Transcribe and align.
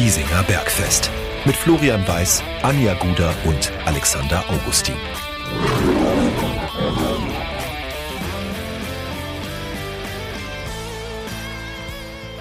Giesinger 0.00 0.44
Bergfest. 0.44 1.10
Mit 1.44 1.56
Florian 1.56 2.06
Weiß, 2.06 2.40
Anja 2.62 2.94
Guder 2.94 3.34
und 3.44 3.72
Alexander 3.84 4.44
Augustin. 4.48 4.94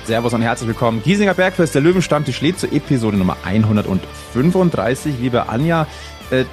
Servus 0.05 0.35
und 0.35 0.43
herzlich 0.43 0.67
willkommen. 0.67 1.01
Giesinger 1.01 1.33
Bergfest, 1.33 1.73
der 1.73 1.81
Löwenstammtisch 1.81 2.41
lädt 2.41 2.59
zur 2.59 2.71
Episode 2.71 3.17
Nummer 3.17 3.37
135. 3.43 5.15
Liebe 5.19 5.49
Anja, 5.49 5.87
äh, 6.29 6.45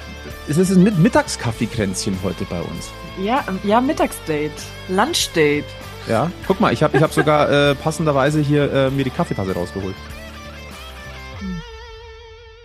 es 0.47 0.57
ist 0.57 0.71
ein 0.71 1.03
Mittagskaffeekränzchen 1.03 2.17
heute 2.23 2.45
bei 2.45 2.61
uns. 2.61 2.89
Ja, 3.23 3.43
ja, 3.63 3.79
Mittagsdate, 3.79 4.49
Lunchdate. 4.89 5.65
Ja, 6.07 6.31
guck 6.47 6.59
mal, 6.59 6.73
ich 6.73 6.81
habe 6.81 6.97
ich 6.97 7.03
hab 7.03 7.13
sogar 7.13 7.51
äh, 7.51 7.75
passenderweise 7.75 8.39
hier 8.39 8.73
äh, 8.73 8.89
mir 8.89 9.03
die 9.03 9.11
Kaffeetasse 9.11 9.53
rausgeholt. 9.53 9.93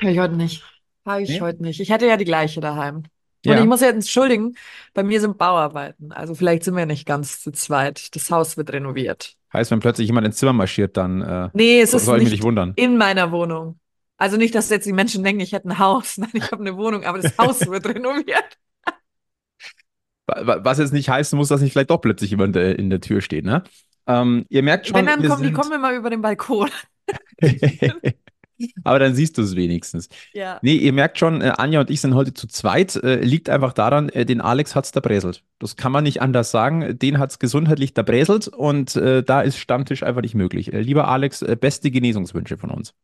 Habe 0.01 0.11
ich 0.13 0.19
heute 0.19 0.35
nicht. 0.37 0.63
Habe 1.07 1.23
ich 1.23 1.29
Nee? 1.31 1.41
heute 1.41 1.63
nicht. 1.63 1.81
Ich 1.81 1.91
hätte 1.91 2.07
ja 2.07 2.17
die 2.17 2.25
gleiche 2.25 2.61
daheim. 2.61 2.97
Und 2.97 3.07
Ja. 3.45 3.59
ich 3.59 3.65
muss 3.67 3.81
jetzt 3.81 3.95
entschuldigen, 3.95 4.55
bei 4.93 5.03
mir 5.03 5.21
sind 5.21 5.39
Bauarbeiten. 5.39 6.13
Also 6.13 6.35
vielleicht 6.35 6.63
sind 6.65 6.77
wir 6.77 6.85
nicht 6.87 7.07
ganz 7.07 7.41
zu 7.41 7.51
zweit. 7.53 8.15
Das 8.15 8.31
Haus 8.31 8.57
wird 8.57 8.71
renoviert. 8.73 9.35
Heißt, 9.53 9.71
wenn 9.71 9.81
plötzlich 9.81 10.07
jemand 10.09 10.27
ins 10.27 10.37
Zimmer 10.37 10.53
marschiert, 10.53 10.97
dann 10.97 11.23
äh, 11.23 11.49
Nee, 11.55 11.81
es 11.81 11.93
so- 11.93 11.97
ist 11.97 12.05
soll 12.05 12.19
ich 12.19 12.25
mich 12.25 12.31
nicht 12.33 12.39
nicht 12.41 12.45
wundern. 12.47 12.73
in 12.77 12.97
meiner 12.99 13.33
Wohnung. 13.33 13.79
Also 14.19 14.37
nicht, 14.37 14.55
dass 14.55 14.69
jetzt 14.69 14.85
die 14.87 14.93
Menschen 14.93 15.25
denken, 15.25 15.41
ich 15.41 15.53
hätte 15.53 15.69
ein 15.69 15.79
Haus. 15.79 16.19
Nein, 16.19 16.31
ich 16.35 16.53
habe 16.53 16.61
eine 16.61 16.77
Wohnung, 16.77 17.05
aber 17.05 17.19
das 17.19 17.37
Haus 17.39 17.61
wird 17.67 17.87
renoviert. 17.87 18.59
Wa- 20.27 20.47
wa- 20.47 20.61
Was 20.63 20.79
jetzt 20.79 20.93
nicht 20.93 21.09
heißen 21.09 21.37
muss, 21.39 21.49
dass 21.49 21.63
nicht 21.63 21.73
vielleicht 21.73 21.91
doch 21.91 22.01
plötzlich 22.03 22.31
jemand 22.31 22.55
äh, 22.57 22.73
in 22.73 22.91
der 22.91 23.01
Tür 23.01 23.21
steht, 23.23 23.45
ne? 23.47 23.65
Ähm, 24.07 24.45
ihr 24.51 24.63
merkt 24.63 24.87
schon, 24.87 24.97
Wenn 24.97 25.07
dann 25.07 25.23
wir 25.23 25.31
kommen, 25.31 25.43
die 25.43 25.49
sind- 25.49 25.57
kommen 25.57 25.73
immer 25.73 25.93
über 25.95 26.11
den 26.11 26.21
Balkon. 26.21 26.69
Aber 28.85 28.99
dann 28.99 29.15
siehst 29.15 29.39
du 29.39 29.43
es 29.43 29.57
wenigstens. 29.57 30.09
Ja. 30.33 30.59
Nee, 30.63 30.75
ihr 30.77 30.93
merkt 30.93 31.19
schon, 31.19 31.41
äh, 31.41 31.53
Anja 31.57 31.81
und 31.81 31.91
ich 31.91 32.01
sind 32.01 32.15
heute 32.15 32.35
zu 32.35 32.47
zweit. 32.47 32.97
Äh, 32.97 33.21
liegt 33.23 33.49
einfach 33.49 33.73
daran, 33.73 34.09
äh, 34.11 34.25
den 34.25 34.41
Alex 34.41 34.75
hat's 34.75 34.93
da 34.93 35.01
bräselt. 35.01 35.43
Das 35.59 35.77
kann 35.77 35.93
man 35.93 36.05
nicht 36.05 36.23
anders 36.23 36.51
sagen. 36.51 36.99
Den 36.99 37.19
hat's 37.19 37.39
gesundheitlich 37.39 37.95
da 37.95 38.03
bräselt 38.03 38.49
und 38.49 38.97
äh, 38.97 39.23
da 39.23 39.41
ist 39.43 39.59
Stammtisch 39.59 40.03
einfach 40.03 40.23
nicht 40.23 40.35
möglich. 40.35 40.71
Lieber 40.73 41.09
Alex, 41.09 41.45
beste 41.61 41.91
Genesungswünsche 41.91 42.57
von 42.57 42.71
uns. 42.71 42.95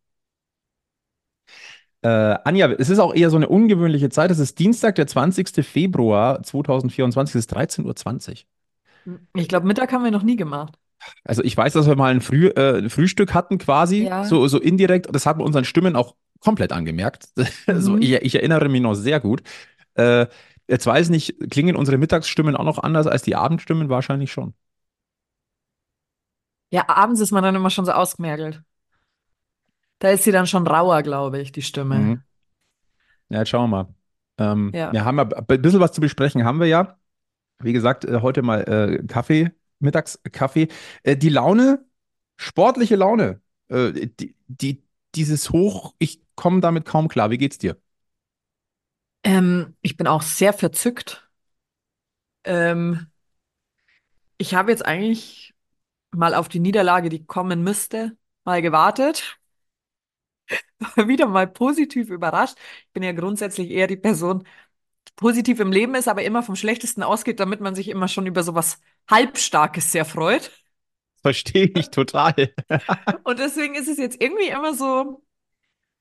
Äh, 2.03 2.39
Anja, 2.45 2.71
es 2.73 2.89
ist 2.89 2.99
auch 2.99 3.15
eher 3.15 3.31
so 3.31 3.37
eine 3.37 3.49
ungewöhnliche 3.49 4.11
Zeit. 4.11 4.31
Es 4.31 4.39
ist 4.39 4.59
Dienstag, 4.59 4.95
der 4.95 5.07
20. 5.07 5.65
Februar 5.65 6.43
2024, 6.43 7.35
es 7.35 7.47
ist 7.47 7.57
13.20 7.57 8.45
Uhr. 9.05 9.21
Ich 9.35 9.49
glaube, 9.49 9.67
Mittag 9.67 9.93
haben 9.93 10.05
wir 10.05 10.11
noch 10.11 10.23
nie 10.23 10.37
gemacht. 10.37 10.79
Also 11.25 11.43
ich 11.43 11.57
weiß, 11.57 11.73
dass 11.73 11.87
wir 11.87 11.97
mal 11.97 12.11
ein, 12.13 12.21
Früh, 12.21 12.49
äh, 12.49 12.79
ein 12.79 12.91
Frühstück 12.91 13.35
hatten 13.35 13.59
quasi, 13.59 14.05
Ja. 14.07 14.25
so, 14.25 14.47
so 14.49 14.59
indirekt. 14.61 15.09
Das 15.15 15.27
hat 15.27 15.37
man 15.39 15.47
unseren 15.47 15.65
Stimmen 15.65 15.97
auch 15.97 16.15
komplett 16.41 16.73
angemerkt. 16.73 17.29
Also 17.67 17.93
Mhm. 17.93 18.03
ich, 18.03 18.13
ich 18.13 18.35
erinnere 18.35 18.69
mich 18.69 18.81
noch 18.81 18.95
sehr 18.95 19.21
gut. 19.21 19.43
Äh, 19.95 20.27
jetzt 20.69 20.87
weiß 20.87 21.07
ich 21.07 21.11
nicht, 21.11 21.51
klingen 21.51 21.77
unsere 21.77 21.99
Mittagsstimmen 21.99 22.57
auch 22.57 22.65
noch 22.65 22.79
anders 22.79 23.07
als 23.07 23.23
die 23.23 23.37
Abendstimmen? 23.37 23.89
Wahrscheinlich 23.89 24.33
schon. 24.33 24.55
Ja, 26.71 26.89
abends 26.89 27.21
ist 27.21 27.31
man 27.33 27.43
dann 27.43 27.55
immer 27.55 27.71
schon 27.71 27.85
so 27.85 27.93
ausgemergelt. 27.93 28.63
Da 29.99 30.11
ist 30.11 30.25
sie 30.25 30.33
dann 30.33 30.47
schon 30.47 30.67
rauer, 30.67 31.03
glaube 31.03 31.41
ich, 31.41 31.53
die 31.53 31.63
Stimme. 31.63 31.97
Mhm. 31.99 32.23
Ja, 33.29 33.39
jetzt 33.39 33.49
schauen 33.49 33.71
wir 33.71 33.85
mal. 33.85 33.95
Ähm, 34.39 34.71
Ja. 34.75 34.93
Wir 34.93 35.05
haben 35.05 35.17
ja 35.19 35.25
ein 35.25 35.63
bisschen 35.63 35.81
was 35.81 35.93
zu 35.93 36.01
besprechen, 36.01 36.45
haben 36.45 36.61
wir 36.61 36.67
ja. 36.67 36.99
Wie 37.61 37.73
gesagt, 37.73 38.05
äh, 38.05 38.21
heute 38.21 38.43
mal 38.43 38.61
äh, 38.63 39.07
Kaffee, 39.07 39.51
Mittagskaffee. 39.81 40.69
Äh, 41.03 41.17
die 41.17 41.29
Laune, 41.29 41.85
sportliche 42.37 42.97
Laune, 42.97 43.41
äh, 43.69 43.93
die, 43.93 44.35
die, 44.49 44.83
dieses 45.15 45.51
Hoch, 45.51 45.95
ich 45.99 46.23
komme 46.37 46.61
damit 46.61 46.85
kaum 46.85 47.09
klar. 47.09 47.31
Wie 47.31 47.39
geht's 47.39 47.59
dir? 47.59 47.77
Ähm, 49.25 49.77
ich 49.83 49.97
bin 49.99 50.07
auch 50.07 50.23
sehr 50.23 50.53
verzückt. 50.55 51.29
Ähm, 52.45 53.11
ich 54.39 54.55
habe 54.55 54.71
jetzt 54.71 54.85
eigentlich 54.87 55.55
mal 56.13 56.35
auf 56.35 56.49
die 56.49 56.61
Niederlage, 56.61 57.09
die 57.09 57.27
kommen 57.27 57.63
müsste, 57.65 58.17
mal 58.45 58.63
gewartet. 58.63 59.39
War 60.79 61.09
wieder 61.09 61.27
mal 61.27 61.47
positiv 61.47 62.11
überrascht. 62.11 62.57
Ich 62.87 62.93
bin 62.93 63.03
ja 63.03 63.13
grundsätzlich 63.13 63.71
eher 63.71 63.87
die 63.87 63.97
Person, 63.97 64.47
positiv 65.17 65.61
im 65.61 65.73
Leben 65.73 65.95
ist, 65.95 66.09
aber 66.09 66.23
immer 66.25 66.43
vom 66.43 66.57
Schlechtesten 66.57 67.03
ausgeht, 67.03 67.41
damit 67.41 67.61
man 67.61 67.75
sich 67.75 67.89
immer 67.89 68.09
schon 68.09 68.27
über 68.27 68.43
sowas 68.43 68.81
Halbstarkes 69.11 69.93
sehr 69.93 70.05
freut. 70.05 70.51
Verstehe 71.23 71.71
ich 71.75 71.91
total. 71.91 72.35
Und 73.25 73.39
deswegen 73.39 73.75
ist 73.75 73.89
es 73.89 73.99
jetzt 73.99 74.21
irgendwie 74.21 74.49
immer 74.49 74.75
so, 74.75 75.23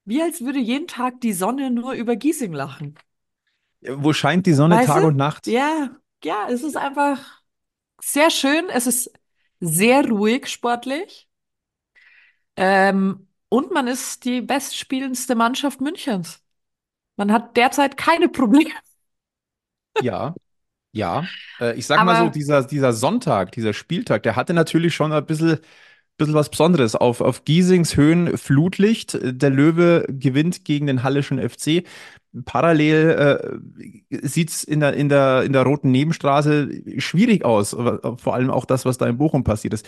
wie 0.05 0.21
als 0.21 0.41
würde 0.41 0.59
jeden 0.59 0.87
Tag 0.87 1.21
die 1.21 1.33
Sonne 1.33 1.71
nur 1.71 1.93
über 1.93 2.15
Giesing 2.15 2.53
lachen. 2.53 2.95
Wo 3.81 4.13
scheint 4.13 4.45
die 4.45 4.53
Sonne 4.53 4.75
Weißt 4.75 4.87
Tag 4.87 5.01
du? 5.01 5.07
und 5.07 5.15
Nacht? 5.15 5.47
Ja, 5.47 5.95
ja, 6.23 6.47
es 6.49 6.63
ist 6.63 6.75
einfach 6.77 7.41
sehr 8.01 8.29
schön. 8.31 8.69
Es 8.69 8.87
ist 8.87 9.11
sehr 9.59 10.07
ruhig 10.07 10.47
sportlich. 10.47 11.29
Ähm, 12.55 13.27
und 13.49 13.71
man 13.71 13.87
ist 13.87 14.25
die 14.25 14.41
bestspielendste 14.41 15.35
Mannschaft 15.35 15.81
Münchens. 15.81 16.41
Man 17.17 17.31
hat 17.31 17.57
derzeit 17.57 17.97
keine 17.97 18.29
Probleme. 18.29 18.71
Ja, 20.01 20.35
ja. 20.93 21.25
Äh, 21.59 21.75
ich 21.77 21.85
sag 21.87 22.03
mal 22.05 22.15
Aber- 22.15 22.25
so, 22.27 22.31
dieser, 22.31 22.63
dieser 22.63 22.93
Sonntag, 22.93 23.51
dieser 23.53 23.73
Spieltag, 23.73 24.23
der 24.23 24.35
hatte 24.35 24.53
natürlich 24.53 24.95
schon 24.95 25.11
ein 25.13 25.25
bisschen, 25.25 25.59
bisschen 26.17 26.33
was 26.35 26.49
Besonderes. 26.49 26.95
Auf, 26.95 27.21
auf 27.21 27.45
Giesings 27.45 27.97
Höhen 27.97 28.37
Flutlicht. 28.37 29.17
Der 29.21 29.49
Löwe 29.49 30.05
gewinnt 30.09 30.65
gegen 30.65 30.87
den 30.87 31.03
Hallischen 31.03 31.39
FC. 31.39 31.83
Parallel 32.45 33.61
äh, 34.11 34.27
sieht 34.27 34.49
es 34.51 34.63
in 34.63 34.81
der, 34.81 34.93
in, 34.93 35.09
der, 35.09 35.43
in 35.43 35.53
der 35.53 35.63
roten 35.63 35.91
Nebenstraße 35.91 36.69
schwierig 36.99 37.45
aus. 37.45 37.71
Vor 37.71 38.33
allem 38.33 38.49
auch 38.51 38.65
das, 38.65 38.85
was 38.85 38.97
da 38.97 39.07
in 39.07 39.17
Bochum 39.17 39.43
passiert 39.43 39.73
ist. 39.73 39.85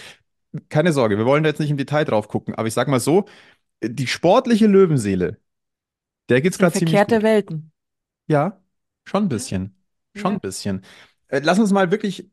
Keine 0.70 0.94
Sorge, 0.94 1.18
wir 1.18 1.26
wollen 1.26 1.44
da 1.44 1.50
jetzt 1.50 1.60
nicht 1.60 1.72
im 1.72 1.78
Detail 1.78 2.06
drauf 2.06 2.30
gucken. 2.30 2.56
Aber 2.56 2.68
ich 2.68 2.74
sag 2.74 2.88
mal 2.88 3.02
so, 3.02 3.26
die 3.84 4.08
sportliche 4.08 4.68
Löwenseele, 4.68 5.38
der 6.30 6.42
geht's 6.42 6.58
gerade 6.58 6.74
ziemlich 6.74 6.96
Verkehrte 6.96 7.16
gut. 7.18 7.24
Welten. 7.24 7.72
Ja, 8.28 8.62
schon 9.06 9.26
ein 9.26 9.30
bisschen. 9.30 9.77
Schon 10.16 10.32
Ja. 10.32 10.38
ein 10.38 10.40
bisschen. 10.42 10.84
Äh, 11.28 11.42
lass 11.44 11.60
uns 11.60 11.72
mal 11.72 11.92
wirklich 11.92 12.30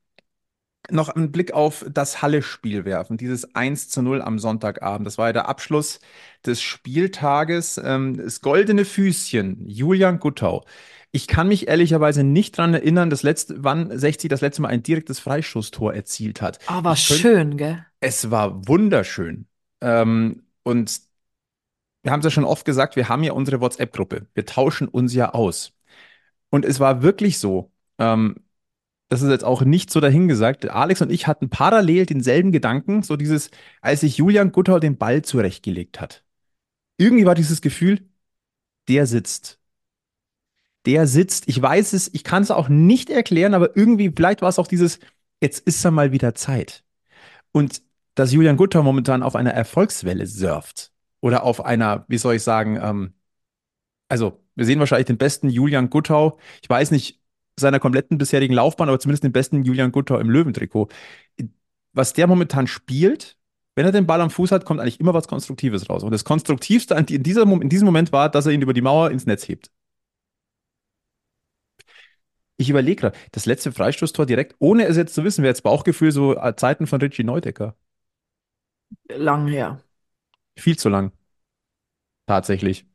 noch 0.90 1.08
einen 1.08 1.32
Blick 1.32 1.52
auf 1.52 1.84
das 1.90 2.20
Halle-Spiel 2.20 2.84
werfen. 2.84 3.16
Dieses 3.16 3.54
1 3.54 3.88
zu 3.88 4.02
0 4.02 4.20
am 4.20 4.38
Sonntagabend. 4.38 5.06
Das 5.06 5.16
war 5.16 5.28
ja 5.28 5.32
der 5.32 5.48
Abschluss 5.48 5.98
des 6.44 6.60
Spieltages. 6.60 7.80
Ähm, 7.82 8.16
das 8.18 8.40
goldene 8.42 8.84
Füßchen, 8.84 9.66
Julian 9.66 10.18
Guttau. 10.20 10.64
Ich 11.10 11.26
kann 11.26 11.48
mich 11.48 11.68
ehrlicherweise 11.68 12.24
nicht 12.24 12.58
dran 12.58 12.74
erinnern, 12.74 13.08
das 13.08 13.22
letzte, 13.22 13.62
wann 13.64 13.96
60 13.96 14.28
das 14.28 14.40
letzte 14.40 14.62
Mal 14.62 14.68
ein 14.68 14.82
direktes 14.82 15.20
Freistoßtor 15.20 15.94
erzielt 15.94 16.42
hat. 16.42 16.58
Aber 16.68 16.92
Ich 16.94 17.08
könnt- 17.08 17.20
schön, 17.20 17.56
gell? 17.56 17.86
Es 18.00 18.30
war 18.30 18.66
wunderschön. 18.68 19.46
Ähm, 19.80 20.42
und 20.64 21.00
wir 22.02 22.12
haben 22.12 22.20
es 22.20 22.24
ja 22.24 22.30
schon 22.30 22.44
oft 22.44 22.64
gesagt, 22.66 22.96
wir 22.96 23.08
haben 23.08 23.22
ja 23.22 23.32
unsere 23.32 23.60
WhatsApp-Gruppe. 23.60 24.26
Wir 24.34 24.44
tauschen 24.44 24.88
uns 24.88 25.14
ja 25.14 25.30
aus. 25.30 25.72
Und 26.54 26.64
es 26.64 26.78
war 26.78 27.02
wirklich 27.02 27.40
so, 27.40 27.72
ähm, 27.98 28.36
das 29.08 29.22
ist 29.22 29.30
jetzt 29.30 29.42
auch 29.42 29.62
nicht 29.62 29.90
so 29.90 29.98
dahingesagt. 29.98 30.68
Alex 30.70 31.02
und 31.02 31.10
ich 31.10 31.26
hatten 31.26 31.50
parallel 31.50 32.06
denselben 32.06 32.52
Gedanken, 32.52 33.02
so 33.02 33.16
dieses, 33.16 33.50
als 33.80 34.02
sich 34.02 34.18
Julian 34.18 34.52
Guttau 34.52 34.78
den 34.78 34.96
Ball 34.96 35.22
zurechtgelegt 35.22 36.00
hat. 36.00 36.22
Irgendwie 36.96 37.26
war 37.26 37.34
dieses 37.34 37.60
Gefühl, 37.60 38.08
der 38.86 39.08
sitzt. 39.08 39.58
Der 40.86 41.08
sitzt. 41.08 41.48
Ich 41.48 41.60
weiß 41.60 41.92
es, 41.92 42.14
ich 42.14 42.22
kann 42.22 42.44
es 42.44 42.52
auch 42.52 42.68
nicht 42.68 43.10
erklären, 43.10 43.54
aber 43.54 43.76
irgendwie, 43.76 44.12
vielleicht 44.14 44.40
war 44.40 44.48
es 44.48 44.60
auch 44.60 44.68
dieses, 44.68 45.00
jetzt 45.40 45.58
ist 45.66 45.84
er 45.84 45.90
mal 45.90 46.12
wieder 46.12 46.36
Zeit. 46.36 46.84
Und 47.50 47.82
dass 48.14 48.32
Julian 48.32 48.56
Guttau 48.56 48.84
momentan 48.84 49.24
auf 49.24 49.34
einer 49.34 49.54
Erfolgswelle 49.54 50.28
surft 50.28 50.92
oder 51.20 51.42
auf 51.42 51.64
einer, 51.64 52.04
wie 52.06 52.18
soll 52.18 52.36
ich 52.36 52.44
sagen, 52.44 52.78
ähm, 52.80 53.14
also 54.08 54.43
wir 54.54 54.64
sehen 54.64 54.78
wahrscheinlich 54.78 55.06
den 55.06 55.18
besten 55.18 55.48
Julian 55.48 55.90
Guttau, 55.90 56.38
ich 56.62 56.68
weiß 56.68 56.90
nicht 56.90 57.20
seiner 57.58 57.78
kompletten 57.80 58.18
bisherigen 58.18 58.54
Laufbahn, 58.54 58.88
aber 58.88 58.98
zumindest 58.98 59.24
den 59.24 59.32
besten 59.32 59.62
Julian 59.64 59.92
Guttau 59.92 60.18
im 60.18 60.30
Löwentrikot. 60.30 60.88
Was 61.92 62.12
der 62.12 62.26
momentan 62.26 62.66
spielt, 62.66 63.36
wenn 63.76 63.86
er 63.86 63.92
den 63.92 64.06
Ball 64.06 64.20
am 64.20 64.30
Fuß 64.30 64.52
hat, 64.52 64.64
kommt 64.64 64.80
eigentlich 64.80 65.00
immer 65.00 65.14
was 65.14 65.28
Konstruktives 65.28 65.88
raus. 65.88 66.02
Und 66.02 66.12
das 66.12 66.24
Konstruktivste 66.24 66.94
in, 66.94 67.22
dieser, 67.22 67.42
in 67.42 67.68
diesem 67.68 67.86
Moment 67.86 68.12
war, 68.12 68.28
dass 68.28 68.46
er 68.46 68.52
ihn 68.52 68.62
über 68.62 68.72
die 68.72 68.82
Mauer 68.82 69.10
ins 69.10 69.26
Netz 69.26 69.48
hebt. 69.48 69.70
Ich 72.56 72.70
überlege 72.70 73.00
gerade, 73.00 73.18
das 73.32 73.46
letzte 73.46 73.72
Freistoßtor 73.72 74.26
direkt, 74.26 74.54
ohne 74.60 74.84
es 74.86 74.96
jetzt 74.96 75.14
zu 75.14 75.24
wissen, 75.24 75.42
wäre 75.42 75.50
jetzt 75.50 75.62
Bauchgefühl 75.62 76.12
so 76.12 76.36
äh, 76.36 76.54
Zeiten 76.56 76.86
von 76.86 77.00
Richie 77.00 77.24
Neudecker. 77.24 77.76
Lang 79.08 79.48
her. 79.48 79.82
Viel 80.56 80.76
zu 80.78 80.88
lang. 80.88 81.12
Tatsächlich. 82.26 82.86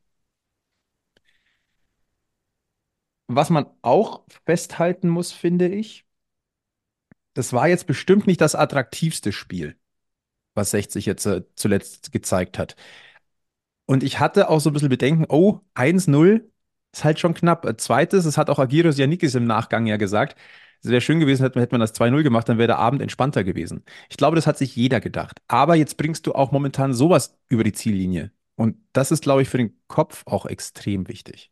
Was 3.32 3.48
man 3.48 3.66
auch 3.82 4.24
festhalten 4.44 5.08
muss, 5.08 5.30
finde 5.32 5.68
ich, 5.68 6.04
das 7.34 7.52
war 7.52 7.68
jetzt 7.68 7.86
bestimmt 7.86 8.26
nicht 8.26 8.40
das 8.40 8.54
attraktivste 8.54 9.32
Spiel, 9.32 9.76
was 10.54 10.72
60 10.72 11.06
jetzt 11.06 11.26
äh, 11.26 11.42
zuletzt 11.56 12.12
gezeigt 12.12 12.58
hat. 12.58 12.76
Und 13.86 14.02
ich 14.02 14.20
hatte 14.20 14.48
auch 14.48 14.60
so 14.60 14.70
ein 14.70 14.72
bisschen 14.72 14.88
Bedenken, 14.88 15.26
oh, 15.28 15.60
1-0 15.74 16.50
ist 16.92 17.04
halt 17.04 17.18
schon 17.20 17.34
knapp. 17.34 17.64
Äh, 17.66 17.76
Zweites, 17.76 18.24
das 18.24 18.38
hat 18.38 18.50
auch 18.50 18.58
Agiros 18.58 18.98
Janikis 18.98 19.34
im 19.34 19.46
Nachgang 19.46 19.86
ja 19.86 19.96
gesagt, 19.96 20.36
es 20.82 20.90
wäre 20.90 21.00
schön 21.00 21.20
gewesen, 21.20 21.42
hätte, 21.42 21.60
hätte 21.60 21.74
man 21.74 21.80
das 21.80 21.92
2-0 21.94 22.22
gemacht, 22.22 22.48
dann 22.48 22.58
wäre 22.58 22.68
der 22.68 22.78
Abend 22.78 23.02
entspannter 23.02 23.44
gewesen. 23.44 23.84
Ich 24.08 24.16
glaube, 24.16 24.36
das 24.36 24.46
hat 24.46 24.58
sich 24.58 24.74
jeder 24.76 25.00
gedacht. 25.00 25.40
Aber 25.48 25.74
jetzt 25.76 25.96
bringst 25.98 26.26
du 26.26 26.34
auch 26.34 26.52
momentan 26.52 26.94
sowas 26.94 27.38
über 27.48 27.64
die 27.64 27.72
Ziellinie. 27.72 28.32
Und 28.56 28.76
das 28.92 29.10
ist, 29.12 29.22
glaube 29.22 29.42
ich, 29.42 29.48
für 29.48 29.58
den 29.58 29.78
Kopf 29.88 30.22
auch 30.26 30.46
extrem 30.46 31.08
wichtig. 31.08 31.49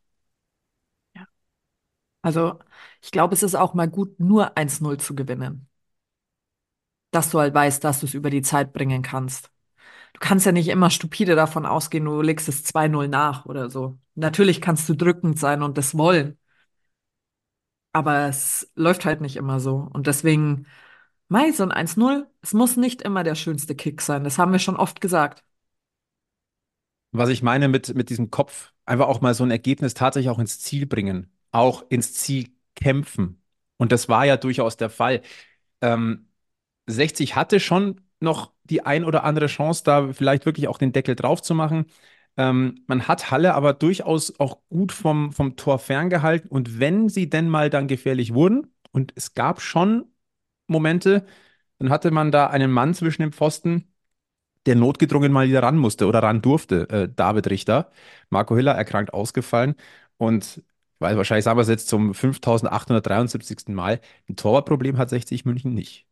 Also, 2.28 2.58
ich 3.00 3.10
glaube, 3.10 3.34
es 3.34 3.42
ist 3.42 3.54
auch 3.54 3.72
mal 3.72 3.88
gut, 3.88 4.20
nur 4.20 4.58
1-0 4.58 4.98
zu 4.98 5.14
gewinnen. 5.14 5.66
Dass 7.10 7.30
du 7.30 7.38
halt 7.40 7.54
weißt, 7.54 7.82
dass 7.84 8.00
du 8.00 8.06
es 8.06 8.14
über 8.14 8.28
die 8.30 8.42
Zeit 8.42 8.72
bringen 8.72 9.02
kannst. 9.02 9.50
Du 10.14 10.20
kannst 10.20 10.46
ja 10.46 10.52
nicht 10.52 10.68
immer 10.68 10.90
stupide 10.90 11.36
davon 11.36 11.66
ausgehen, 11.66 12.04
du 12.06 12.22
legst 12.22 12.48
es 12.48 12.64
2-0 12.64 13.08
nach 13.08 13.46
oder 13.46 13.70
so. 13.70 13.98
Natürlich 14.16 14.60
kannst 14.62 14.88
du 14.88 14.94
drückend 14.94 15.38
sein 15.38 15.62
und 15.62 15.78
das 15.78 15.96
wollen. 15.98 16.38
Aber 17.92 18.28
es 18.28 18.70
läuft 18.76 19.04
halt 19.04 19.20
nicht 19.20 19.36
immer 19.36 19.60
so. 19.60 19.88
Und 19.92 20.06
deswegen, 20.06 20.66
Mai, 21.28 21.52
so 21.52 21.62
ein 21.64 21.72
1-0, 21.72 22.28
es 22.42 22.54
muss 22.54 22.76
nicht 22.76 23.02
immer 23.02 23.24
der 23.24 23.34
schönste 23.34 23.74
Kick 23.74 24.00
sein. 24.02 24.24
Das 24.24 24.38
haben 24.38 24.52
wir 24.52 24.58
schon 24.60 24.76
oft 24.76 25.00
gesagt. 25.00 25.44
Was 27.12 27.28
ich 27.30 27.42
meine 27.42 27.68
mit, 27.68 27.94
mit 27.94 28.10
diesem 28.10 28.30
Kopf, 28.30 28.72
einfach 28.84 29.06
auch 29.08 29.20
mal 29.20 29.34
so 29.34 29.44
ein 29.44 29.50
Ergebnis 29.50 29.94
tatsächlich 29.94 30.30
auch 30.30 30.38
ins 30.38 30.58
Ziel 30.60 30.86
bringen, 30.86 31.32
auch 31.52 31.84
ins 31.90 32.14
Ziel 32.14 32.48
kämpfen. 32.74 33.42
Und 33.76 33.92
das 33.92 34.08
war 34.08 34.26
ja 34.26 34.36
durchaus 34.36 34.76
der 34.76 34.90
Fall. 34.90 35.22
Ähm, 35.80 36.28
60 36.86 37.36
hatte 37.36 37.60
schon 37.60 38.00
noch 38.20 38.52
die 38.64 38.84
ein 38.84 39.04
oder 39.04 39.24
andere 39.24 39.46
Chance, 39.46 39.84
da 39.84 40.12
vielleicht 40.12 40.46
wirklich 40.46 40.68
auch 40.68 40.78
den 40.78 40.92
Deckel 40.92 41.14
drauf 41.16 41.42
zu 41.42 41.54
machen. 41.54 41.86
Ähm, 42.36 42.84
man 42.86 43.08
hat 43.08 43.30
Halle 43.30 43.54
aber 43.54 43.72
durchaus 43.74 44.38
auch 44.40 44.58
gut 44.68 44.92
vom, 44.92 45.32
vom 45.32 45.56
Tor 45.56 45.78
ferngehalten. 45.78 46.50
Und 46.50 46.80
wenn 46.80 47.08
sie 47.08 47.28
denn 47.30 47.48
mal 47.48 47.70
dann 47.70 47.88
gefährlich 47.88 48.34
wurden, 48.34 48.72
und 48.92 49.12
es 49.16 49.34
gab 49.34 49.60
schon 49.60 50.06
Momente, 50.66 51.26
dann 51.78 51.90
hatte 51.90 52.10
man 52.10 52.32
da 52.32 52.48
einen 52.48 52.70
Mann 52.72 52.94
zwischen 52.94 53.22
den 53.22 53.32
Pfosten, 53.32 53.92
der 54.66 54.76
notgedrungen 54.76 55.32
mal 55.32 55.48
wieder 55.48 55.62
ran 55.62 55.76
musste 55.78 56.06
oder 56.06 56.22
ran 56.22 56.42
durfte, 56.42 56.88
äh, 56.90 57.08
David 57.14 57.48
Richter. 57.50 57.90
Marco 58.30 58.56
Hiller 58.56 58.74
erkrankt 58.74 59.14
ausgefallen. 59.14 59.74
Und 60.18 60.62
weil 60.98 61.16
wahrscheinlich 61.16 61.44
sagen 61.44 61.58
wir 61.58 61.62
es 61.62 61.68
jetzt 61.68 61.88
zum 61.88 62.14
5873. 62.14 63.68
Mal, 63.68 64.00
ein 64.28 64.36
Torwartproblem 64.36 64.98
hat 64.98 65.10
60 65.10 65.44
München 65.44 65.74
nicht. 65.74 66.06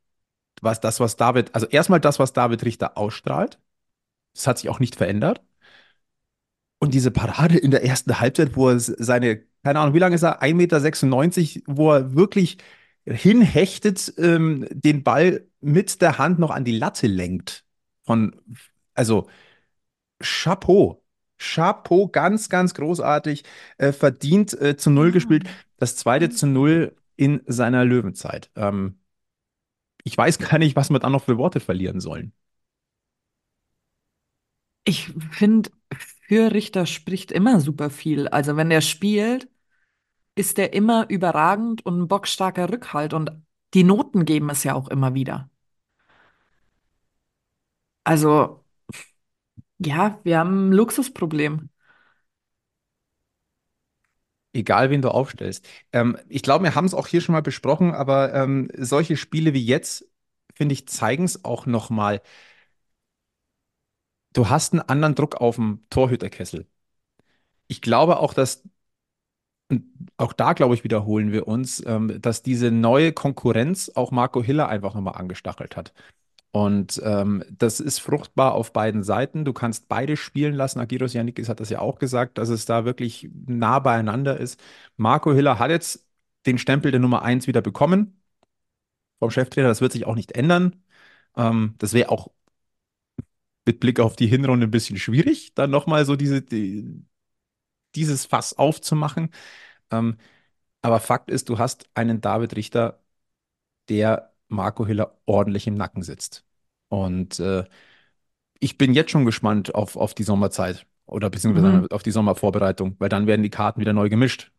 Was 0.62 0.80
das, 0.80 1.00
was 1.00 1.16
David, 1.16 1.54
also 1.54 1.66
erstmal 1.66 2.00
das, 2.00 2.18
was 2.18 2.32
David 2.32 2.64
Richter 2.64 2.96
ausstrahlt, 2.96 3.60
das 4.34 4.46
hat 4.46 4.58
sich 4.58 4.68
auch 4.70 4.80
nicht 4.80 4.96
verändert. 4.96 5.42
Und 6.78 6.94
diese 6.94 7.10
Parade 7.10 7.58
in 7.58 7.70
der 7.70 7.84
ersten 7.84 8.20
Halbzeit, 8.20 8.56
wo 8.56 8.68
er 8.68 8.78
seine, 8.78 9.44
keine 9.64 9.80
Ahnung, 9.80 9.94
wie 9.94 9.98
lange 9.98 10.14
ist 10.14 10.22
er? 10.22 10.42
1,96 10.42 11.54
Meter, 11.56 11.76
wo 11.76 11.92
er 11.92 12.14
wirklich 12.14 12.58
hinhechtet, 13.04 14.12
ähm, 14.18 14.66
den 14.70 15.02
Ball 15.02 15.46
mit 15.60 16.02
der 16.02 16.18
Hand 16.18 16.38
noch 16.38 16.50
an 16.50 16.64
die 16.64 16.76
Latte 16.76 17.06
lenkt. 17.06 17.64
Von, 18.04 18.36
also 18.94 19.28
Chapeau. 20.20 21.02
Chapeau, 21.38 22.08
ganz, 22.08 22.48
ganz 22.48 22.74
großartig. 22.74 23.44
Äh, 23.78 23.92
verdient 23.92 24.58
äh, 24.60 24.76
zu 24.76 24.90
Null 24.90 25.12
gespielt. 25.12 25.48
Das 25.78 25.96
zweite 25.96 26.30
zu 26.30 26.46
Null 26.46 26.96
in 27.16 27.42
seiner 27.46 27.84
Löwenzeit. 27.84 28.50
Ähm, 28.56 28.98
ich 30.04 30.16
weiß 30.16 30.38
gar 30.38 30.58
nicht, 30.58 30.76
was 30.76 30.90
wir 30.90 30.98
da 31.00 31.10
noch 31.10 31.24
für 31.24 31.38
Worte 31.38 31.60
verlieren 31.60 32.00
sollen. 32.00 32.32
Ich 34.84 35.12
finde, 35.32 35.70
für 35.92 36.52
Richter 36.52 36.86
spricht 36.86 37.32
immer 37.32 37.60
super 37.60 37.90
viel. 37.90 38.28
Also 38.28 38.56
wenn 38.56 38.70
der 38.70 38.80
spielt, 38.80 39.48
ist 40.36 40.58
der 40.58 40.72
immer 40.74 41.08
überragend 41.10 41.86
und 41.86 42.00
ein 42.02 42.08
bockstarker 42.08 42.70
Rückhalt. 42.70 43.14
Und 43.14 43.32
die 43.74 43.84
Noten 43.84 44.24
geben 44.24 44.50
es 44.50 44.64
ja 44.64 44.74
auch 44.74 44.88
immer 44.88 45.14
wieder. 45.14 45.50
Also, 48.04 48.64
ja, 49.78 50.20
wir 50.24 50.38
haben 50.38 50.68
ein 50.68 50.72
Luxusproblem. 50.72 51.70
Egal, 54.52 54.88
wen 54.90 55.02
du 55.02 55.10
aufstellst. 55.10 55.66
Ähm, 55.92 56.16
ich 56.28 56.42
glaube, 56.42 56.64
wir 56.64 56.74
haben 56.74 56.86
es 56.86 56.94
auch 56.94 57.06
hier 57.08 57.20
schon 57.20 57.34
mal 57.34 57.42
besprochen, 57.42 57.92
aber 57.92 58.32
ähm, 58.34 58.68
solche 58.78 59.16
Spiele 59.18 59.52
wie 59.52 59.64
jetzt, 59.64 60.06
finde 60.54 60.72
ich, 60.72 60.88
zeigen 60.88 61.24
es 61.24 61.44
auch 61.44 61.66
noch 61.66 61.90
mal. 61.90 62.22
Du 64.32 64.48
hast 64.48 64.72
einen 64.72 64.82
anderen 64.82 65.14
Druck 65.16 65.34
auf 65.40 65.56
dem 65.56 65.84
Torhüterkessel. 65.90 66.66
Ich 67.68 67.80
glaube 67.80 68.18
auch, 68.18 68.34
dass, 68.34 68.62
auch 70.16 70.32
da, 70.32 70.52
glaube 70.52 70.74
ich, 70.74 70.84
wiederholen 70.84 71.32
wir 71.32 71.48
uns, 71.48 71.84
ähm, 71.86 72.20
dass 72.20 72.42
diese 72.42 72.70
neue 72.70 73.12
Konkurrenz 73.12 73.90
auch 73.94 74.10
Marco 74.10 74.42
Hiller 74.42 74.68
einfach 74.68 74.94
nochmal 74.94 75.14
angestachelt 75.16 75.76
hat. 75.76 75.92
Und 76.52 77.00
ähm, 77.04 77.44
das 77.50 77.80
ist 77.80 77.98
fruchtbar 78.00 78.54
auf 78.54 78.72
beiden 78.72 79.02
Seiten. 79.02 79.44
Du 79.44 79.52
kannst 79.52 79.88
beide 79.88 80.16
spielen 80.16 80.54
lassen. 80.54 80.80
Agiros 80.80 81.12
Yannikis 81.12 81.48
hat 81.50 81.60
das 81.60 81.70
ja 81.70 81.80
auch 81.80 81.98
gesagt, 81.98 82.38
dass 82.38 82.48
es 82.48 82.64
da 82.64 82.84
wirklich 82.86 83.28
nah 83.46 83.78
beieinander 83.78 84.38
ist. 84.38 84.58
Marco 84.96 85.32
Hiller 85.34 85.58
hat 85.58 85.70
jetzt 85.70 86.06
den 86.46 86.58
Stempel 86.58 86.92
der 86.92 87.00
Nummer 87.00 87.22
1 87.22 87.46
wieder 87.46 87.60
bekommen 87.60 88.20
vom 89.18 89.30
Cheftrainer. 89.30 89.68
Das 89.68 89.80
wird 89.80 89.92
sich 89.92 90.06
auch 90.06 90.14
nicht 90.14 90.32
ändern. 90.32 90.82
Ähm, 91.36 91.74
das 91.78 91.92
wäre 91.94 92.10
auch 92.10 92.30
mit 93.66 93.80
Blick 93.80 94.00
auf 94.00 94.16
die 94.16 94.26
Hinrunde 94.28 94.66
ein 94.66 94.70
bisschen 94.70 94.96
schwierig, 94.98 95.54
dann 95.54 95.70
nochmal 95.70 96.04
so 96.04 96.16
diese, 96.16 96.42
die, 96.42 97.04
dieses 97.94 98.26
Fass 98.26 98.54
aufzumachen. 98.58 99.30
Ähm, 99.90 100.18
aber 100.82 101.00
Fakt 101.00 101.30
ist, 101.30 101.48
du 101.50 101.58
hast 101.60 101.90
einen 101.94 102.20
David 102.22 102.56
Richter, 102.56 103.02
der 103.90 104.34
Marco 104.48 104.86
Hiller 104.86 105.18
ordentlich 105.26 105.66
im 105.66 105.74
Nacken 105.74 106.02
sitzt. 106.02 106.44
Und 106.88 107.40
äh, 107.40 107.64
ich 108.60 108.78
bin 108.78 108.94
jetzt 108.94 109.10
schon 109.10 109.24
gespannt 109.24 109.74
auf, 109.74 109.96
auf 109.96 110.14
die 110.14 110.22
Sommerzeit 110.22 110.86
oder 111.06 111.30
beziehungsweise 111.30 111.68
Mhm. 111.68 111.88
auf 111.90 112.02
die 112.02 112.10
Sommervorbereitung, 112.10 112.96
weil 112.98 113.08
dann 113.08 113.26
werden 113.26 113.42
die 113.42 113.50
Karten 113.50 113.80
wieder 113.80 113.92
neu 113.92 114.08
gemischt. 114.08 114.52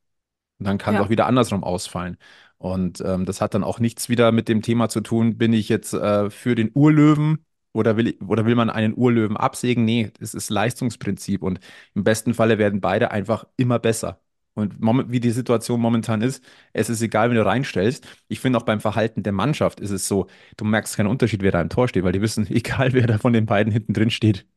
Und 0.60 0.66
dann 0.68 0.78
kann 0.78 0.96
es 0.96 1.02
auch 1.02 1.10
wieder 1.10 1.28
andersrum 1.28 1.64
ausfallen. 1.64 2.18
Und 2.58 3.02
ähm, 3.02 3.26
das 3.26 3.42
hat 3.42 3.54
dann 3.54 3.64
auch 3.64 3.80
nichts 3.80 4.10
wieder 4.10 4.32
mit 4.32 4.48
dem 4.50 4.62
Thema 4.62 4.90
zu 4.90 5.02
tun, 5.02 5.38
bin 5.38 5.54
ich 5.54 5.70
jetzt 5.70 5.94
äh, 5.94 6.30
für 6.32 6.56
den 6.56 6.72
Urlöwen 6.74 7.46
oder 7.74 7.98
will, 7.98 8.08
ich, 8.08 8.22
oder 8.22 8.46
will 8.46 8.56
man 8.56 8.70
einen 8.72 8.98
Urlöwen 8.98 9.38
absägen? 9.38 9.86
Nee, 9.86 10.12
es 10.20 10.34
ist 10.34 10.50
Leistungsprinzip 10.50 11.44
und 11.44 11.60
im 11.94 12.04
besten 12.04 12.34
Falle 12.34 12.58
werden 12.58 12.82
beide 12.82 13.12
einfach 13.12 13.46
immer 13.58 13.80
besser. 13.80 14.20
Und 14.58 14.76
wie 15.12 15.20
die 15.20 15.32
Situation 15.32 15.80
momentan 15.80 16.22
ist, 16.22 16.44
es 16.74 16.90
ist 16.90 17.02
egal, 17.02 17.30
wenn 17.30 17.38
du 17.38 17.46
reinstellst. 17.46 18.08
Ich 18.28 18.40
finde 18.40 18.58
auch 18.60 18.64
beim 18.64 18.82
Verhalten 18.82 19.24
der 19.24 19.34
Mannschaft 19.34 19.80
ist 19.80 19.92
es 19.92 20.08
so, 20.08 20.28
du 20.58 20.66
merkst 20.66 20.98
keinen 20.98 21.08
Unterschied, 21.08 21.44
wer 21.44 21.52
da 21.52 21.62
im 21.62 21.70
Tor 21.70 21.88
steht, 21.88 22.04
weil 22.04 22.12
die 22.14 22.22
wissen, 22.22 22.48
egal 22.52 22.94
wer 22.94 23.08
da 23.08 23.18
von 23.20 23.34
den 23.34 23.46
beiden 23.46 23.72
hinten 23.72 23.94
drin 23.94 24.10
steht, 24.12 24.48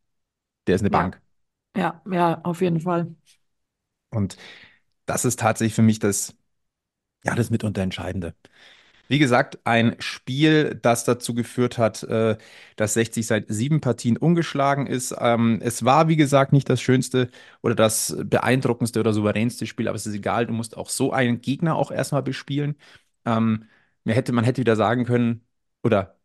der 0.68 0.76
ist 0.76 0.82
eine 0.82 0.90
ja, 0.90 0.90
Bank. 0.90 1.20
ja, 1.76 2.02
ja, 2.10 2.40
auf 2.44 2.62
jeden 2.62 2.80
Fall. 2.80 3.14
Und 4.10 4.36
das 5.06 5.24
ist 5.24 5.40
tatsächlich 5.40 5.74
für 5.74 5.82
mich 5.82 5.98
das, 5.98 6.36
ja, 7.24 7.34
das 7.36 7.50
mitunter 7.50 7.82
Entscheidende. 7.82 8.34
Wie 9.10 9.18
gesagt, 9.18 9.58
ein 9.64 9.96
Spiel, 10.00 10.76
das 10.82 11.04
dazu 11.04 11.34
geführt 11.34 11.78
hat, 11.78 12.04
äh, 12.04 12.38
dass 12.76 12.94
60 12.94 13.26
seit 13.26 13.46
sieben 13.48 13.80
Partien 13.80 14.16
ungeschlagen 14.16 14.86
ist. 14.86 15.14
Ähm, 15.18 15.60
es 15.62 15.84
war, 15.84 16.08
wie 16.08 16.16
gesagt, 16.16 16.52
nicht 16.52 16.70
das 16.70 16.80
schönste 16.80 17.28
oder 17.62 17.74
das 17.74 18.16
beeindruckendste 18.24 19.00
oder 19.00 19.12
souveränste 19.12 19.66
Spiel, 19.66 19.88
aber 19.88 19.96
es 19.96 20.06
ist 20.06 20.14
egal, 20.14 20.46
du 20.46 20.52
musst 20.52 20.76
auch 20.76 20.88
so 20.90 21.12
einen 21.12 21.40
Gegner 21.40 21.76
auch 21.76 21.90
erstmal 21.90 22.22
bespielen. 22.22 22.76
Ähm, 23.26 23.66
man 24.04 24.14
hätte 24.44 24.60
wieder 24.60 24.76
sagen 24.76 25.04
können, 25.04 25.46
oder 25.82 26.18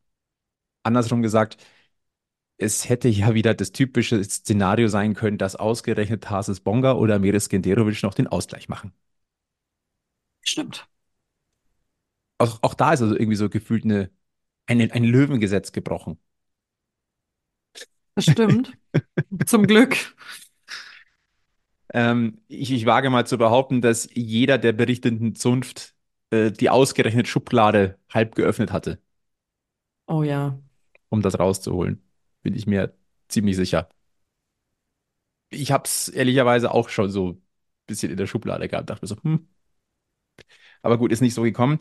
andersrum 0.83 1.21
gesagt, 1.23 1.57
es 2.57 2.89
hätte 2.89 3.07
ja 3.09 3.33
wieder 3.33 3.53
das 3.53 3.71
typische 3.71 4.21
Szenario 4.23 4.87
sein 4.89 5.13
können, 5.15 5.37
dass 5.37 5.55
ausgerechnet 5.55 6.23
Tarsis 6.25 6.59
Bonga 6.61 6.93
oder 6.93 7.19
Miris 7.19 7.47
Genderovic 7.49 8.03
noch 8.03 8.13
den 8.13 8.27
Ausgleich 8.27 8.67
machen. 8.69 8.93
Stimmt. 10.41 10.87
Auch, 12.37 12.59
auch 12.63 12.73
da 12.73 12.93
ist 12.93 13.01
also 13.01 13.15
irgendwie 13.15 13.35
so 13.37 13.49
gefühlt 13.49 13.83
eine, 13.85 14.11
eine, 14.67 14.91
ein 14.93 15.03
Löwengesetz 15.05 15.71
gebrochen. 15.71 16.19
Das 18.15 18.25
stimmt. 18.25 18.73
Zum 19.45 19.67
Glück. 19.67 19.97
Ähm, 21.93 22.41
ich, 22.47 22.71
ich 22.71 22.85
wage 22.85 23.09
mal 23.09 23.25
zu 23.27 23.37
behaupten, 23.37 23.81
dass 23.81 24.09
jeder 24.13 24.57
der 24.57 24.73
berichtenden 24.73 25.35
Zunft 25.35 25.95
äh, 26.31 26.51
die 26.51 26.69
ausgerechnet 26.69 27.27
Schublade 27.27 27.99
halb 28.09 28.35
geöffnet 28.35 28.71
hatte, 28.71 28.99
Oh 30.07 30.23
ja. 30.23 30.57
um 31.09 31.21
das 31.21 31.39
rauszuholen. 31.39 32.03
Bin 32.43 32.55
ich 32.55 32.67
mir 32.67 32.95
ziemlich 33.27 33.55
sicher. 33.55 33.89
Ich 35.49 35.71
habe 35.71 35.83
es 35.85 36.09
ehrlicherweise 36.09 36.71
auch 36.71 36.89
schon 36.89 37.09
so 37.11 37.29
ein 37.31 37.43
bisschen 37.87 38.11
in 38.11 38.17
der 38.17 38.27
Schublade 38.27 38.67
gehabt. 38.67 38.89
Dachte 38.89 39.03
mir 39.05 39.07
so, 39.07 39.17
hm, 39.23 39.47
Aber 40.85 40.97
gut, 40.97 41.11
ist 41.11 41.21
nicht 41.21 41.33
so 41.33 41.41
gekommen. 41.43 41.79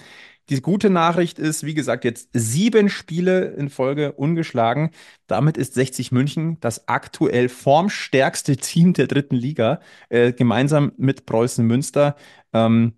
Die 0.50 0.61
gute 0.61 0.90
Nachricht 0.90 1.38
ist, 1.38 1.64
wie 1.64 1.75
gesagt, 1.75 2.04
jetzt 2.04 2.28
sieben 2.34 2.88
Spiele 2.90 3.46
in 3.54 3.70
Folge 3.70 4.12
ungeschlagen. 4.12 4.90
Damit 5.26 5.56
ist 5.56 5.75
60 5.75 6.12
München 6.12 6.58
das 6.61 6.88
aktuell 6.88 7.49
formstärkste 7.49 8.56
Team 8.56 8.92
der 8.92 9.06
dritten 9.06 9.37
Liga, 9.37 9.80
äh, 10.11 10.32
gemeinsam 10.32 10.92
mit 10.96 11.26
Preußen 11.26 11.66
Münster. 11.66 12.16
Ähm, 12.52 12.94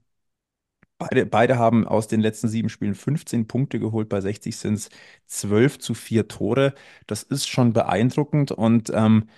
beide, 0.99 1.27
beide 1.27 1.59
haben 1.59 1.87
aus 1.87 2.09
den 2.09 2.21
letzten 2.21 2.49
sieben 2.49 2.69
Spielen 2.69 2.95
15 2.95 3.47
Punkte 3.47 3.79
geholt. 3.81 4.09
Bei 4.09 4.21
60 4.21 4.57
sind 4.57 4.75
es 4.75 4.89
12 5.27 5.79
zu 5.79 5.95
4 5.95 6.29
Tore. 6.29 6.75
Das 7.07 7.23
ist 7.23 7.49
schon 7.49 7.73
beeindruckend 7.73 8.53
und 8.53 8.91
ähm, 8.95 9.29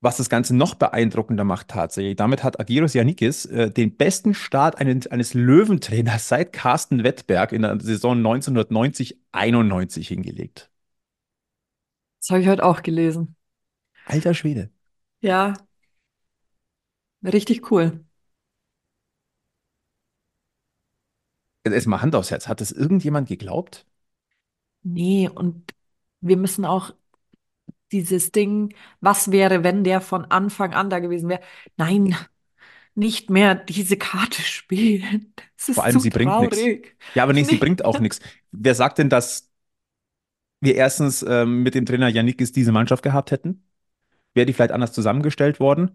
was 0.00 0.18
das 0.18 0.28
Ganze 0.28 0.54
noch 0.54 0.74
beeindruckender 0.74 1.44
macht 1.44 1.68
tatsächlich, 1.68 2.16
damit 2.16 2.44
hat 2.44 2.60
Agiros 2.60 2.94
Janikis 2.94 3.46
äh, 3.46 3.70
den 3.70 3.96
besten 3.96 4.34
Start 4.34 4.78
eines, 4.78 5.06
eines 5.06 5.34
Löwentrainers 5.34 6.28
seit 6.28 6.52
Carsten 6.52 7.02
Wettberg 7.02 7.52
in 7.52 7.62
der 7.62 7.80
Saison 7.80 8.20
1990-91 8.20 10.06
hingelegt. 10.06 10.70
Das 12.20 12.30
habe 12.30 12.40
ich 12.40 12.48
heute 12.48 12.64
auch 12.64 12.82
gelesen. 12.82 13.36
Alter 14.04 14.34
Schwede. 14.34 14.70
Ja, 15.20 15.54
richtig 17.24 17.70
cool. 17.70 18.04
Jetzt 21.66 21.86
mal 21.86 22.00
Hand 22.00 22.14
aufs 22.14 22.30
Herz. 22.30 22.46
Hat 22.46 22.60
das 22.60 22.70
irgendjemand 22.70 23.28
geglaubt? 23.28 23.86
Nee, 24.82 25.28
und 25.28 25.74
wir 26.20 26.36
müssen 26.36 26.64
auch 26.64 26.94
dieses 27.92 28.32
Ding, 28.32 28.74
was 29.00 29.30
wäre, 29.32 29.64
wenn 29.64 29.84
der 29.84 30.00
von 30.00 30.24
Anfang 30.26 30.74
an 30.74 30.90
da 30.90 30.98
gewesen 30.98 31.28
wäre? 31.28 31.40
Nein, 31.76 32.16
nicht 32.94 33.30
mehr 33.30 33.54
diese 33.54 33.96
Karte 33.96 34.42
spielen. 34.42 35.34
Es 35.58 35.68
ist 35.70 35.76
Vor 35.76 35.84
allem, 35.84 35.92
zu 35.94 36.00
sie 36.00 36.10
bringt 36.10 36.38
nichts. 36.40 36.58
traurig. 36.58 36.96
Ja, 37.14 37.22
aber 37.22 37.32
nee, 37.32 37.44
sie 37.44 37.56
bringt 37.56 37.84
auch 37.84 38.00
nichts. 38.00 38.20
Wer 38.52 38.74
sagt 38.74 38.98
denn, 38.98 39.08
dass 39.10 39.50
wir 40.60 40.74
erstens 40.74 41.24
ähm, 41.28 41.62
mit 41.62 41.74
dem 41.74 41.86
Trainer 41.86 42.08
Janikis 42.08 42.52
diese 42.52 42.72
Mannschaft 42.72 43.02
gehabt 43.02 43.30
hätten? 43.30 43.64
Wäre 44.34 44.46
die 44.46 44.52
vielleicht 44.52 44.72
anders 44.72 44.92
zusammengestellt 44.92 45.60
worden? 45.60 45.92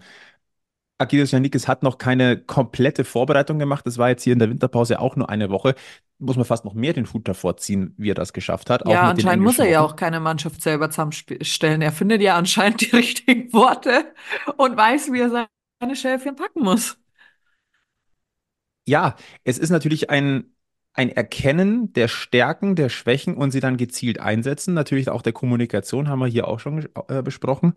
Agilos 1.02 1.32
Janikis 1.32 1.68
hat 1.68 1.84
noch 1.84 1.98
keine 1.98 2.38
komplette 2.38 3.04
Vorbereitung 3.04 3.60
gemacht. 3.60 3.86
Das 3.86 3.98
war 3.98 4.10
jetzt 4.10 4.24
hier 4.24 4.34
in 4.34 4.40
der 4.40 4.50
Winterpause 4.50 5.00
auch 5.00 5.16
nur 5.16 5.30
eine 5.30 5.50
Woche. 5.50 5.76
Muss 6.20 6.36
man 6.36 6.46
fast 6.46 6.64
noch 6.64 6.74
mehr 6.74 6.94
den 6.94 7.12
Hut 7.12 7.28
davor 7.28 7.58
ziehen, 7.58 7.94
wie 7.98 8.12
er 8.12 8.16
das 8.16 8.32
geschafft 8.32 8.70
hat. 8.70 8.88
Ja, 8.88 9.10
anscheinend 9.10 9.44
muss 9.44 9.60
er 9.60 9.68
ja 9.68 9.82
auch 9.82 9.96
keine 9.96 10.20
Mannschaft 10.20 10.62
selber 10.62 10.90
zusammenstellen. 10.90 11.82
Er 11.82 11.92
findet 11.92 12.22
ja 12.22 12.38
anscheinend 12.38 12.82
die 12.82 12.90
richtigen 12.96 13.52
Worte 13.52 14.14
und 14.58 14.78
weiß, 14.78 15.12
wie 15.12 15.20
er 15.20 15.48
seine 15.82 15.96
Schäfchen 15.96 16.36
packen 16.36 16.64
muss. 16.64 16.98
Ja, 18.86 19.16
es 19.44 19.58
ist 19.58 19.70
natürlich 19.70 20.10
ein, 20.10 20.54
ein 20.94 21.10
Erkennen 21.10 21.94
der 21.94 22.08
Stärken, 22.08 22.76
der 22.76 22.90
Schwächen 22.90 23.36
und 23.36 23.52
sie 23.52 23.60
dann 23.60 23.78
gezielt 23.78 24.20
einsetzen. 24.20 24.74
Natürlich 24.74 25.10
auch 25.10 25.22
der 25.22 25.34
Kommunikation 25.34 26.10
haben 26.10 26.20
wir 26.20 26.28
hier 26.28 26.48
auch 26.48 26.60
schon 26.60 26.88
äh, 27.08 27.22
besprochen. 27.24 27.74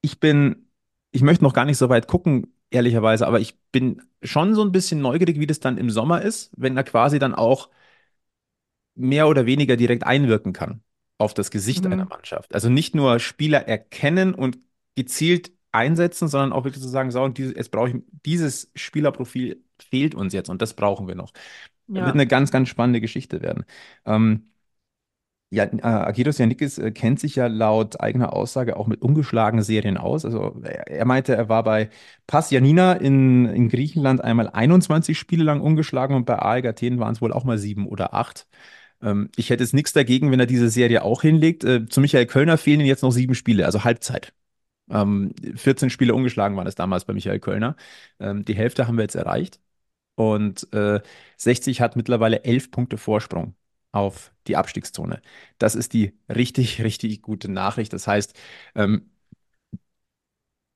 Ich 0.00 0.20
bin, 0.20 0.67
ich 1.18 1.22
möchte 1.24 1.44
noch 1.44 1.52
gar 1.54 1.64
nicht 1.64 1.78
so 1.78 1.88
weit 1.88 2.06
gucken, 2.08 2.54
ehrlicherweise, 2.70 3.26
aber 3.26 3.40
ich 3.40 3.58
bin 3.72 4.02
schon 4.22 4.54
so 4.54 4.62
ein 4.62 4.72
bisschen 4.72 5.00
neugierig, 5.00 5.38
wie 5.40 5.46
das 5.46 5.60
dann 5.60 5.78
im 5.78 5.90
Sommer 5.90 6.22
ist, 6.22 6.50
wenn 6.56 6.76
er 6.76 6.84
quasi 6.84 7.18
dann 7.18 7.34
auch 7.34 7.68
mehr 8.94 9.28
oder 9.28 9.46
weniger 9.46 9.76
direkt 9.76 10.04
einwirken 10.04 10.52
kann 10.52 10.82
auf 11.18 11.34
das 11.34 11.50
Gesicht 11.50 11.86
einer 11.86 12.04
Mhm. 12.04 12.08
Mannschaft. 12.08 12.54
Also 12.54 12.68
nicht 12.68 12.94
nur 12.94 13.18
Spieler 13.20 13.66
erkennen 13.66 14.34
und 14.34 14.58
gezielt 14.94 15.52
einsetzen, 15.72 16.28
sondern 16.28 16.52
auch 16.52 16.64
wirklich 16.64 16.82
zu 16.82 16.88
sagen, 16.88 17.10
so, 17.10 17.22
und 17.22 17.38
dieses, 17.38 17.54
jetzt 17.54 17.70
brauche 17.70 17.90
ich, 17.90 17.96
dieses 18.24 18.70
Spielerprofil 18.74 19.62
fehlt 19.80 20.14
uns 20.14 20.32
jetzt 20.32 20.48
und 20.48 20.62
das 20.62 20.74
brauchen 20.74 21.06
wir 21.08 21.14
noch. 21.14 21.32
Wird 21.94 22.14
Ja. 22.14 22.14
eine 22.14 22.26
ganz, 22.26 22.50
ganz 22.50 22.68
spannende 22.68 23.00
Geschichte 23.00 23.42
werden. 23.42 23.64
Ähm, 24.06 24.50
ja, 25.50 25.64
äh, 25.64 25.80
Agiros 25.82 26.38
Yannikis 26.38 26.76
äh, 26.78 26.90
kennt 26.90 27.20
sich 27.20 27.36
ja 27.36 27.46
laut 27.46 28.00
eigener 28.00 28.34
Aussage 28.34 28.76
auch 28.76 28.86
mit 28.86 29.00
ungeschlagenen 29.00 29.64
Serien 29.64 29.96
aus. 29.96 30.24
Also 30.24 30.60
er, 30.62 30.86
er 30.88 31.04
meinte, 31.06 31.34
er 31.34 31.48
war 31.48 31.62
bei 31.64 31.88
Pass 32.26 32.50
Janina 32.50 32.92
in, 32.94 33.46
in 33.46 33.68
Griechenland 33.70 34.22
einmal 34.22 34.50
21 34.50 35.18
Spiele 35.18 35.44
lang 35.44 35.60
ungeschlagen 35.60 36.14
und 36.16 36.26
bei 36.26 36.38
AEK 36.38 36.66
Athen 36.66 36.98
waren 36.98 37.14
es 37.14 37.22
wohl 37.22 37.32
auch 37.32 37.44
mal 37.44 37.56
sieben 37.58 37.86
oder 37.88 38.12
acht. 38.14 38.46
Ähm, 39.02 39.30
ich 39.36 39.50
hätte 39.50 39.64
jetzt 39.64 39.74
nichts 39.74 39.92
dagegen, 39.92 40.30
wenn 40.32 40.40
er 40.40 40.46
diese 40.46 40.68
Serie 40.70 41.02
auch 41.02 41.22
hinlegt. 41.22 41.64
Äh, 41.64 41.86
zu 41.88 42.00
Michael 42.00 42.26
Kölner 42.26 42.58
fehlen 42.58 42.80
ihm 42.80 42.86
jetzt 42.86 43.02
noch 43.02 43.12
sieben 43.12 43.34
Spiele, 43.34 43.64
also 43.66 43.84
Halbzeit. 43.84 44.34
Ähm, 44.90 45.34
14 45.56 45.90
Spiele 45.90 46.14
ungeschlagen 46.14 46.56
waren 46.56 46.66
es 46.66 46.74
damals 46.74 47.04
bei 47.04 47.14
Michael 47.14 47.40
Kölner. 47.40 47.76
Ähm, 48.20 48.44
die 48.44 48.54
Hälfte 48.56 48.86
haben 48.88 48.96
wir 48.98 49.02
jetzt 49.04 49.16
erreicht. 49.16 49.60
Und 50.16 50.72
äh, 50.74 51.00
60 51.38 51.80
hat 51.80 51.96
mittlerweile 51.96 52.44
elf 52.44 52.70
Punkte 52.70 52.98
Vorsprung 52.98 53.54
auf 53.98 54.32
die 54.46 54.56
Abstiegszone. 54.56 55.20
Das 55.58 55.74
ist 55.74 55.92
die 55.92 56.14
richtig, 56.28 56.82
richtig 56.84 57.22
gute 57.22 57.50
Nachricht. 57.50 57.92
Das 57.92 58.06
heißt, 58.06 58.34
ähm, 58.74 59.10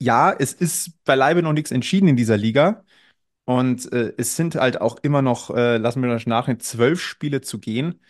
ja, 0.00 0.32
es 0.32 0.52
ist 0.52 1.04
beileibe 1.04 1.42
noch 1.42 1.52
nichts 1.52 1.70
entschieden 1.70 2.08
in 2.08 2.16
dieser 2.16 2.36
Liga. 2.36 2.84
Und 3.46 3.92
äh, 3.92 4.14
es 4.18 4.36
sind 4.36 4.56
halt 4.56 4.80
auch 4.80 4.98
immer 5.02 5.22
noch, 5.22 5.50
äh, 5.50 5.78
lassen 5.78 6.02
wir 6.02 6.10
das 6.10 6.26
nachher, 6.26 6.58
zwölf 6.60 7.00
Spiele 7.02 7.42
zu 7.42 7.60
gehen. 7.60 8.00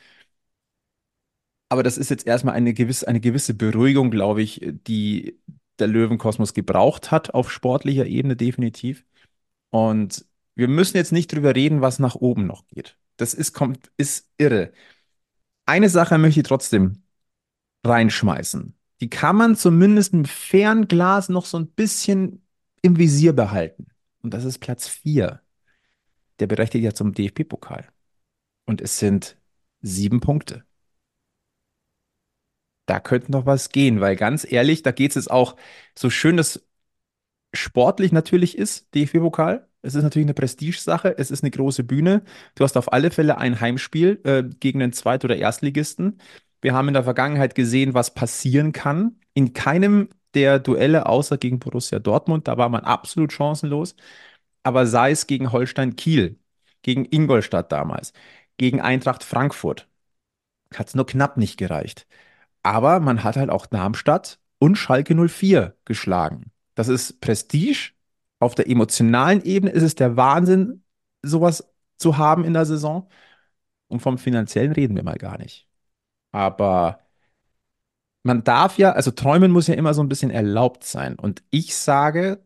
Aber 1.69 1.83
das 1.83 1.97
ist 1.99 2.11
jetzt 2.11 2.27
erstmal 2.27 2.55
eine 2.55 2.75
gewisse, 2.75 3.09
eine 3.09 3.21
gewisse 3.21 3.55
Beruhigung, 3.55 4.11
glaube 4.11 4.43
ich, 4.43 4.61
die 4.87 5.39
der 5.79 5.87
Löwenkosmos 5.89 6.53
gebraucht 6.55 7.11
hat 7.11 7.33
auf 7.35 7.51
sportlicher 7.51 8.07
Ebene 8.07 8.37
definitiv. 8.37 9.05
Und 9.71 10.27
wir 10.55 10.69
müssen 10.69 10.97
jetzt 10.99 11.13
nicht 11.13 11.33
drüber 11.33 11.55
reden, 11.57 11.81
was 11.83 11.99
nach 11.99 12.17
oben 12.17 12.47
noch 12.47 12.67
geht. 12.69 12.99
Das 13.19 13.35
ist, 13.35 13.53
kommt, 13.55 13.91
ist 13.97 14.31
irre. 14.39 14.73
Eine 15.67 15.89
Sache 15.89 16.19
möchte 16.19 16.41
ich 16.41 16.47
trotzdem 16.47 17.03
reinschmeißen. 17.85 18.75
Die 19.01 19.11
kann 19.11 19.37
man 19.37 19.57
zumindest 19.57 20.13
mit 20.13 20.29
Fernglas 20.29 21.29
noch 21.29 21.45
so 21.45 21.59
ein 21.59 21.69
bisschen 21.69 22.47
im 22.83 22.99
Visier 22.99 23.33
behalten. 23.33 23.89
Und 24.23 24.33
das 24.35 24.45
ist 24.45 24.59
Platz 24.59 24.89
4. 24.89 25.41
Der 26.39 26.47
berechtigt 26.47 26.85
ja 26.85 26.95
zum 26.95 27.13
DFB-Pokal. 27.13 27.89
Und 28.65 28.81
es 28.81 28.99
sind 28.99 29.37
sieben 29.81 30.21
Punkte. 30.21 30.65
Da 32.87 33.01
könnte 33.01 33.33
noch 33.33 33.47
was 33.47 33.71
gehen, 33.71 34.01
weil 34.01 34.17
ganz 34.17 34.51
ehrlich, 34.51 34.83
da 34.83 34.93
geht 34.93 35.13
es 35.13 35.15
jetzt 35.17 35.31
auch 35.31 35.57
so 35.97 36.11
schön 36.11 36.37
das 36.37 36.65
sportlich 37.55 38.13
natürlich 38.13 38.59
ist, 38.59 38.95
DFB-Pokal. 38.95 39.69
Es 39.83 39.95
ist 39.95 40.03
natürlich 40.05 40.27
eine 40.27 40.35
Prestigesache, 40.35 41.17
es 41.19 41.31
ist 41.31 41.43
eine 41.43 41.51
große 41.51 41.83
Bühne. 41.85 42.23
Du 42.55 42.65
hast 42.65 42.77
auf 42.77 42.93
alle 42.93 43.11
Fälle 43.11 43.39
ein 43.39 43.61
Heimspiel 43.61 44.21
äh, 44.25 44.45
gegen 44.61 44.79
den 44.79 44.93
Zweit- 44.93 45.25
oder 45.25 45.37
Erstligisten. 45.37 46.19
Wir 46.61 46.75
haben 46.75 46.89
in 46.89 46.95
der 46.95 47.05
Vergangenheit 47.05 47.55
gesehen, 47.57 47.95
was 47.95 48.15
passieren 48.15 48.73
kann. 48.73 49.19
In 49.35 49.53
keinem 49.55 50.09
der 50.35 50.59
Duelle, 50.61 51.07
außer 51.07 51.37
gegen 51.39 51.59
Borussia 51.59 51.99
Dortmund, 51.99 52.47
da 52.49 52.57
war 52.59 52.69
man 52.69 52.85
absolut 52.85 53.33
chancenlos. 53.33 53.97
Aber 54.63 54.87
sei 54.87 55.11
es 55.13 55.27
gegen 55.27 55.53
Holstein 55.53 55.97
Kiel, 55.97 56.39
gegen 56.83 57.05
Ingolstadt 57.05 57.73
damals, 57.73 58.13
gegen 58.59 58.81
Eintracht 58.81 59.25
Frankfurt, 59.25 59.89
hat 60.75 60.89
es 60.89 60.95
nur 60.95 61.07
knapp 61.07 61.37
nicht 61.37 61.57
gereicht. 61.59 62.07
Aber 62.63 63.01
man 63.01 63.25
hat 63.25 63.37
halt 63.37 63.51
auch 63.51 63.67
Darmstadt 63.67 64.41
und 64.59 64.77
Schalke 64.77 65.15
04 65.17 65.77
geschlagen. 65.85 66.53
Das 66.75 66.89
ist 66.89 67.21
Prestige. 67.21 67.93
Auf 68.43 68.57
der 68.57 68.69
emotionalen 68.69 69.41
Ebene 69.45 69.71
ist 69.71 69.85
es 69.85 69.95
der 69.95 70.17
Wahnsinn, 70.17 70.83
sowas 71.23 71.73
zu 71.97 72.19
haben 72.19 72.45
in 72.45 72.55
der 72.55 72.67
Saison. 72.67 73.09
Und 73.87 74.01
vom 74.01 74.19
finanziellen 74.19 74.73
reden 74.73 74.97
wir 74.97 75.05
mal 75.05 75.17
gar 75.17 75.39
nicht. 75.39 75.69
Aber 76.33 76.99
man 78.25 78.43
darf 78.43 78.79
ja, 78.79 78.91
also 78.91 79.13
träumen 79.13 79.53
muss 79.53 79.69
ja 79.69 79.75
immer 79.75 79.95
so 79.95 80.03
ein 80.03 80.09
bisschen 80.09 80.33
erlaubt 80.33 80.83
sein. 80.83 81.17
Und 81.17 81.45
ich 81.51 81.77
sage, 81.77 82.45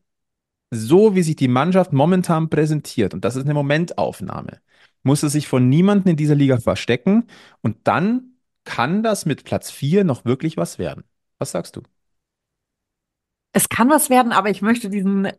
so 0.71 1.15
wie 1.15 1.23
sich 1.23 1.37
die 1.37 1.49
Mannschaft 1.49 1.95
momentan 1.95 2.51
präsentiert, 2.51 3.15
und 3.15 3.25
das 3.25 3.37
ist 3.37 3.45
eine 3.45 3.55
Momentaufnahme, 3.55 4.61
muss 5.03 5.23
es 5.23 5.33
sich 5.33 5.49
von 5.49 5.67
niemandem 5.71 6.11
in 6.11 6.17
dieser 6.19 6.35
Liga 6.35 6.59
verstecken. 6.59 7.27
Und 7.63 7.89
dann 7.89 8.37
kann 8.65 9.03
das 9.03 9.25
mit 9.25 9.45
Platz 9.45 9.71
4 9.71 10.05
noch 10.05 10.27
wirklich 10.27 10.59
was 10.59 10.79
werden. 10.79 11.05
Was 11.39 11.53
sagst 11.53 11.75
du? 11.75 11.83
Es 13.55 13.71
kann 13.71 13.89
was 13.89 14.11
werden, 14.11 14.33
aber 14.33 14.51
ich 14.51 14.61
möchte 14.61 14.91
diesen, 14.91 15.31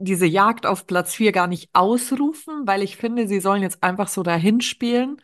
diese 0.00 0.26
Jagd 0.26 0.66
auf 0.66 0.86
Platz 0.86 1.14
4 1.14 1.32
gar 1.32 1.46
nicht 1.46 1.70
ausrufen, 1.74 2.66
weil 2.66 2.82
ich 2.82 2.96
finde, 2.96 3.28
sie 3.28 3.40
sollen 3.40 3.62
jetzt 3.62 3.82
einfach 3.82 4.08
so 4.08 4.22
dahin 4.22 4.60
spielen, 4.60 5.20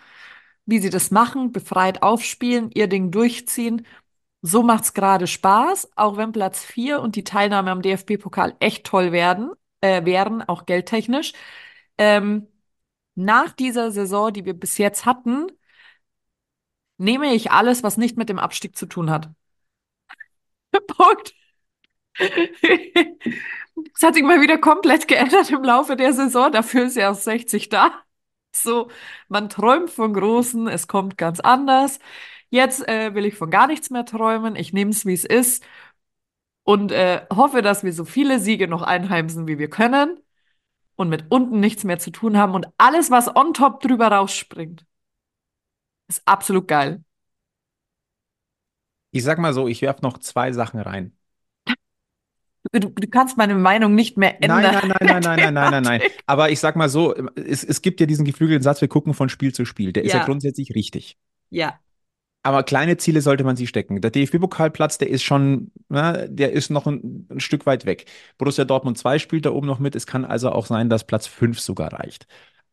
wie 0.66 0.78
sie 0.80 0.90
das 0.90 1.10
machen, 1.10 1.52
befreit 1.52 2.02
aufspielen, 2.02 2.70
ihr 2.74 2.88
Ding 2.88 3.10
durchziehen. 3.10 3.86
So 4.42 4.62
macht's 4.62 4.94
gerade 4.94 5.26
Spaß, 5.26 5.90
auch 5.96 6.16
wenn 6.16 6.32
Platz 6.32 6.64
4 6.64 7.00
und 7.00 7.16
die 7.16 7.24
Teilnahme 7.24 7.70
am 7.72 7.82
DFB-Pokal 7.82 8.56
echt 8.60 8.86
toll 8.86 9.12
werden, 9.12 9.52
äh, 9.80 10.04
wären, 10.04 10.42
auch 10.42 10.66
geldtechnisch. 10.66 11.32
Ähm, 11.98 12.48
nach 13.16 13.52
dieser 13.52 13.90
Saison, 13.92 14.32
die 14.32 14.44
wir 14.46 14.54
bis 14.54 14.78
jetzt 14.78 15.06
hatten, 15.06 15.48
nehme 16.98 17.32
ich 17.34 17.50
alles, 17.52 17.82
was 17.82 17.96
nicht 17.96 18.16
mit 18.18 18.28
dem 18.28 18.38
Abstieg 18.38 18.76
zu 18.76 18.84
tun 18.86 19.10
hat. 19.10 19.30
Punkt. 20.88 21.34
Es 23.94 24.02
hat 24.02 24.14
sich 24.14 24.22
mal 24.22 24.40
wieder 24.40 24.58
komplett 24.58 25.06
geändert 25.08 25.50
im 25.50 25.62
Laufe 25.62 25.96
der 25.96 26.12
Saison. 26.12 26.50
Dafür 26.50 26.86
ist 26.86 26.96
ja 26.96 27.10
auch 27.10 27.14
60 27.14 27.68
da. 27.68 27.92
So, 28.52 28.90
man 29.28 29.48
träumt 29.50 29.90
von 29.90 30.14
Großen, 30.14 30.66
es 30.68 30.88
kommt 30.88 31.18
ganz 31.18 31.40
anders. 31.40 31.98
Jetzt 32.50 32.86
äh, 32.88 33.14
will 33.14 33.26
ich 33.26 33.34
von 33.34 33.50
gar 33.50 33.66
nichts 33.66 33.90
mehr 33.90 34.04
träumen. 34.06 34.56
Ich 34.56 34.72
nehme 34.72 34.92
es, 34.92 35.04
wie 35.04 35.12
es 35.14 35.24
ist 35.24 35.64
und 36.64 36.92
äh, 36.92 37.26
hoffe, 37.34 37.62
dass 37.62 37.84
wir 37.84 37.92
so 37.92 38.04
viele 38.04 38.40
Siege 38.40 38.68
noch 38.68 38.82
einheimsen, 38.82 39.46
wie 39.48 39.58
wir 39.58 39.70
können 39.70 40.20
und 40.96 41.08
mit 41.10 41.26
unten 41.30 41.60
nichts 41.60 41.84
mehr 41.84 41.98
zu 41.98 42.10
tun 42.10 42.36
haben 42.38 42.54
und 42.54 42.66
alles, 42.78 43.10
was 43.10 43.34
on 43.36 43.54
top 43.54 43.80
drüber 43.82 44.08
rausspringt, 44.08 44.86
ist 46.08 46.22
absolut 46.26 46.68
geil. 46.68 47.02
Ich 49.10 49.24
sag 49.24 49.38
mal 49.38 49.52
so, 49.52 49.66
ich 49.68 49.82
werfe 49.82 50.02
noch 50.02 50.18
zwei 50.18 50.52
Sachen 50.52 50.78
rein. 50.80 51.15
Du, 52.72 52.78
du 52.90 53.08
kannst 53.08 53.36
meine 53.36 53.54
Meinung 53.54 53.94
nicht 53.94 54.16
mehr 54.16 54.42
ändern. 54.42 54.62
Nein, 54.62 54.88
nein, 54.88 54.88
nein, 55.00 55.08
nein, 55.08 55.22
nein, 55.22 55.40
nein, 55.40 55.54
nein, 55.54 55.70
nein, 55.70 55.82
nein. 55.82 56.02
Aber 56.26 56.50
ich 56.50 56.60
sag 56.60 56.76
mal 56.76 56.88
so, 56.88 57.14
es, 57.36 57.64
es 57.64 57.80
gibt 57.82 58.00
ja 58.00 58.06
diesen 58.06 58.24
geflügelten 58.24 58.62
Satz, 58.62 58.80
wir 58.80 58.88
gucken 58.88 59.14
von 59.14 59.28
Spiel 59.28 59.52
zu 59.54 59.64
Spiel. 59.64 59.92
Der 59.92 60.04
ist 60.04 60.12
ja 60.12 60.18
Ja. 60.18 60.24
grundsätzlich 60.24 60.74
richtig. 60.74 61.16
Ja, 61.50 61.80
Aber 62.42 62.62
kleine 62.62 62.96
Ziele 62.96 63.22
sollte 63.22 63.42
man 63.42 63.56
sich 63.56 63.68
stecken. 63.68 64.00
Der 64.00 64.10
DFB-Pokalplatz, 64.12 64.98
der 64.98 65.10
ist 65.10 65.24
schon, 65.24 65.72
na, 65.88 66.28
der 66.28 66.52
ist 66.52 66.70
noch 66.70 66.86
ein, 66.86 67.26
ein 67.30 67.40
Stück 67.40 67.66
weit 67.66 67.86
weg. 67.86 68.06
Borussia 68.38 68.64
Dortmund 68.64 68.98
2 68.98 69.18
spielt 69.18 69.46
da 69.46 69.50
oben 69.50 69.66
noch 69.66 69.80
mit. 69.80 69.96
Es 69.96 70.06
kann 70.06 70.24
also 70.24 70.52
auch 70.52 70.66
sein, 70.66 70.88
dass 70.88 71.04
Platz 71.06 71.26
5 71.26 71.58
sogar 71.60 71.92
reicht. 71.92 72.26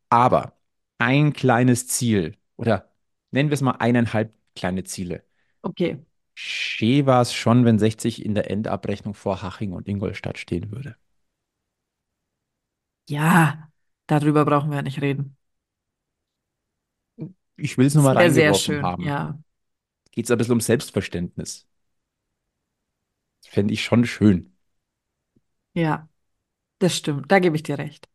Aber 0.09 0.53
ein 0.99 1.33
kleines 1.33 1.87
Ziel 1.87 2.35
oder 2.57 2.91
nennen 3.31 3.49
wir 3.49 3.55
es 3.55 3.61
mal 3.61 3.73
eineinhalb 3.79 4.33
kleine 4.55 4.83
Ziele. 4.83 5.23
okay. 5.63 5.97
Schee 6.35 7.07
war 7.07 7.21
es 7.23 7.33
schon, 7.33 7.65
wenn 7.65 7.79
60 7.79 8.23
in 8.23 8.35
der 8.35 8.51
Endabrechnung 8.51 9.15
vor 9.15 9.41
Haching 9.41 9.71
und 9.73 9.87
Ingolstadt 9.87 10.37
stehen 10.37 10.71
würde. 10.71 10.95
Ja, 13.07 13.71
darüber 14.07 14.43
brauchen 14.45 14.69
wir 14.71 14.77
ja 14.77 14.81
nicht 14.81 15.01
reden. 15.01 15.37
Ich 17.57 17.77
will 17.77 17.87
es 17.87 17.95
nur 17.95 18.03
mal 18.03 18.15
Sehr, 18.15 18.31
sehr 18.31 18.53
reingeworfen 18.53 18.53
schön. 18.53 18.93
haben. 18.93 18.97
Ja, 18.97 19.39
Geht 20.11 20.25
es 20.25 20.31
ein 20.31 20.37
bisschen 20.37 20.53
um 20.53 20.61
Selbstverständnis. 20.61 21.67
Das 23.43 23.51
fände 23.53 23.73
ich 23.75 23.83
schon 23.83 24.05
schön. 24.05 24.53
ja, 25.73 26.09
das 26.79 26.97
stimmt. 26.97 27.31
Da 27.31 27.39
gebe 27.39 27.55
ich 27.57 27.63
dir 27.63 27.77
recht. 27.79 28.09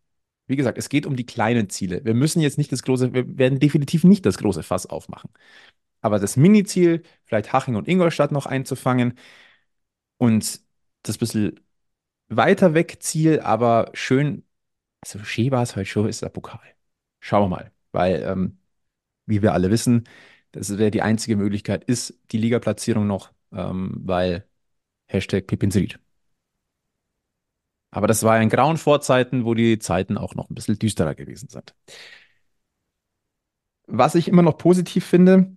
Wie 0.47 0.57
gesagt, 0.57 0.79
es 0.79 0.89
geht 0.89 1.05
um 1.07 1.15
die 1.17 1.27
kleinen 1.27 1.69
Ziele. 1.69 2.05
Wir 2.05 2.15
müssen 2.15 2.41
jetzt 2.41 2.57
nicht 2.59 2.73
das 2.73 2.83
große, 2.83 3.13
wir 3.13 3.37
werden 3.39 3.61
definitiv 3.61 4.05
nicht 4.05 4.25
das 4.25 4.39
große 4.39 4.63
Fass 4.63 4.87
aufmachen. 4.87 5.31
Aber 6.01 6.19
das 6.19 6.37
Mini-Ziel, 6.37 7.03
vielleicht 7.25 7.53
Haching 7.53 7.77
und 7.77 7.89
Ingolstadt 7.89 8.33
noch 8.33 8.47
einzufangen 8.47 9.19
und 10.19 10.61
das 11.03 11.19
bisschen 11.19 11.61
weiter 12.29 12.75
weg 12.75 12.99
Ziel, 13.03 13.41
aber 13.41 13.91
schön, 13.95 14.45
also 15.03 15.21
Schee 15.25 15.51
war 15.51 15.63
es 15.63 15.77
heute 15.77 15.87
schon, 15.87 16.09
ist 16.09 16.23
der 16.23 16.29
Pokal. 16.31 16.61
Schauen 17.21 17.45
wir 17.45 17.49
mal, 17.57 17.73
weil, 17.93 18.23
ähm, 18.23 18.59
wie 19.27 19.43
wir 19.43 19.55
alle 19.55 19.71
wissen, 19.71 20.09
das 20.53 20.79
wäre 20.79 20.91
die 20.91 21.03
einzige 21.03 21.37
Möglichkeit, 21.37 21.85
ist 21.85 22.19
die 22.33 22.39
Ligaplatzierung 22.39 23.07
noch, 23.07 23.33
ähm, 23.53 23.93
weil 24.05 24.49
Hashtag 25.09 25.47
Pipinsried. 25.47 26.01
Aber 27.91 28.07
das 28.07 28.23
war 28.23 28.41
in 28.41 28.49
grauen 28.49 28.77
Vorzeiten, 28.77 29.45
wo 29.45 29.55
die 29.55 29.79
Zeiten 29.79 30.19
auch 30.19 30.35
noch 30.35 30.51
ein 30.51 30.55
bisschen 30.55 30.79
düsterer 30.79 31.15
gewesen 31.15 31.49
sind. 31.49 31.75
Was 33.87 34.15
ich 34.15 34.29
immer 34.29 34.43
noch 34.43 34.59
positiv 34.59 35.07
finde, 35.07 35.57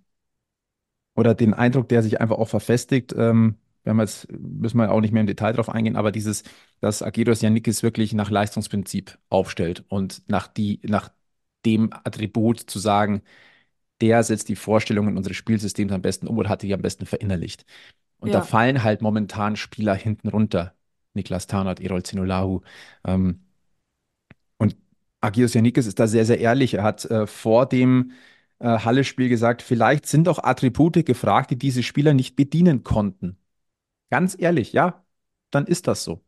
oder 1.22 1.34
den 1.34 1.54
Eindruck, 1.54 1.88
der 1.88 2.02
sich 2.02 2.20
einfach 2.20 2.36
auch 2.38 2.48
verfestigt, 2.48 3.14
ähm, 3.16 3.56
wir 3.84 3.94
jetzt, 3.96 4.28
müssen 4.32 4.78
wir 4.78 4.90
auch 4.92 5.00
nicht 5.00 5.12
mehr 5.12 5.20
im 5.22 5.26
Detail 5.26 5.52
drauf 5.52 5.68
eingehen, 5.68 5.96
aber 5.96 6.12
dieses, 6.12 6.44
dass 6.80 7.02
Agiros 7.02 7.42
Yannickis 7.42 7.82
wirklich 7.82 8.12
nach 8.14 8.30
Leistungsprinzip 8.30 9.18
aufstellt 9.28 9.84
und 9.88 10.22
nach 10.28 10.48
die, 10.48 10.80
nach 10.84 11.10
dem 11.66 11.92
Attribut 11.92 12.60
zu 12.60 12.78
sagen, 12.78 13.22
der 14.00 14.22
setzt 14.24 14.48
die 14.48 14.56
Vorstellungen 14.56 15.16
unseres 15.16 15.36
Spielsystems 15.36 15.92
am 15.92 16.02
besten 16.02 16.26
um 16.28 16.38
oder 16.38 16.48
hat 16.50 16.62
die 16.62 16.74
am 16.74 16.82
besten 16.82 17.06
verinnerlicht. 17.06 17.64
Und 18.18 18.34
da 18.34 18.40
Ja. 18.40 18.42
fallen 18.42 18.82
halt 18.84 19.02
momentan 19.02 19.56
Spieler 19.56 19.94
hinten 19.94 20.28
runter. 20.28 20.74
Niklas 21.14 21.46
Tarnat, 21.48 21.80
Erol 21.80 22.02
Zinulahu. 22.04 22.62
Ähm, 23.06 23.42
und 24.58 24.76
Agios 25.20 25.54
Yannickis 25.54 25.86
ist 25.86 25.98
da 25.98 26.06
sehr, 26.06 26.24
sehr 26.24 26.40
ehrlich. 26.40 26.74
Er 26.74 26.82
hat 26.84 27.04
äh, 27.06 27.26
vor 27.26 27.66
dem 27.66 28.12
Halle-Spiel 28.68 29.28
gesagt, 29.28 29.62
vielleicht 29.62 30.06
sind 30.06 30.28
auch 30.28 30.38
Attribute 30.42 31.04
gefragt, 31.06 31.50
die 31.50 31.58
diese 31.58 31.82
Spieler 31.82 32.14
nicht 32.14 32.36
bedienen 32.36 32.82
konnten. 32.84 33.38
Ganz 34.10 34.36
ehrlich, 34.38 34.72
ja, 34.72 35.04
dann 35.50 35.66
ist 35.66 35.88
das 35.88 36.04
so. 36.04 36.22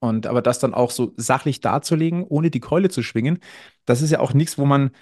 Und 0.00 0.26
aber 0.26 0.42
das 0.42 0.58
dann 0.60 0.74
auch 0.74 0.90
so 0.90 1.14
sachlich 1.16 1.60
darzulegen, 1.60 2.24
ohne 2.24 2.50
die 2.50 2.60
Keule 2.60 2.88
zu 2.90 3.02
schwingen, 3.02 3.40
das 3.86 4.02
ist 4.02 4.10
ja 4.10 4.20
auch 4.20 4.34
nichts, 4.34 4.58
wo 4.58 4.66
man 4.66 4.92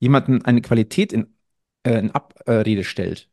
jemanden 0.00 0.44
eine 0.44 0.62
Qualität 0.62 1.12
in, 1.12 1.34
äh, 1.84 1.98
in 1.98 2.10
Abrede 2.12 2.84
stellt. 2.84 3.30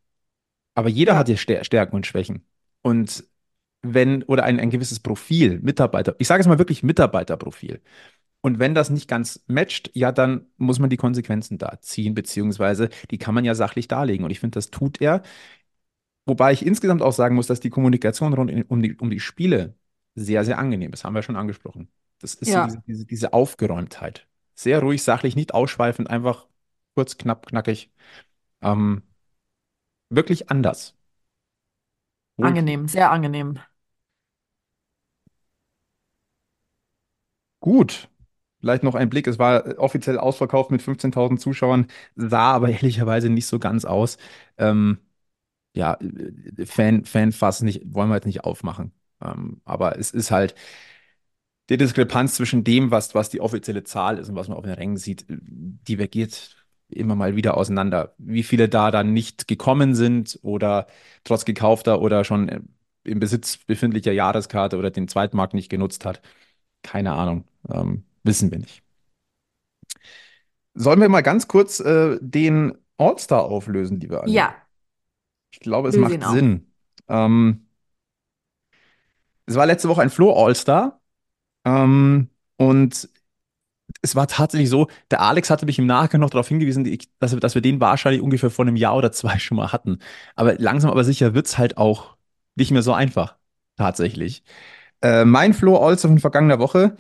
Aber 0.76 0.90
jeder 0.90 1.18
hat 1.18 1.30
ja 1.30 1.36
Stär- 1.38 1.64
Stärken 1.64 1.96
und 1.96 2.08
Schwächen. 2.08 2.46
Und 2.82 3.26
wenn, 3.82 4.24
oder 4.24 4.44
ein, 4.46 4.60
ein 4.60 4.70
gewisses 4.72 5.00
Profil, 5.00 5.60
Mitarbeiter, 5.62 6.16
ich 6.20 6.28
sage 6.28 6.42
es 6.42 6.48
mal 6.48 6.60
wirklich 6.60 6.84
Mitarbeiterprofil. 6.84 7.82
Und 8.42 8.58
wenn 8.60 8.74
das 8.74 8.90
nicht 8.90 9.08
ganz 9.10 9.44
matcht, 9.48 9.92
ja, 9.94 10.12
dann 10.14 10.48
muss 10.58 10.80
man 10.80 10.90
die 10.90 10.98
Konsequenzen 10.98 11.58
da 11.58 11.80
ziehen, 11.82 12.14
beziehungsweise 12.14 12.90
die 13.12 13.18
kann 13.18 13.36
man 13.36 13.44
ja 13.46 13.54
sachlich 13.54 13.88
darlegen. 13.90 14.24
Und 14.24 14.32
ich 14.32 14.40
finde, 14.40 14.56
das 14.56 14.72
tut 14.72 15.02
er. 15.02 15.24
Wobei 16.26 16.54
ich 16.54 16.66
insgesamt 16.66 17.02
auch 17.02 17.12
sagen 17.12 17.36
muss, 17.36 17.48
dass 17.48 17.60
die 17.60 17.70
Kommunikation 17.70 18.34
rund 18.34 18.52
um 18.70 18.82
die, 18.82 18.96
um 18.96 19.10
die 19.10 19.20
Spiele 19.20 19.76
sehr, 20.16 20.46
sehr 20.46 20.60
angenehm 20.60 20.94
ist. 20.94 21.04
Haben 21.04 21.16
wir 21.16 21.24
schon 21.24 21.36
angesprochen. 21.36 21.90
Das 22.22 22.36
ist 22.36 22.50
Ja. 22.50 22.64
so 22.64 22.68
diese, 22.68 22.82
diese, 22.88 23.06
diese 23.06 23.34
Aufgeräumtheit. 23.34 24.28
Sehr 24.54 24.80
ruhig, 24.80 25.04
sachlich, 25.04 25.36
nicht 25.36 25.54
ausschweifend, 25.54 26.10
einfach 26.10 26.48
kurz, 26.96 27.18
knapp, 27.18 27.48
knackig. 27.48 27.92
Ähm, 28.62 29.04
wirklich 30.10 30.50
anders. 30.50 30.96
Wohl- 32.38 32.48
Angenehm, 32.48 32.88
sehr 32.88 33.12
angenehm. 33.12 33.60
Gut. 37.62 38.10
Vielleicht 38.60 38.84
noch 38.84 38.96
ein 38.96 39.10
Blick. 39.10 39.28
Es 39.28 39.40
war 39.40 39.78
offiziell 39.80 40.18
ausverkauft 40.18 40.72
mit 40.72 40.82
15.000 40.82 41.40
Zuschauern, 41.42 41.88
sah 42.16 42.52
aber 42.54 42.70
ehrlicherweise 42.72 43.30
nicht 43.30 43.48
so 43.48 43.60
ganz 43.60 43.86
aus. 43.86 44.18
Ähm, 44.58 45.00
ja, 45.76 45.96
äh, 46.02 46.66
Fan, 46.66 47.06
Fanfass 47.06 47.62
nicht, 47.62 47.84
wollen 47.94 48.10
wir 48.10 48.16
jetzt 48.16 48.26
nicht 48.28 48.44
aufmachen. 48.44 48.94
Ähm, 49.24 49.62
aber 49.66 49.98
es 50.00 50.12
ist 50.12 50.32
halt 50.32 50.56
die 51.70 51.78
Diskrepanz 51.78 52.36
zwischen 52.36 52.64
dem, 52.64 52.92
was, 52.92 53.14
was 53.16 53.30
die 53.30 53.42
offizielle 53.42 53.84
Zahl 53.84 54.18
ist 54.18 54.30
und 54.30 54.36
was 54.36 54.48
man 54.48 54.58
auf 54.58 54.64
den 54.64 54.74
Rängen 54.74 54.98
sieht, 54.98 55.26
die 55.30 55.98
geht 55.98 56.56
immer 56.90 57.16
mal 57.16 57.36
wieder 57.36 57.58
auseinander. 57.58 58.16
Wie 58.18 58.44
viele 58.44 58.68
da 58.70 58.90
dann 58.92 59.14
nicht 59.14 59.48
gekommen 59.48 59.94
sind 59.96 60.40
oder 60.42 60.88
trotz 61.24 61.46
gekaufter 61.46 62.02
oder 62.02 62.24
schon 62.24 62.50
äh, 62.50 62.62
im 63.04 63.20
Besitz 63.20 63.58
befindlicher 63.58 64.12
Jahreskarte 64.12 64.78
oder 64.78 64.90
den 64.92 65.08
Zweitmarkt 65.08 65.54
nicht 65.54 65.70
genutzt 65.70 66.06
hat, 66.06 66.22
keine 66.84 67.14
Ahnung. 67.14 67.46
Ähm, 67.70 68.06
wissen 68.24 68.52
wir 68.52 68.60
nicht. 68.60 68.84
Sollen 70.74 71.02
wir 71.02 71.10
mal 71.10 71.22
ganz 71.22 71.48
kurz 71.48 71.80
äh, 71.80 72.18
den 72.22 72.78
All-Star 72.98 73.44
auflösen, 73.44 74.00
lieber 74.00 74.24
Anja? 74.24 74.34
Ja, 74.34 74.56
Ich 75.52 75.60
glaube, 75.60 75.90
es 75.90 75.96
Löse 75.96 76.18
macht. 76.18 76.32
Sinn. 76.34 76.72
Ähm, 77.08 77.66
es 79.46 79.56
war 79.56 79.66
letzte 79.66 79.90
Woche 79.90 80.02
ein 80.02 80.10
Flo 80.10 80.34
All-Star. 80.34 81.02
Ähm, 81.66 82.30
und 82.58 83.10
es 84.02 84.16
war 84.16 84.28
tatsächlich 84.28 84.70
so, 84.70 84.88
der 85.12 85.22
Alex 85.22 85.50
hatte 85.50 85.66
mich 85.66 85.80
im 85.80 85.88
Nachgang 85.88 86.22
noch 86.22 86.30
darauf 86.30 86.48
hingewiesen, 86.48 86.84
die- 86.84 87.00
dass, 87.20 87.32
wir- 87.34 87.40
dass 87.40 87.56
wir 87.56 87.62
den 87.62 87.82
wahrscheinlich 87.82 88.22
ungefähr 88.22 88.52
vor 88.52 88.66
einem 88.66 88.76
Jahr 88.76 88.96
oder 88.96 89.12
zwei 89.12 89.40
schon 89.40 89.58
mal 89.58 89.72
hatten. 89.72 90.00
Aber 90.36 90.56
langsam 90.56 90.92
aber 90.92 91.04
sicher 91.04 91.34
wird 91.34 91.48
es 91.48 91.58
halt 91.58 91.78
auch 91.78 92.16
nicht 92.56 92.72
mehr 92.72 92.84
so 92.84 92.94
einfach. 92.94 93.38
Tatsächlich. 93.76 94.44
Äh, 95.02 95.26
mein 95.26 95.54
Flo 95.54 95.78
All-Star 95.78 96.10
von 96.12 96.20
vergangener 96.20 96.60
Woche. 96.60 96.98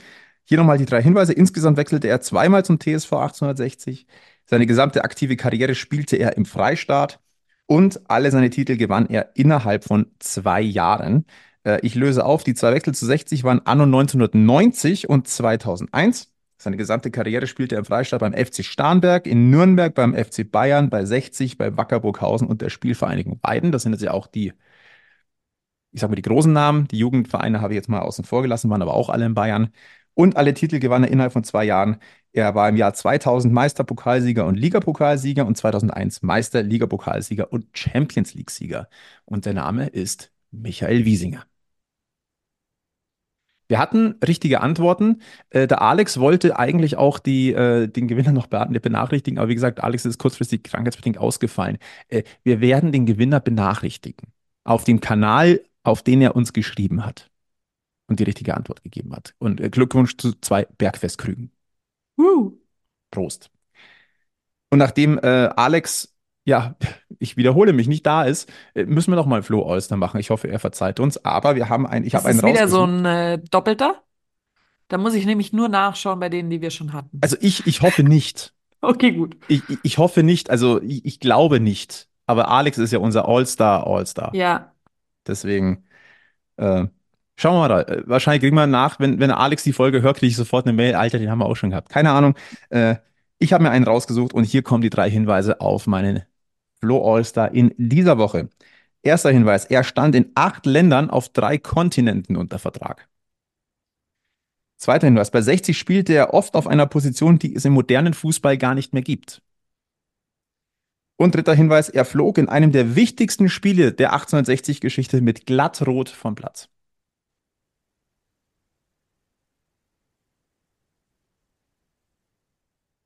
Hier 0.50 0.58
nochmal 0.58 0.80
die 0.80 0.86
drei 0.88 1.04
Hinweise. 1.04 1.32
Insgesamt 1.34 1.78
wechselte 1.78 2.08
er 2.08 2.22
zweimal 2.22 2.66
zum 2.66 2.80
TSV 2.80 3.14
1860. 3.14 4.08
Seine 4.46 4.66
gesamte 4.66 5.04
aktive 5.04 5.36
Karriere 5.36 5.76
spielte 5.76 6.16
er 6.16 6.38
im 6.38 6.46
Freistaat 6.46 7.20
und 7.68 8.10
alle 8.10 8.32
seine 8.32 8.50
Titel 8.50 8.76
gewann 8.76 9.06
er 9.08 9.30
innerhalb 9.36 9.84
von 9.84 10.08
zwei 10.18 10.60
Jahren. 10.62 11.28
Äh, 11.64 11.80
ich 11.84 11.94
löse 11.94 12.26
auf, 12.26 12.44
die 12.44 12.56
zwei 12.56 12.74
Wechsel 12.74 12.96
zu 12.96 13.06
60 13.06 13.44
waren 13.44 13.64
anno 13.68 13.84
1990 13.84 15.08
und 15.08 15.28
2001. 15.28 16.34
Seine 16.58 16.78
gesamte 16.78 17.12
Karriere 17.12 17.46
spielte 17.46 17.76
er 17.76 17.80
im 17.80 17.86
Freistaat 17.86 18.22
beim 18.22 18.34
FC 18.34 18.66
Starnberg, 18.66 19.28
in 19.28 19.52
Nürnberg, 19.52 19.94
beim 19.94 20.16
FC 20.16 20.52
Bayern, 20.52 20.90
bei 20.90 21.06
60, 21.06 21.60
bei 21.60 21.78
Wacker 21.78 22.00
Burghausen 22.00 22.48
und 22.48 22.64
der 22.64 22.70
Spielvereinigung 22.70 23.40
Weiden. 23.44 23.72
Das 23.72 23.84
sind 23.84 23.92
jetzt 23.92 24.02
ja 24.02 24.14
auch 24.14 24.26
die, 24.26 24.54
ich 25.92 26.02
sag 26.02 26.10
mal, 26.10 26.16
die 26.16 26.22
großen 26.22 26.52
Namen. 26.52 26.88
Die 26.88 26.98
Jugendvereine 26.98 27.62
habe 27.62 27.74
ich 27.74 27.78
jetzt 27.78 27.90
mal 27.90 28.00
außen 28.00 28.26
vor 28.26 28.42
gelassen, 28.42 28.70
waren 28.70 28.82
aber 28.82 28.94
auch 28.94 29.10
alle 29.10 29.26
in 29.26 29.34
Bayern. 29.34 29.72
Und 30.20 30.36
alle 30.36 30.54
Titel 30.54 30.80
gewann 30.80 31.06
er 31.06 31.12
innerhalb 31.12 31.32
von 31.32 31.46
zwei 31.46 31.64
Jahren. 31.64 31.96
Er 32.34 32.54
war 32.54 32.68
im 32.68 32.76
Jahr 32.76 32.94
2000 32.94 33.54
Meisterpokalsieger 33.54 34.46
und 34.46 34.58
Ligapokalsieger 34.58 35.46
und 35.46 35.56
2001 35.56 36.24
Meister, 36.24 36.62
Ligapokalsieger 36.62 37.54
und 37.54 37.68
Champions 37.72 38.34
League-Sieger. 38.34 38.90
Und 39.24 39.46
der 39.46 39.54
Name 39.54 39.88
ist 39.88 40.30
Michael 40.52 41.06
Wiesinger. 41.06 41.46
Wir 43.70 43.80
hatten 43.80 44.16
richtige 44.28 44.60
Antworten. 44.60 45.22
Äh, 45.52 45.68
der 45.68 45.82
Alex 45.82 46.20
wollte 46.20 46.60
eigentlich 46.60 46.98
auch 46.98 47.20
die, 47.20 47.54
äh, 47.54 47.88
den 47.88 48.10
Gewinner 48.10 48.34
noch 48.34 48.48
benachrichtigen, 48.48 49.40
aber 49.40 49.48
wie 49.48 49.56
gesagt, 49.56 49.82
Alex 49.82 50.04
ist 50.04 50.18
kurzfristig 50.20 50.64
krankheitsbedingt 50.64 51.18
ausgefallen. 51.18 51.78
Äh, 52.10 52.24
wir 52.44 52.60
werden 52.60 52.92
den 52.92 53.06
Gewinner 53.06 53.40
benachrichtigen 53.40 54.34
auf 54.66 54.84
dem 54.84 55.00
Kanal, 55.00 55.62
auf 55.84 56.04
den 56.04 56.22
er 56.22 56.36
uns 56.36 56.52
geschrieben 56.52 57.06
hat 57.06 57.30
und 58.10 58.20
die 58.20 58.24
richtige 58.24 58.56
Antwort 58.56 58.84
gegeben 58.84 59.16
hat. 59.16 59.34
Und 59.40 59.62
äh, 59.62 59.70
Glückwunsch 59.70 60.18
zu 60.18 60.34
zwei 60.42 60.66
Bergfestkrügen. 60.78 61.52
Uh. 62.18 62.54
Prost. 63.12 63.50
Und 64.70 64.80
nachdem 64.80 65.18
äh, 65.20 65.50
Alex 65.56 66.14
ja, 66.50 66.76
ich 67.20 67.38
wiederhole 67.38 67.74
mich, 67.74 67.88
nicht 67.88 68.06
da 68.06 68.24
ist, 68.24 68.52
äh, 68.74 68.84
müssen 68.84 69.12
wir 69.12 69.16
noch 69.16 69.26
mal 69.26 69.44
Flo 69.44 69.62
Olster 69.62 69.96
machen. 69.96 70.20
Ich 70.20 70.30
hoffe, 70.30 70.50
er 70.50 70.60
verzeiht 70.60 71.00
uns. 71.00 71.24
Aber 71.24 71.56
wir 71.56 71.70
haben 71.70 71.88
einen, 71.88 72.06
ich 72.06 72.16
habe 72.16 72.28
einen 72.28 72.40
Ist 72.40 72.46
wieder 72.46 72.68
so 72.68 72.84
ein 72.84 73.06
äh, 73.06 73.40
Doppelter? 73.52 74.04
Da 74.90 74.98
muss 74.98 75.14
ich 75.14 75.26
nämlich 75.26 75.54
nur 75.54 75.70
nachschauen 75.70 76.20
bei 76.20 76.30
denen, 76.30 76.50
die 76.50 76.62
wir 76.62 76.72
schon 76.72 76.94
hatten. 76.94 77.20
Also 77.22 77.38
ich, 77.40 77.68
ich 77.68 77.82
hoffe 77.82 78.04
nicht. 78.04 78.54
okay, 78.82 79.12
gut. 79.12 79.38
Ich, 79.48 79.62
ich 79.84 79.98
hoffe 80.00 80.24
nicht, 80.24 80.50
also 80.50 80.82
ich, 80.82 81.06
ich 81.06 81.20
glaube 81.20 81.60
nicht. 81.60 82.08
Aber 82.26 82.50
Alex 82.50 82.78
ist 82.78 82.92
ja 82.92 83.00
unser 83.00 83.28
All-Star, 83.28 83.86
All-Star. 83.86 84.34
Ja. 84.36 84.74
Deswegen, 85.28 85.86
äh, 86.58 86.86
schauen 87.40 87.56
wir 87.56 87.68
mal 87.68 87.70
da. 87.70 87.82
Äh, 87.82 88.04
wahrscheinlich 88.06 88.42
kriegen 88.42 88.56
wir 88.56 88.68
nach, 88.68 89.00
wenn, 89.00 89.20
wenn 89.20 89.32
Alex 89.32 89.64
die 89.64 89.74
Folge 89.74 90.02
hört, 90.02 90.18
kriege 90.18 90.30
ich 90.30 90.36
sofort 90.36 90.66
eine 90.66 90.74
Mail. 90.74 90.96
Alter, 90.96 91.20
den 91.20 91.32
haben 91.32 91.40
wir 91.40 91.46
auch 91.46 91.56
schon 91.56 91.72
gehabt. 91.72 91.90
Keine 91.90 92.12
Ahnung. 92.12 92.36
Äh, 92.70 92.96
ich 93.40 93.54
habe 93.54 93.64
mir 93.64 93.72
einen 93.72 93.86
rausgesucht 93.86 94.34
und 94.34 94.44
hier 94.44 94.64
kommen 94.64 94.82
die 94.82 94.90
drei 94.90 95.10
Hinweise 95.10 95.62
auf 95.62 95.88
meinen 95.88 96.24
Flo 96.80 97.16
All-Star 97.16 97.54
in 97.54 97.74
dieser 97.78 98.18
Woche. 98.18 98.50
Erster 99.02 99.32
Hinweis, 99.32 99.66
er 99.66 99.84
stand 99.84 100.16
in 100.16 100.32
acht 100.36 100.66
Ländern 100.66 101.10
auf 101.10 101.30
drei 101.30 101.58
Kontinenten 101.58 102.36
unter 102.36 102.60
Vertrag. 102.60 103.08
Zweiter 104.76 105.08
Hinweis, 105.08 105.32
bei 105.32 105.42
60 105.42 105.78
spielte 105.78 106.14
er 106.14 106.34
oft 106.34 106.56
auf 106.56 106.68
einer 106.68 106.86
Position, 106.86 107.40
die 107.40 107.56
es 107.56 107.66
im 107.66 107.74
modernen 107.74 108.14
Fußball 108.14 108.58
gar 108.58 108.76
nicht 108.76 108.94
mehr 108.94 109.02
gibt. 109.02 109.42
Und 111.18 111.36
dritter 111.36 111.54
Hinweis, 111.54 111.90
er 111.90 112.06
flog 112.06 112.38
in 112.38 112.48
einem 112.48 112.72
der 112.72 112.96
wichtigsten 112.96 113.50
Spiele 113.50 113.92
der 113.92 114.14
1860-Geschichte 114.14 115.22
mit 115.22 115.46
glattrot 115.46 116.10
vom 116.10 116.36
Platz. 116.36 116.70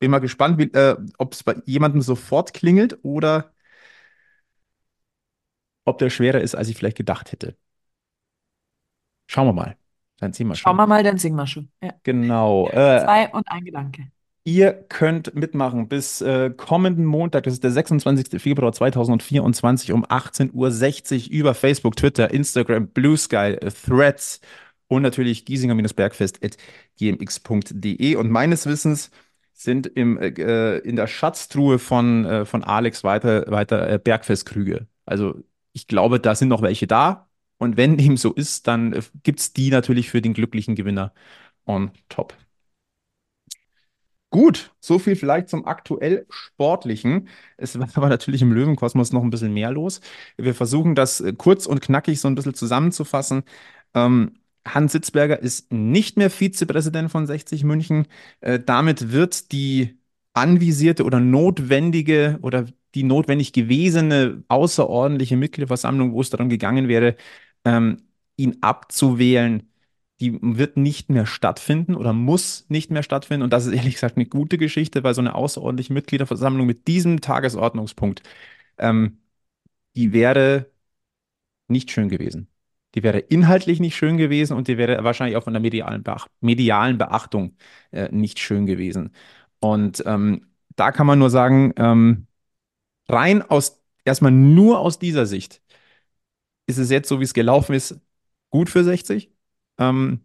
Bin 0.04 0.12
mal 0.12 0.20
gespannt, 0.20 0.60
äh, 0.76 0.98
ob 1.18 1.32
es 1.32 1.44
bei 1.44 1.56
jemandem 1.63 2.02
sofort 2.02 2.54
klingelt 2.54 3.00
oder 3.04 3.54
ob 5.86 5.98
der 5.98 6.10
schwerer 6.10 6.42
ist, 6.42 6.56
als 6.56 6.68
ich 6.68 6.76
vielleicht 6.76 6.98
gedacht 6.98 7.32
hätte. 7.32 7.56
Schauen 9.28 9.48
wir 9.48 9.54
mal. 9.54 9.78
Dann 10.20 10.34
sehen 10.34 10.50
wir 10.50 10.56
schon. 10.56 10.63
Schauen 10.63 10.76
wir 10.76 10.88
mal, 10.88 11.04
dann 11.04 11.20
singen 11.20 11.38
wir 11.38 11.48
schon. 11.48 11.70
Ja. 11.82 11.94
Genau. 12.04 12.68
Äh, 12.68 13.06
Zwei 13.06 13.30
und 13.30 13.50
ein 13.50 13.63
Gedanke. 13.63 14.12
Ihr 14.44 14.74
könnt 14.74 15.36
mitmachen 15.36 15.88
bis 15.88 16.20
äh, 16.20 16.50
kommenden 16.50 17.06
Montag, 17.06 17.46
das 17.46 17.54
ist 17.54 17.63
der 17.63 17.72
26. 17.72 18.42
Februar 18.42 18.74
2024 18.74 19.94
um 19.94 20.04
18.60 20.04 21.28
Uhr 21.28 21.32
über 21.32 21.54
Facebook, 21.54 21.96
Twitter, 21.96 22.30
Instagram, 22.30 22.88
Blue 22.88 23.16
Sky, 23.16 23.54
äh, 23.54 23.72
Threads 23.72 24.42
und 24.89 25.02
natürlich 25.02 25.46
giesinger-bergfest.gmx.de. 25.46 28.16
Und 28.18 28.32
meines 28.32 28.66
Wissens 28.66 29.10
sind 29.63 29.88
im, 29.88 30.17
äh, 30.17 30.78
in 30.80 30.95
der 30.95 31.08
Schatztruhe 31.08 31.80
von, 31.80 32.26
äh, 32.26 32.45
von 32.45 32.63
Alex 32.63 33.04
weiter, 33.04 33.45
weiter 33.49 33.89
äh, 33.89 33.99
Bergfestkrüge. 33.99 34.88
Also 35.06 35.36
ich 35.73 35.88
glaube, 35.88 36.19
da 36.19 36.36
sind 36.36 36.49
noch 36.49 36.62
welche 36.62 36.88
da. 36.88 37.30
Und 37.58 37.78
wenn 37.78 37.97
dem 37.97 38.17
so 38.17 38.34
ist, 38.34 38.67
dann 38.67 38.93
äh, 38.93 39.02
gibt 39.23 39.39
es 39.39 39.54
die 39.54 39.69
natürlich 39.71 40.10
für 40.10 40.21
den 40.21 40.34
glücklichen 40.34 40.76
Gewinner 40.76 41.13
on 41.65 41.91
top. 42.10 42.36
Gut, 44.30 44.73
so 44.80 44.97
viel 44.97 45.15
vielleicht 45.15 45.47
zum 45.49 45.67
aktuell 45.67 46.26
Sportlichen. 46.30 47.28
Es 47.56 47.78
war 47.78 47.88
aber 47.95 48.10
natürlich 48.10 48.41
im 48.41 48.52
Löwenkosmos 48.52 49.12
noch 49.13 49.21
ein 49.21 49.30
bisschen 49.30 49.54
mehr 49.54 49.71
los. 49.71 50.02
Wir 50.38 50.56
versuchen 50.56 50.95
das 50.95 51.21
äh, 51.21 51.34
kurz 51.34 51.67
und 51.67 51.82
knackig 51.82 52.19
so 52.19 52.28
ein 52.28 52.36
bisschen 52.36 52.56
zusammenzufassen. 52.56 53.43
Ähm, 53.93 54.39
Hans 54.67 54.93
Sitzberger 54.93 55.39
ist 55.39 55.71
nicht 55.73 56.17
mehr 56.17 56.30
Vizepräsident 56.30 57.12
von 57.12 57.26
60 57.28 57.63
München. 57.63 58.08
Äh, 58.41 58.60
damit 58.60 59.12
wird 59.12 59.52
die 59.52 59.97
anvisierte 60.34 61.04
oder 61.04 61.19
notwendige 61.19 62.39
oder 62.41 62.65
die 62.95 63.04
notwendig 63.04 63.54
gewesene 63.54 64.43
außerordentliche 64.47 65.38
Mitgliederversammlung, 65.38 66.13
wo 66.13 66.21
es 66.21 66.30
darum 66.30 66.49
gegangen 66.49 66.88
wäre, 66.88 67.15
ähm, 67.65 68.04
ihn 68.38 68.58
abzuwählen, 68.62 69.69
die 70.19 70.39
wird 70.41 70.78
nicht 70.78 71.10
mehr 71.10 71.26
stattfinden 71.26 71.95
oder 71.95 72.13
muss 72.13 72.65
nicht 72.69 72.91
mehr 72.91 73.04
stattfinden. 73.04 73.43
Und 73.43 73.52
das 73.54 73.65
ist 73.65 73.73
ehrlich 73.73 73.95
gesagt 73.95 74.15
eine 74.17 74.26
gute 74.26 74.58
Geschichte, 74.58 75.04
weil 75.04 75.13
so 75.13 75.21
eine 75.21 75.36
außerordentliche 75.36 75.93
Mitgliederversammlung 75.93 76.65
mit 76.67 76.88
diesem 76.88 77.21
Tagesordnungspunkt, 77.21 78.23
ähm, 78.78 79.19
die 79.95 80.13
wäre 80.13 80.71
nicht 81.67 81.91
schön 81.91 82.10
gewesen. 82.10 82.53
Die 82.95 83.03
wäre 83.03 83.19
inhaltlich 83.19 83.79
nicht 83.79 83.95
schön 83.95 84.17
gewesen 84.17 84.56
und 84.56 84.67
die 84.67 84.77
wäre 84.77 85.03
wahrscheinlich 85.03 85.38
auch 85.38 85.43
von 85.43 85.53
der 85.53 85.62
medialen, 85.62 86.03
Beach 86.03 86.27
medialen 86.41 86.97
Beachtung 86.97 87.58
äh, 87.91 88.10
nicht 88.12 88.39
schön 88.39 88.65
gewesen. 88.65 89.15
Und 89.60 90.03
ähm, 90.06 90.47
da 90.75 90.91
kann 90.91 91.08
man 91.08 91.19
nur 91.19 91.29
sagen, 91.29 91.73
ähm, 91.77 92.27
rein 93.08 93.41
aus, 93.41 93.82
erstmal 94.06 94.32
nur 94.32 94.79
aus 94.79 94.99
dieser 94.99 95.25
Sicht, 95.25 95.62
ist 96.67 96.77
es 96.77 96.89
jetzt 96.89 97.10
so, 97.10 97.19
wie 97.19 97.23
es 97.25 97.34
gelaufen 97.34 97.73
ist, 97.75 97.99
gut 98.49 98.69
für 98.69 98.84
60. 98.84 99.32
Ähm, 99.77 100.21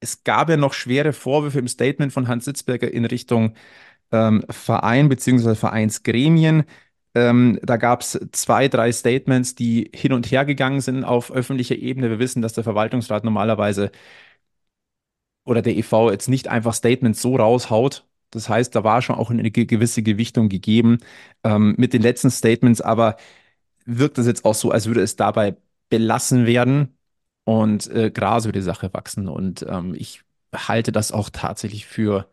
es 0.00 0.24
gab 0.24 0.48
ja 0.50 0.56
noch 0.56 0.74
schwere 0.74 1.12
Vorwürfe 1.12 1.58
im 1.58 1.68
Statement 1.68 2.12
von 2.12 2.28
Hans 2.28 2.44
Sitzberger 2.44 2.90
in 2.92 3.04
Richtung 3.04 3.54
ähm, 4.12 4.44
Verein 4.50 5.08
bzw. 5.08 5.54
Vereinsgremien. 5.54 6.64
Ähm, 7.14 7.58
da 7.62 7.76
gab 7.76 8.02
es 8.02 8.18
zwei, 8.32 8.68
drei 8.68 8.92
Statements, 8.92 9.54
die 9.54 9.90
hin 9.94 10.12
und 10.12 10.30
her 10.30 10.44
gegangen 10.44 10.80
sind 10.80 11.04
auf 11.04 11.32
öffentlicher 11.32 11.76
Ebene. 11.76 12.10
Wir 12.10 12.18
wissen, 12.18 12.42
dass 12.42 12.52
der 12.52 12.64
Verwaltungsrat 12.64 13.24
normalerweise 13.24 13.90
oder 15.44 15.62
der 15.62 15.76
EV 15.76 16.10
jetzt 16.10 16.28
nicht 16.28 16.48
einfach 16.48 16.74
Statements 16.74 17.22
so 17.22 17.36
raushaut. 17.36 18.06
Das 18.30 18.48
heißt, 18.48 18.74
da 18.74 18.84
war 18.84 19.00
schon 19.02 19.16
auch 19.16 19.30
eine 19.30 19.50
gewisse 19.50 20.02
Gewichtung 20.02 20.48
gegeben 20.48 20.98
ähm, 21.44 21.74
mit 21.78 21.92
den 21.94 22.02
letzten 22.02 22.30
Statements, 22.30 22.80
aber 22.80 23.16
wirkt 23.86 24.18
es 24.18 24.26
jetzt 24.26 24.44
auch 24.44 24.54
so, 24.54 24.70
als 24.72 24.86
würde 24.86 25.02
es 25.02 25.16
dabei 25.16 25.56
belassen 25.90 26.46
werden 26.46 26.98
und 27.44 27.88
äh, 27.88 28.10
Gras 28.10 28.44
über 28.44 28.52
die 28.52 28.62
Sache 28.62 28.92
wachsen. 28.94 29.28
Und 29.28 29.64
ähm, 29.68 29.94
ich 29.96 30.22
halte 30.54 30.92
das 30.92 31.12
auch 31.12 31.30
tatsächlich 31.30 31.86
für, 31.86 32.30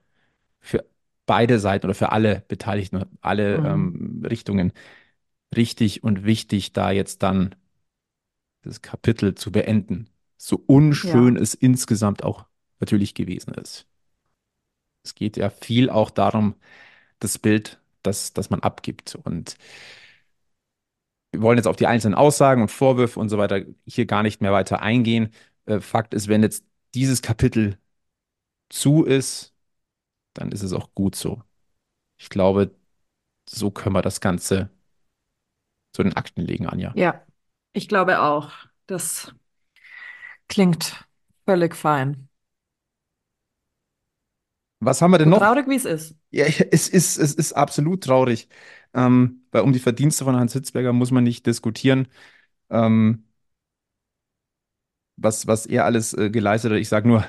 für 0.61 0.85
beide 1.25 1.59
Seiten 1.59 1.87
oder 1.87 1.95
für 1.95 2.11
alle 2.11 2.43
Beteiligten, 2.47 3.05
alle 3.21 3.59
mhm. 3.59 3.65
ähm, 3.65 4.23
Richtungen 4.27 4.73
richtig 5.55 6.03
und 6.03 6.25
wichtig, 6.25 6.73
da 6.73 6.91
jetzt 6.91 7.23
dann 7.23 7.55
das 8.61 8.81
Kapitel 8.81 9.35
zu 9.35 9.51
beenden. 9.51 10.09
So 10.37 10.61
unschön 10.65 11.35
ja. 11.35 11.41
es 11.41 11.53
insgesamt 11.53 12.23
auch 12.23 12.45
natürlich 12.79 13.13
gewesen 13.13 13.53
ist. 13.53 13.87
Es 15.03 15.15
geht 15.15 15.37
ja 15.37 15.49
viel 15.49 15.89
auch 15.89 16.09
darum, 16.09 16.55
das 17.19 17.37
Bild, 17.37 17.79
das, 18.01 18.33
das 18.33 18.49
man 18.49 18.61
abgibt. 18.61 19.15
Und 19.15 19.55
wir 21.31 21.41
wollen 21.41 21.57
jetzt 21.57 21.67
auf 21.67 21.75
die 21.75 21.87
einzelnen 21.87 22.15
Aussagen 22.15 22.61
und 22.61 22.71
Vorwürfe 22.71 23.19
und 23.19 23.29
so 23.29 23.37
weiter 23.37 23.61
hier 23.85 24.05
gar 24.05 24.23
nicht 24.23 24.41
mehr 24.41 24.51
weiter 24.51 24.81
eingehen. 24.81 25.29
Äh, 25.65 25.79
Fakt 25.79 26.13
ist, 26.13 26.27
wenn 26.27 26.43
jetzt 26.43 26.65
dieses 26.93 27.21
Kapitel 27.21 27.77
zu 28.69 29.03
ist, 29.03 29.54
dann 30.35 30.51
ist 30.51 30.61
es 30.61 30.73
auch 30.73 30.93
gut 30.93 31.15
so. 31.15 31.41
Ich 32.17 32.29
glaube, 32.29 32.75
so 33.49 33.71
können 33.71 33.95
wir 33.95 34.01
das 34.03 34.21
Ganze 34.21 34.69
zu 35.93 36.03
den 36.03 36.15
Akten 36.15 36.41
legen, 36.41 36.67
Anja. 36.67 36.93
Ja, 36.95 37.25
ich 37.73 37.87
glaube 37.87 38.21
auch. 38.21 38.51
Das 38.85 39.33
klingt 40.47 41.05
völlig 41.45 41.75
fein. 41.75 42.29
Was 44.79 45.01
haben 45.01 45.11
wir 45.11 45.17
denn 45.17 45.29
so 45.29 45.35
noch? 45.35 45.39
Traurig, 45.39 45.67
wie 45.67 45.75
es 45.75 45.85
ist. 45.85 46.15
Ja, 46.31 46.45
es 46.71 46.89
ist, 46.89 47.17
es 47.17 47.33
ist 47.33 47.53
absolut 47.53 48.03
traurig. 48.03 48.47
Ähm, 48.93 49.45
weil 49.51 49.63
um 49.63 49.73
die 49.73 49.79
Verdienste 49.79 50.25
von 50.25 50.35
Hans 50.35 50.53
Hitzberger 50.53 50.93
muss 50.93 51.11
man 51.11 51.23
nicht 51.23 51.45
diskutieren. 51.45 52.07
Ähm, 52.69 53.25
was, 55.17 55.47
was 55.47 55.65
er 55.65 55.85
alles 55.85 56.13
äh, 56.13 56.29
geleistet 56.29 56.71
hat. 56.71 56.79
Ich 56.79 56.89
sage 56.89 57.07
nur, 57.07 57.25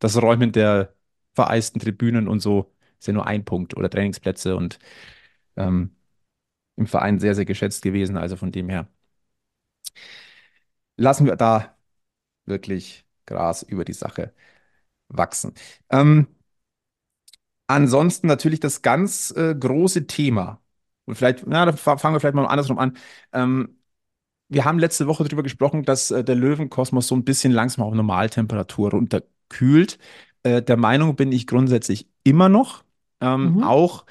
das 0.00 0.20
Räumen 0.20 0.52
der 0.52 0.94
vereisten 1.38 1.80
Tribünen 1.80 2.28
und 2.28 2.40
so 2.40 2.72
ist 2.98 3.06
ja 3.06 3.12
nur 3.14 3.26
ein 3.26 3.44
Punkt 3.44 3.76
oder 3.76 3.90
Trainingsplätze 3.90 4.56
und 4.56 4.78
ähm, 5.56 5.96
im 6.76 6.86
Verein 6.88 7.20
sehr, 7.20 7.34
sehr 7.36 7.46
geschätzt 7.46 7.82
gewesen. 7.82 8.16
Also 8.18 8.36
von 8.36 8.52
dem 8.52 8.68
her 8.70 8.88
lassen 10.96 11.26
wir 11.26 11.36
da 11.36 11.76
wirklich 12.46 13.06
Gras 13.26 13.62
über 13.64 13.84
die 13.84 13.92
Sache 13.94 14.34
wachsen. 15.08 15.54
Ähm, 15.90 16.28
ansonsten 17.66 18.26
natürlich 18.26 18.60
das 18.60 18.82
ganz 18.82 19.30
äh, 19.36 19.54
große 19.54 20.06
Thema. 20.06 20.60
Und 21.04 21.16
vielleicht, 21.16 21.46
na, 21.46 21.64
da 21.66 21.72
fangen 21.72 22.14
wir 22.14 22.20
vielleicht 22.20 22.34
mal 22.34 22.46
andersrum 22.46 22.78
an. 22.78 22.96
Ähm, 23.32 23.78
wir 24.48 24.64
haben 24.64 24.78
letzte 24.78 25.06
Woche 25.06 25.24
darüber 25.24 25.42
gesprochen, 25.44 25.84
dass 25.84 26.10
äh, 26.10 26.24
der 26.24 26.36
Löwenkosmos 26.36 27.08
so 27.08 27.16
ein 27.16 27.24
bisschen 27.24 27.52
langsam 27.52 27.84
auf 27.84 27.94
Normaltemperatur 27.94 28.92
runter 28.92 29.22
abkühlt. 29.50 29.98
Äh, 30.48 30.62
der 30.62 30.76
Meinung 30.76 31.16
bin 31.16 31.32
ich 31.32 31.46
grundsätzlich 31.46 32.08
immer 32.24 32.48
noch. 32.48 32.84
Ähm, 33.20 33.56
Mhm. 33.56 33.62
auch 33.64 34.04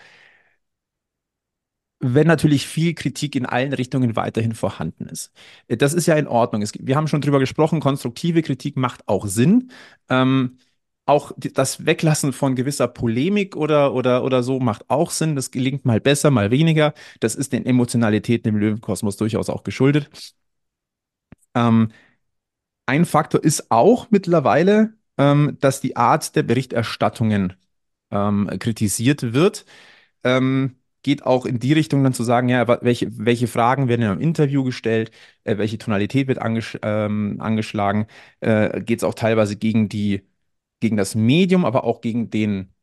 wenn 2.00 2.28
natürlich 2.28 2.68
viel 2.68 2.94
Kritik 2.94 3.36
in 3.36 3.46
allen 3.46 3.74
Richtungen 3.74 4.16
weiterhin 4.16 4.54
vorhanden 4.54 5.08
ist. 5.08 5.32
Äh, 5.68 5.78
Das 5.78 5.94
ist 5.94 6.06
ja 6.08 6.16
in 6.16 6.28
Ordnung. 6.28 6.62
Es, 6.62 6.72
wir 6.80 6.96
haben 6.96 7.08
schon 7.08 7.22
drüber 7.22 7.40
gesprochen, 7.40 7.80
konstruktive 7.80 8.42
Kritik 8.44 8.78
macht 8.78 9.08
auch 9.08 9.26
Sinn. 9.28 9.72
Ähm, 10.10 10.58
auch 11.06 11.32
die, 11.38 11.54
das 11.54 11.86
Weglassen 11.86 12.34
von 12.34 12.56
gewisser 12.56 12.88
Polemik 12.88 13.56
oder, 13.56 13.94
oder, 13.94 14.24
oder 14.24 14.44
so 14.44 14.60
macht 14.60 14.90
auch 14.90 15.10
Sinn. 15.12 15.36
Das 15.36 15.52
gelingt 15.52 15.86
mal 15.86 16.02
besser, 16.02 16.32
mal 16.32 16.52
weniger. 16.52 16.94
Das 17.22 17.34
ist 17.36 17.54
den 17.54 17.66
Emotionalitäten 17.66 18.50
im 18.50 18.58
Löwenkosmos 18.60 19.18
durchaus 19.18 19.50
auch 19.50 19.64
geschuldet. 19.64 20.10
Ähm, 21.56 21.92
ein 22.86 23.06
Faktor 23.06 23.44
ist 23.44 23.72
auch 23.72 24.10
mittlerweile, 24.12 24.96
ähm, 25.18 25.58
dass 25.62 25.82
die 25.82 25.96
Art 25.96 26.36
der 26.36 26.44
Berichterstattungen 26.44 27.54
ähm, 28.12 28.50
kritisiert 28.60 29.34
wird. 29.34 29.66
Ähm, 30.24 30.78
geht 31.04 31.26
auch 31.26 31.46
in 31.46 31.60
die 31.60 31.74
Richtung 31.74 32.04
dann 32.04 32.14
zu 32.14 32.24
sagen, 32.24 32.50
ja, 32.50 32.68
welche, 32.84 33.18
welche 33.18 33.48
Fragen 33.48 33.88
werden 33.88 34.02
im 34.12 34.20
Interview 34.20 34.64
gestellt, 34.64 35.12
äh, 35.46 35.58
welche 35.58 35.78
Tonalität 35.78 36.28
wird 36.28 36.40
angesch 36.42 36.78
ähm, 36.84 37.38
angeschlagen, 37.40 38.08
äh, 38.42 38.82
geht 38.82 39.00
es 39.00 39.04
auch 39.04 39.14
teilweise 39.14 39.56
gegen 39.56 39.90
die, 39.90 40.24
gegen 40.82 40.98
das 40.98 41.16
Medium, 41.16 41.66
aber 41.66 41.84
auch 41.86 42.02
gegen 42.02 42.30
den 42.30 42.74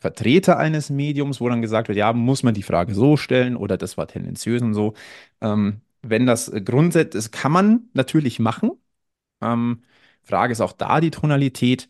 Vertreter 0.00 0.58
eines 0.58 0.90
Mediums, 0.90 1.40
wo 1.40 1.48
dann 1.48 1.62
gesagt 1.62 1.88
wird, 1.88 1.98
ja, 1.98 2.12
muss 2.12 2.42
man 2.42 2.54
die 2.54 2.62
Frage 2.62 2.94
so 2.94 3.16
stellen 3.16 3.56
oder 3.56 3.76
das 3.76 3.98
war 3.98 4.08
tendenziös 4.08 4.62
und 4.62 4.74
so. 4.74 4.94
Ähm, 5.40 5.82
wenn 6.02 6.26
das 6.26 6.48
äh, 6.48 6.62
grundsätzlich, 6.62 7.12
das 7.24 7.30
kann 7.30 7.52
man 7.52 7.90
natürlich 7.92 8.38
machen. 8.38 8.72
Ähm, 9.42 9.82
Frage 10.22 10.52
ist 10.52 10.60
auch 10.60 10.72
da 10.72 11.00
die 11.00 11.10
Tonalität. 11.10 11.88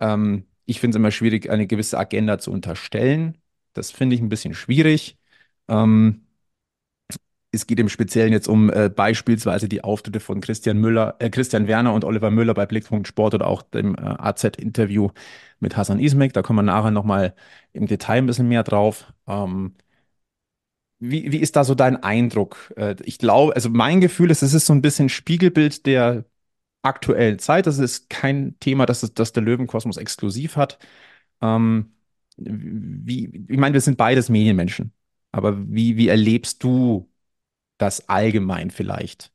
Ähm, 0.00 0.46
ich 0.66 0.80
finde 0.80 0.96
es 0.96 1.00
immer 1.00 1.10
schwierig, 1.12 1.50
eine 1.50 1.66
gewisse 1.66 1.98
Agenda 1.98 2.38
zu 2.38 2.52
unterstellen. 2.52 3.38
Das 3.74 3.90
finde 3.90 4.16
ich 4.16 4.22
ein 4.22 4.28
bisschen 4.28 4.54
schwierig. 4.54 5.18
Ähm, 5.68 6.26
es 7.52 7.66
geht 7.66 7.80
im 7.80 7.88
Speziellen 7.88 8.32
jetzt 8.32 8.48
um 8.48 8.70
äh, 8.70 8.90
beispielsweise 8.90 9.68
die 9.68 9.82
Auftritte 9.82 10.20
von 10.20 10.40
Christian 10.40 10.78
Müller, 10.78 11.16
äh, 11.20 11.30
Christian 11.30 11.66
Werner 11.68 11.94
und 11.94 12.04
Oliver 12.04 12.30
Müller 12.30 12.54
bei 12.54 12.66
Blickpunkt 12.66 13.08
Sport 13.08 13.34
oder 13.34 13.46
auch 13.46 13.62
dem 13.62 13.94
äh, 13.94 14.00
AZ-Interview 14.00 15.10
mit 15.60 15.76
Hasan 15.76 15.98
Ismek. 16.00 16.32
Da 16.34 16.42
kommen 16.42 16.58
wir 16.58 16.62
nachher 16.64 16.90
nochmal 16.90 17.34
im 17.72 17.86
Detail 17.86 18.18
ein 18.18 18.26
bisschen 18.26 18.48
mehr 18.48 18.62
drauf. 18.62 19.12
Ähm, 19.26 19.74
wie, 20.98 21.30
wie 21.32 21.38
ist 21.38 21.56
da 21.56 21.64
so 21.64 21.74
dein 21.74 22.02
Eindruck? 22.02 22.72
Äh, 22.76 22.96
ich 23.04 23.18
glaube, 23.18 23.54
also 23.54 23.68
mein 23.70 24.00
Gefühl 24.00 24.30
ist, 24.30 24.42
es 24.42 24.54
ist 24.54 24.66
so 24.66 24.72
ein 24.72 24.82
bisschen 24.82 25.08
Spiegelbild 25.08 25.86
der 25.86 26.24
aktuellen 26.86 27.38
Zeit. 27.38 27.66
Das 27.66 27.78
ist 27.78 28.08
kein 28.10 28.58
Thema, 28.60 28.86
das, 28.86 29.00
das 29.14 29.32
der 29.32 29.42
Löwenkosmos 29.42 29.96
exklusiv 29.96 30.56
hat. 30.56 30.78
Ähm, 31.42 31.92
wie, 32.36 33.46
ich 33.48 33.58
meine, 33.58 33.74
wir 33.74 33.80
sind 33.80 33.98
beides 33.98 34.28
Medienmenschen. 34.28 34.92
Aber 35.32 35.56
wie, 35.68 35.96
wie 35.96 36.08
erlebst 36.08 36.62
du 36.62 37.10
das 37.78 38.08
allgemein 38.08 38.70
vielleicht? 38.70 39.32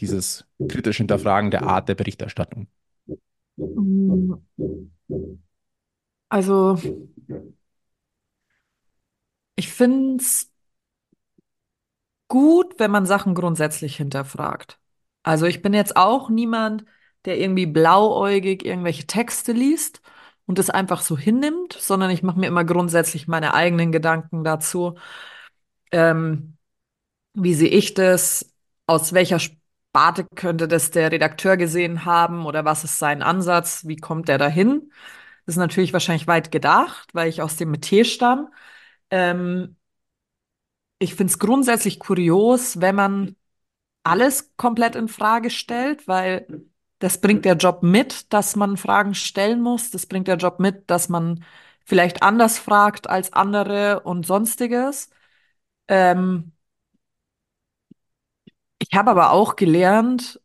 Dieses 0.00 0.46
kritisch 0.68 0.98
Hinterfragen 0.98 1.50
der 1.50 1.64
Art 1.64 1.88
der 1.88 1.94
Berichterstattung? 1.94 2.66
Also, 6.28 6.78
ich 9.56 9.68
finde 9.68 10.22
es 10.22 10.50
gut, 12.28 12.78
wenn 12.78 12.90
man 12.90 13.04
Sachen 13.04 13.34
grundsätzlich 13.34 13.96
hinterfragt. 13.96 14.79
Also, 15.22 15.46
ich 15.46 15.62
bin 15.62 15.74
jetzt 15.74 15.96
auch 15.96 16.30
niemand, 16.30 16.84
der 17.24 17.38
irgendwie 17.38 17.66
blauäugig 17.66 18.64
irgendwelche 18.64 19.06
Texte 19.06 19.52
liest 19.52 20.00
und 20.46 20.58
das 20.58 20.70
einfach 20.70 21.02
so 21.02 21.18
hinnimmt, 21.18 21.74
sondern 21.74 22.10
ich 22.10 22.22
mache 22.22 22.38
mir 22.40 22.46
immer 22.46 22.64
grundsätzlich 22.64 23.28
meine 23.28 23.54
eigenen 23.54 23.92
Gedanken 23.92 24.44
dazu. 24.44 24.96
Ähm, 25.92 26.56
wie 27.34 27.54
sehe 27.54 27.68
ich 27.68 27.94
das? 27.94 28.54
Aus 28.86 29.12
welcher 29.12 29.38
Sparte 29.40 30.26
könnte 30.36 30.68
das 30.68 30.90
der 30.90 31.12
Redakteur 31.12 31.56
gesehen 31.56 32.04
haben 32.04 32.46
oder 32.46 32.64
was 32.64 32.84
ist 32.84 32.98
sein 32.98 33.22
Ansatz? 33.22 33.86
Wie 33.86 33.96
kommt 33.96 34.28
der 34.28 34.38
dahin? 34.38 34.92
Das 35.46 35.54
ist 35.56 35.58
natürlich 35.58 35.92
wahrscheinlich 35.92 36.26
weit 36.28 36.52
gedacht, 36.52 37.10
weil 37.14 37.28
ich 37.28 37.42
aus 37.42 37.56
dem 37.56 37.70
Metier 37.70 38.04
stamme. 38.04 38.50
Ähm, 39.10 39.76
ich 40.98 41.14
finde 41.14 41.32
es 41.32 41.38
grundsätzlich 41.38 41.98
kurios, 41.98 42.80
wenn 42.80 42.94
man 42.94 43.36
alles 44.02 44.52
komplett 44.56 44.96
in 44.96 45.08
Frage 45.08 45.50
stellt, 45.50 46.08
weil 46.08 46.64
das 46.98 47.20
bringt 47.20 47.44
der 47.44 47.56
Job 47.56 47.82
mit, 47.82 48.32
dass 48.32 48.56
man 48.56 48.76
Fragen 48.76 49.14
stellen 49.14 49.60
muss. 49.62 49.90
Das 49.90 50.06
bringt 50.06 50.28
der 50.28 50.36
Job 50.36 50.60
mit, 50.60 50.90
dass 50.90 51.08
man 51.08 51.44
vielleicht 51.84 52.22
anders 52.22 52.58
fragt 52.58 53.08
als 53.08 53.32
andere 53.32 54.00
und 54.00 54.26
sonstiges. 54.26 55.10
Ähm, 55.88 56.52
ich 58.78 58.96
habe 58.96 59.10
aber 59.10 59.30
auch 59.32 59.56
gelernt, 59.56 60.40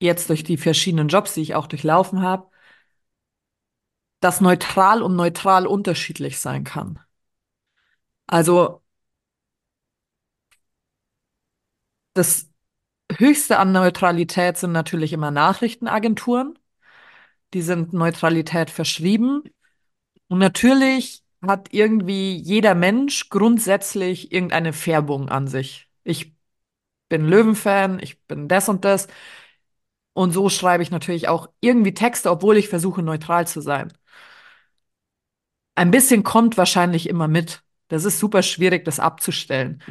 jetzt 0.00 0.28
durch 0.30 0.44
die 0.44 0.56
verschiedenen 0.58 1.08
Jobs, 1.08 1.32
die 1.34 1.40
ich 1.42 1.54
auch 1.54 1.66
durchlaufen 1.66 2.20
habe, 2.22 2.48
dass 4.20 4.40
neutral 4.40 5.02
und 5.02 5.16
neutral 5.16 5.66
unterschiedlich 5.66 6.38
sein 6.38 6.64
kann. 6.64 6.98
Also 8.26 8.81
das 12.14 12.50
Höchste 13.10 13.58
an 13.58 13.72
Neutralität 13.72 14.56
sind 14.56 14.72
natürlich 14.72 15.12
immer 15.12 15.30
Nachrichtenagenturen. 15.30 16.58
Die 17.54 17.62
sind 17.62 17.92
Neutralität 17.92 18.70
verschrieben. 18.70 19.42
Und 20.28 20.38
natürlich 20.38 21.22
hat 21.42 21.68
irgendwie 21.72 22.36
jeder 22.36 22.74
Mensch 22.74 23.28
grundsätzlich 23.28 24.32
irgendeine 24.32 24.72
Färbung 24.72 25.28
an 25.28 25.48
sich. 25.48 25.88
Ich 26.04 26.34
bin 27.08 27.28
Löwenfan, 27.28 27.98
ich 28.00 28.22
bin 28.24 28.48
das 28.48 28.68
und 28.68 28.84
das. 28.84 29.08
Und 30.14 30.32
so 30.32 30.48
schreibe 30.48 30.82
ich 30.82 30.90
natürlich 30.90 31.28
auch 31.28 31.48
irgendwie 31.60 31.94
Texte, 31.94 32.30
obwohl 32.30 32.56
ich 32.56 32.68
versuche, 32.68 33.02
neutral 33.02 33.46
zu 33.46 33.60
sein. 33.60 33.92
Ein 35.74 35.90
bisschen 35.90 36.22
kommt 36.22 36.56
wahrscheinlich 36.58 37.08
immer 37.08 37.28
mit. 37.28 37.62
Das 37.88 38.04
ist 38.04 38.18
super 38.18 38.42
schwierig, 38.42 38.84
das 38.84 39.00
abzustellen. 39.00 39.82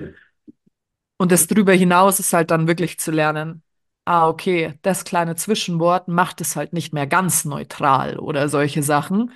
Und 1.22 1.32
das 1.32 1.46
drüber 1.46 1.74
hinaus 1.74 2.20
ist 2.20 2.34
halt 2.34 2.50
dann 2.50 2.68
wirklich 2.68 3.00
zu 3.00 3.12
lernen, 3.12 3.62
ah, 4.06 4.28
okay, 4.28 4.80
das 4.82 5.04
kleine 5.04 5.36
Zwischenwort 5.36 6.08
macht 6.08 6.42
es 6.42 6.56
halt 6.56 6.74
nicht 6.74 6.94
mehr 6.94 7.06
ganz 7.06 7.46
neutral 7.46 8.18
oder 8.18 8.50
solche 8.50 8.82
Sachen. 8.82 9.32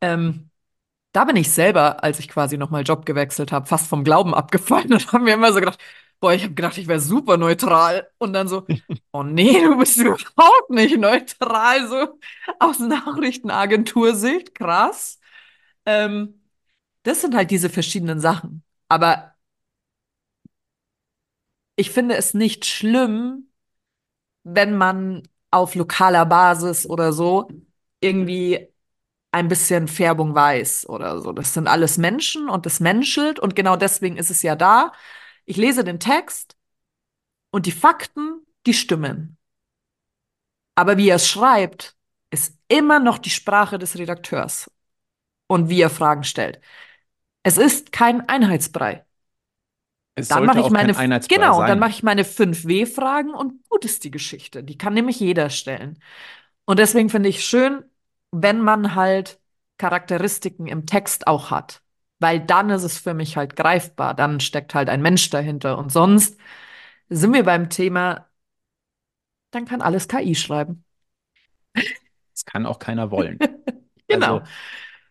Ähm, 0.00 0.50
da 1.12 1.24
bin 1.24 1.36
ich 1.36 1.52
selber, 1.52 2.04
als 2.04 2.18
ich 2.20 2.28
quasi 2.28 2.58
nochmal 2.58 2.82
Job 2.84 3.06
gewechselt 3.06 3.52
habe, 3.52 3.66
fast 3.66 3.88
vom 3.88 4.04
Glauben 4.04 4.34
abgefallen 4.34 4.92
und 4.94 5.12
habe 5.12 5.24
mir 5.24 5.34
immer 5.34 5.52
so 5.52 5.60
gedacht, 5.60 5.80
boah, 6.20 6.34
ich 6.34 6.42
habe 6.44 6.54
gedacht, 6.54 6.78
ich 6.78 6.88
wäre 6.88 7.00
super 7.00 7.36
neutral. 7.36 8.08
Und 8.18 8.32
dann 8.32 8.48
so, 8.48 8.66
oh 9.12 9.22
nee, 9.22 9.62
du 9.62 9.78
bist 9.78 9.96
überhaupt 9.98 10.70
nicht 10.70 10.98
neutral, 10.98 11.88
so 11.88 12.18
aus 12.58 12.80
Nachrichtenagentursicht, 12.80 14.54
krass. 14.56 15.20
Ähm, 15.86 16.42
das 17.04 17.22
sind 17.22 17.34
halt 17.34 17.50
diese 17.50 17.70
verschiedenen 17.70 18.20
Sachen. 18.20 18.64
Aber 18.88 19.29
ich 21.80 21.90
finde 21.90 22.14
es 22.16 22.34
nicht 22.34 22.66
schlimm, 22.66 23.48
wenn 24.44 24.76
man 24.76 25.22
auf 25.50 25.74
lokaler 25.74 26.26
Basis 26.26 26.86
oder 26.86 27.12
so 27.12 27.48
irgendwie 28.00 28.68
ein 29.32 29.48
bisschen 29.48 29.88
Färbung 29.88 30.34
weiß 30.34 30.88
oder 30.88 31.20
so. 31.20 31.32
Das 31.32 31.54
sind 31.54 31.68
alles 31.68 31.98
Menschen 31.98 32.50
und 32.50 32.66
das 32.66 32.80
menschelt 32.80 33.38
und 33.40 33.56
genau 33.56 33.76
deswegen 33.76 34.18
ist 34.18 34.30
es 34.30 34.42
ja 34.42 34.56
da. 34.56 34.92
Ich 35.46 35.56
lese 35.56 35.84
den 35.84 36.00
Text 36.00 36.56
und 37.50 37.66
die 37.66 37.72
Fakten, 37.72 38.46
die 38.66 38.74
stimmen. 38.74 39.38
Aber 40.74 40.96
wie 40.96 41.08
er 41.08 41.16
es 41.16 41.28
schreibt, 41.28 41.96
ist 42.30 42.56
immer 42.68 42.98
noch 43.00 43.18
die 43.18 43.30
Sprache 43.30 43.78
des 43.78 43.98
Redakteurs 43.98 44.70
und 45.48 45.68
wie 45.70 45.80
er 45.82 45.90
Fragen 45.90 46.24
stellt. 46.24 46.60
Es 47.44 47.58
ist 47.58 47.92
kein 47.92 48.28
Einheitsbrei. 48.28 49.04
Es 50.20 50.28
Dann 50.28 50.44
mache 50.44 50.60
ich 50.60 50.70
auch 50.70 50.70
meine, 50.70 50.94
genau, 51.28 51.56
sein. 51.56 51.68
dann 51.68 51.78
mache 51.78 51.90
ich 51.90 52.02
meine 52.02 52.24
5W-Fragen 52.24 53.34
und 53.34 53.68
gut 53.68 53.84
ist 53.84 54.04
die 54.04 54.10
Geschichte. 54.10 54.62
Die 54.64 54.78
kann 54.78 54.94
nämlich 54.94 55.20
jeder 55.20 55.50
stellen. 55.50 55.98
Und 56.66 56.78
deswegen 56.78 57.10
finde 57.10 57.28
ich 57.28 57.44
schön, 57.44 57.84
wenn 58.32 58.60
man 58.60 58.94
halt 58.94 59.40
Charakteristiken 59.78 60.66
im 60.66 60.86
Text 60.86 61.26
auch 61.26 61.50
hat. 61.50 61.82
Weil 62.20 62.40
dann 62.40 62.70
ist 62.70 62.84
es 62.84 62.98
für 62.98 63.14
mich 63.14 63.36
halt 63.36 63.56
greifbar. 63.56 64.14
Dann 64.14 64.40
steckt 64.40 64.74
halt 64.74 64.88
ein 64.90 65.02
Mensch 65.02 65.30
dahinter. 65.30 65.78
Und 65.78 65.92
sonst 65.92 66.38
sind 67.08 67.34
wir 67.34 67.44
beim 67.44 67.70
Thema, 67.70 68.28
dann 69.52 69.64
kann 69.66 69.80
alles 69.82 70.08
KI 70.08 70.34
schreiben. 70.34 70.84
Das 72.34 72.44
kann 72.44 72.66
auch 72.66 72.78
keiner 72.78 73.10
wollen. 73.10 73.38
Genau. 74.08 74.40
Also, 74.40 74.42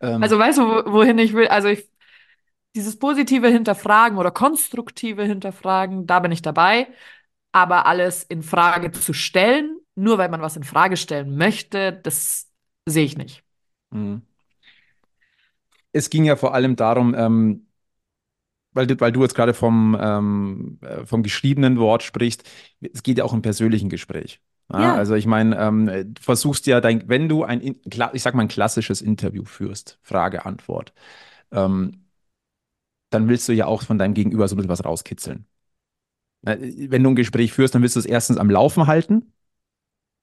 ähm, 0.01 0.21
Also 0.21 0.39
weißt 0.39 0.57
du, 0.59 0.63
wo- 0.67 0.91
wohin 0.93 1.17
ich 1.19 1.33
will? 1.33 1.47
Also 1.47 1.69
ich, 1.69 1.89
dieses 2.75 2.97
positive 2.97 3.47
Hinterfragen 3.47 4.17
oder 4.17 4.31
konstruktive 4.31 5.23
Hinterfragen, 5.23 6.05
da 6.07 6.19
bin 6.19 6.31
ich 6.31 6.41
dabei. 6.41 6.87
Aber 7.51 7.87
alles 7.87 8.23
in 8.23 8.43
Frage 8.43 8.91
zu 8.91 9.11
stellen, 9.13 9.79
nur 9.95 10.17
weil 10.17 10.29
man 10.29 10.41
was 10.41 10.55
in 10.55 10.63
Frage 10.63 10.97
stellen 10.97 11.35
möchte, 11.35 11.93
das 11.93 12.47
sehe 12.85 13.05
ich 13.05 13.17
nicht. 13.17 13.43
Mhm. 13.91 14.21
Es 15.91 16.09
ging 16.09 16.23
ja 16.25 16.35
vor 16.35 16.53
allem 16.53 16.75
darum, 16.75 17.15
ähm, 17.17 17.65
weil 18.71 18.87
du, 18.87 18.99
weil 18.99 19.11
du 19.11 19.21
jetzt 19.23 19.35
gerade 19.35 19.53
vom, 19.53 19.97
ähm, 19.99 20.77
äh, 20.81 21.05
vom 21.05 21.23
geschriebenen 21.23 21.79
Wort 21.79 22.03
sprichst, 22.03 22.43
es 22.81 23.03
geht 23.03 23.17
ja 23.17 23.23
auch 23.23 23.33
im 23.33 23.41
persönlichen 23.41 23.89
Gespräch. 23.89 24.41
Ja, 24.71 24.79
Ja, 24.79 24.95
also 24.95 25.15
ich 25.15 25.25
meine, 25.25 25.57
ähm, 25.57 25.87
du 25.87 26.21
versuchst 26.21 26.67
ja 26.67 26.79
dein, 26.79 27.09
wenn 27.09 27.27
du 27.27 27.43
ein, 27.43 27.61
ich 28.13 28.21
sag 28.21 28.35
mal, 28.35 28.43
ein 28.43 28.47
klassisches 28.47 29.01
Interview 29.01 29.43
führst, 29.43 29.97
Frage, 30.03 30.45
Antwort, 30.45 30.93
ähm, 31.51 32.05
dann 33.09 33.27
willst 33.29 33.47
du 33.47 33.53
ja 33.53 33.65
auch 33.65 33.83
von 33.83 33.97
deinem 33.97 34.13
Gegenüber 34.13 34.47
so 34.47 34.55
ein 34.55 34.57
bisschen 34.57 34.69
was 34.69 34.85
rauskitzeln. 34.85 35.45
Wenn 36.41 37.03
du 37.03 37.09
ein 37.09 37.15
Gespräch 37.15 37.53
führst, 37.53 37.75
dann 37.75 37.81
willst 37.81 37.95
du 37.95 37.99
es 37.99 38.05
erstens 38.05 38.37
am 38.37 38.49
Laufen 38.49 38.87
halten. 38.87 39.33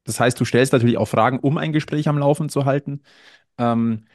Das 0.04 0.20
heißt, 0.20 0.38
du 0.40 0.44
stellst 0.44 0.72
natürlich 0.72 0.98
auch 0.98 1.08
Fragen, 1.08 1.40
um 1.40 1.58
ein 1.58 1.72
Gespräch 1.72 2.08
am 2.08 2.18
Laufen 2.18 2.48
zu 2.48 2.64
halten. 2.64 3.02
Ähm, 3.58 4.06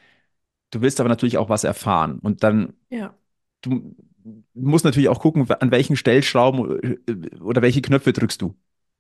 du 0.72 0.82
willst 0.82 1.00
aber 1.00 1.10
natürlich 1.10 1.38
auch 1.38 1.50
was 1.50 1.64
erfahren. 1.64 2.20
Und 2.20 2.44
dann 2.44 2.74
ja, 2.90 3.16
du 3.62 3.96
musst 4.54 4.86
natürlich 4.86 5.10
auch 5.10 5.20
gucken, 5.20 5.50
an 5.52 5.72
welchen 5.72 5.96
Stellschrauben 5.96 7.00
äh, 7.08 7.38
oder 7.40 7.62
welche 7.62 7.82
Knöpfe 7.82 8.14
drückst 8.14 8.42
du. 8.42 8.56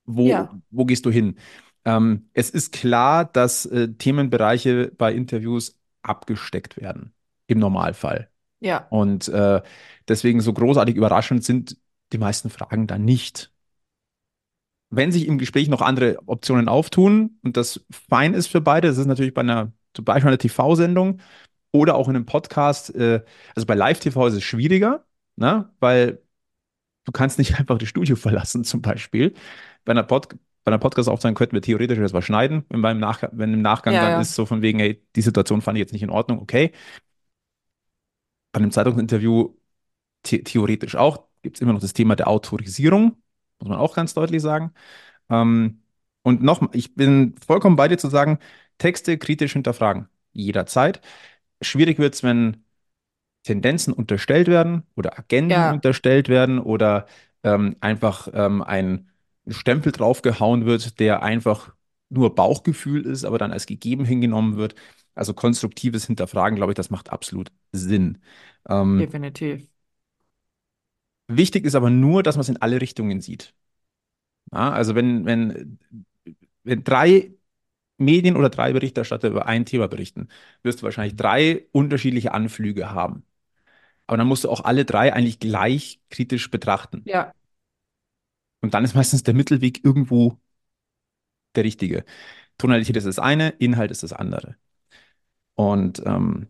Wo, 0.05 0.29
ja, 0.29 0.59
wo 0.71 0.85
gehst 0.85 1.05
du 1.05 1.11
hin? 1.11 1.37
Ähm, 1.85 2.29
es 2.33 2.49
ist 2.49 2.73
klar, 2.73 3.25
dass 3.25 3.65
äh, 3.67 3.93
Themenbereiche 3.93 4.91
bei 4.97 5.13
Interviews 5.13 5.79
abgesteckt 6.01 6.77
werden, 6.77 7.13
im 7.47 7.59
Normalfall. 7.59 8.30
Ja, 8.61 8.87
Und 8.89 9.27
äh, 9.27 9.61
deswegen 10.07 10.39
so 10.39 10.53
großartig 10.53 10.95
überraschend 10.95 11.43
sind 11.43 11.77
die 12.13 12.17
meisten 12.17 12.49
Fragen 12.49 12.87
dann 12.87 13.03
nicht. 13.03 13.51
Wenn 14.89 15.11
sich 15.11 15.27
im 15.27 15.37
Gespräch 15.37 15.67
noch 15.67 15.81
andere 15.81 16.19
Optionen 16.27 16.67
auftun 16.67 17.39
und 17.43 17.57
das 17.57 17.85
fein 18.09 18.33
ist 18.33 18.47
für 18.47 18.61
beide, 18.61 18.87
das 18.87 18.97
ist 18.97 19.07
natürlich 19.07 19.33
bei 19.33 19.41
einer, 19.41 19.71
zum 19.93 20.05
Beispiel 20.05 20.27
einer 20.27 20.37
TV-Sendung 20.37 21.21
oder 21.71 21.95
auch 21.95 22.07
in 22.07 22.15
einem 22.15 22.25
Podcast, 22.25 22.93
äh, 22.95 23.23
also 23.55 23.65
bei 23.65 23.75
Live-TV 23.75 24.27
ist 24.27 24.35
es 24.35 24.43
schwieriger, 24.43 25.05
ne? 25.37 25.71
Weil 25.79 26.21
du 27.05 27.11
kannst 27.11 27.39
nicht 27.39 27.55
einfach 27.59 27.77
das 27.77 27.89
Studio 27.89 28.15
verlassen, 28.15 28.63
zum 28.63 28.81
Beispiel. 28.81 29.33
Bei 29.85 29.91
einer, 29.91 30.03
Pod 30.03 30.29
bei 30.63 30.71
einer 30.71 30.79
Podcast-Aufzeichnung 30.79 31.35
könnten 31.35 31.55
wir 31.55 31.61
theoretisch 31.61 31.99
das 31.99 32.13
was 32.13 32.25
schneiden, 32.25 32.65
wenn, 32.69 32.81
beim 32.81 32.99
Nach 32.99 33.23
wenn 33.31 33.53
im 33.53 33.61
Nachgang 33.61 33.93
ja, 33.95 34.01
dann 34.01 34.11
ja, 34.11 34.21
ist, 34.21 34.35
so 34.35 34.45
von 34.45 34.61
wegen, 34.61 34.79
hey, 34.79 35.03
die 35.15 35.21
Situation 35.21 35.61
fand 35.61 35.77
ich 35.77 35.81
jetzt 35.81 35.93
nicht 35.93 36.03
in 36.03 36.09
Ordnung, 36.11 36.39
okay. 36.39 36.73
Bei 38.51 38.59
einem 38.59 38.71
Zeitungsinterview 38.71 39.53
the 40.25 40.43
theoretisch 40.43 40.95
auch, 40.95 41.27
gibt 41.41 41.57
es 41.57 41.61
immer 41.61 41.73
noch 41.73 41.81
das 41.81 41.93
Thema 41.93 42.15
der 42.15 42.27
Autorisierung, 42.27 43.17
muss 43.59 43.69
man 43.69 43.79
auch 43.79 43.95
ganz 43.95 44.13
deutlich 44.13 44.41
sagen. 44.41 44.73
Ähm, 45.29 45.81
und 46.23 46.43
nochmal, 46.43 46.71
ich 46.73 46.95
bin 46.95 47.35
vollkommen 47.45 47.75
bei 47.75 47.87
dir 47.87 47.97
zu 47.97 48.09
sagen, 48.09 48.39
Texte 48.77 49.17
kritisch 49.17 49.53
hinterfragen, 49.53 50.07
jederzeit. 50.33 51.01
Schwierig 51.61 51.99
wird 51.99 52.15
es, 52.15 52.23
wenn 52.23 52.63
Tendenzen 53.43 53.93
unterstellt 53.93 54.47
werden 54.47 54.83
oder 54.95 55.17
Agenden 55.17 55.51
ja, 55.51 55.71
unterstellt 55.71 56.29
werden 56.29 56.59
oder 56.59 57.07
ähm, 57.43 57.75
einfach 57.79 58.27
ähm, 58.33 58.61
ein 58.61 59.09
Stempel 59.47 59.91
draufgehauen 59.91 60.65
wird, 60.65 60.99
der 60.99 61.23
einfach 61.23 61.73
nur 62.09 62.35
Bauchgefühl 62.35 63.05
ist, 63.05 63.25
aber 63.25 63.37
dann 63.39 63.51
als 63.51 63.65
gegeben 63.65 64.05
hingenommen 64.05 64.57
wird. 64.57 64.75
Also 65.15 65.33
konstruktives 65.33 66.05
Hinterfragen, 66.05 66.55
glaube 66.55 66.71
ich, 66.73 66.75
das 66.75 66.89
macht 66.89 67.11
absolut 67.11 67.51
Sinn. 67.71 68.19
Ähm, 68.69 69.13
definitiv. 69.13 69.67
wichtig 71.27 71.65
ist 71.65 71.75
aber 71.75 71.89
nur, 71.89 72.23
dass 72.23 72.35
man 72.35 72.41
es 72.41 72.49
in 72.49 72.61
alle 72.61 72.81
Richtungen 72.81 73.21
sieht. 73.21 73.53
Ja, 74.53 74.71
also 74.71 74.95
wenn, 74.95 75.25
wenn, 75.25 75.79
wenn 76.63 76.83
drei 76.83 77.31
Medien 77.97 78.37
oder 78.37 78.49
drei 78.49 78.73
Berichterstatter 78.73 79.29
über 79.29 79.47
ein 79.47 79.65
Thema 79.65 79.87
berichten, 79.87 80.29
wirst 80.63 80.81
du 80.81 80.85
wahrscheinlich 80.85 81.17
drei 81.17 81.67
unterschiedliche 81.71 82.33
Anflüge 82.33 82.91
haben. 82.91 83.25
Aber 84.07 84.17
dann 84.17 84.27
musst 84.27 84.45
du 84.45 84.49
auch 84.51 84.63
alle 84.65 84.85
drei 84.85 85.13
eigentlich 85.13 85.39
gleich 85.39 86.01
kritisch 86.09 86.51
betrachten. 86.51 87.05
Ja, 87.05 87.33
Und 88.61 88.73
dann 88.73 88.83
ist 88.83 88.95
meistens 88.95 89.21
der 89.23 89.33
Mittelweg 89.35 89.83
irgendwo 89.85 90.39
der 91.55 91.63
richtige. 91.63 92.05
Tonalität 92.57 92.97
ist 92.97 93.07
das 93.07 93.19
eine, 93.19 93.49
Inhalt 93.59 93.91
ist 93.91 94.03
das 94.03 94.13
andere. 94.13 94.57
Und 95.55 96.01
ähm, 96.05 96.47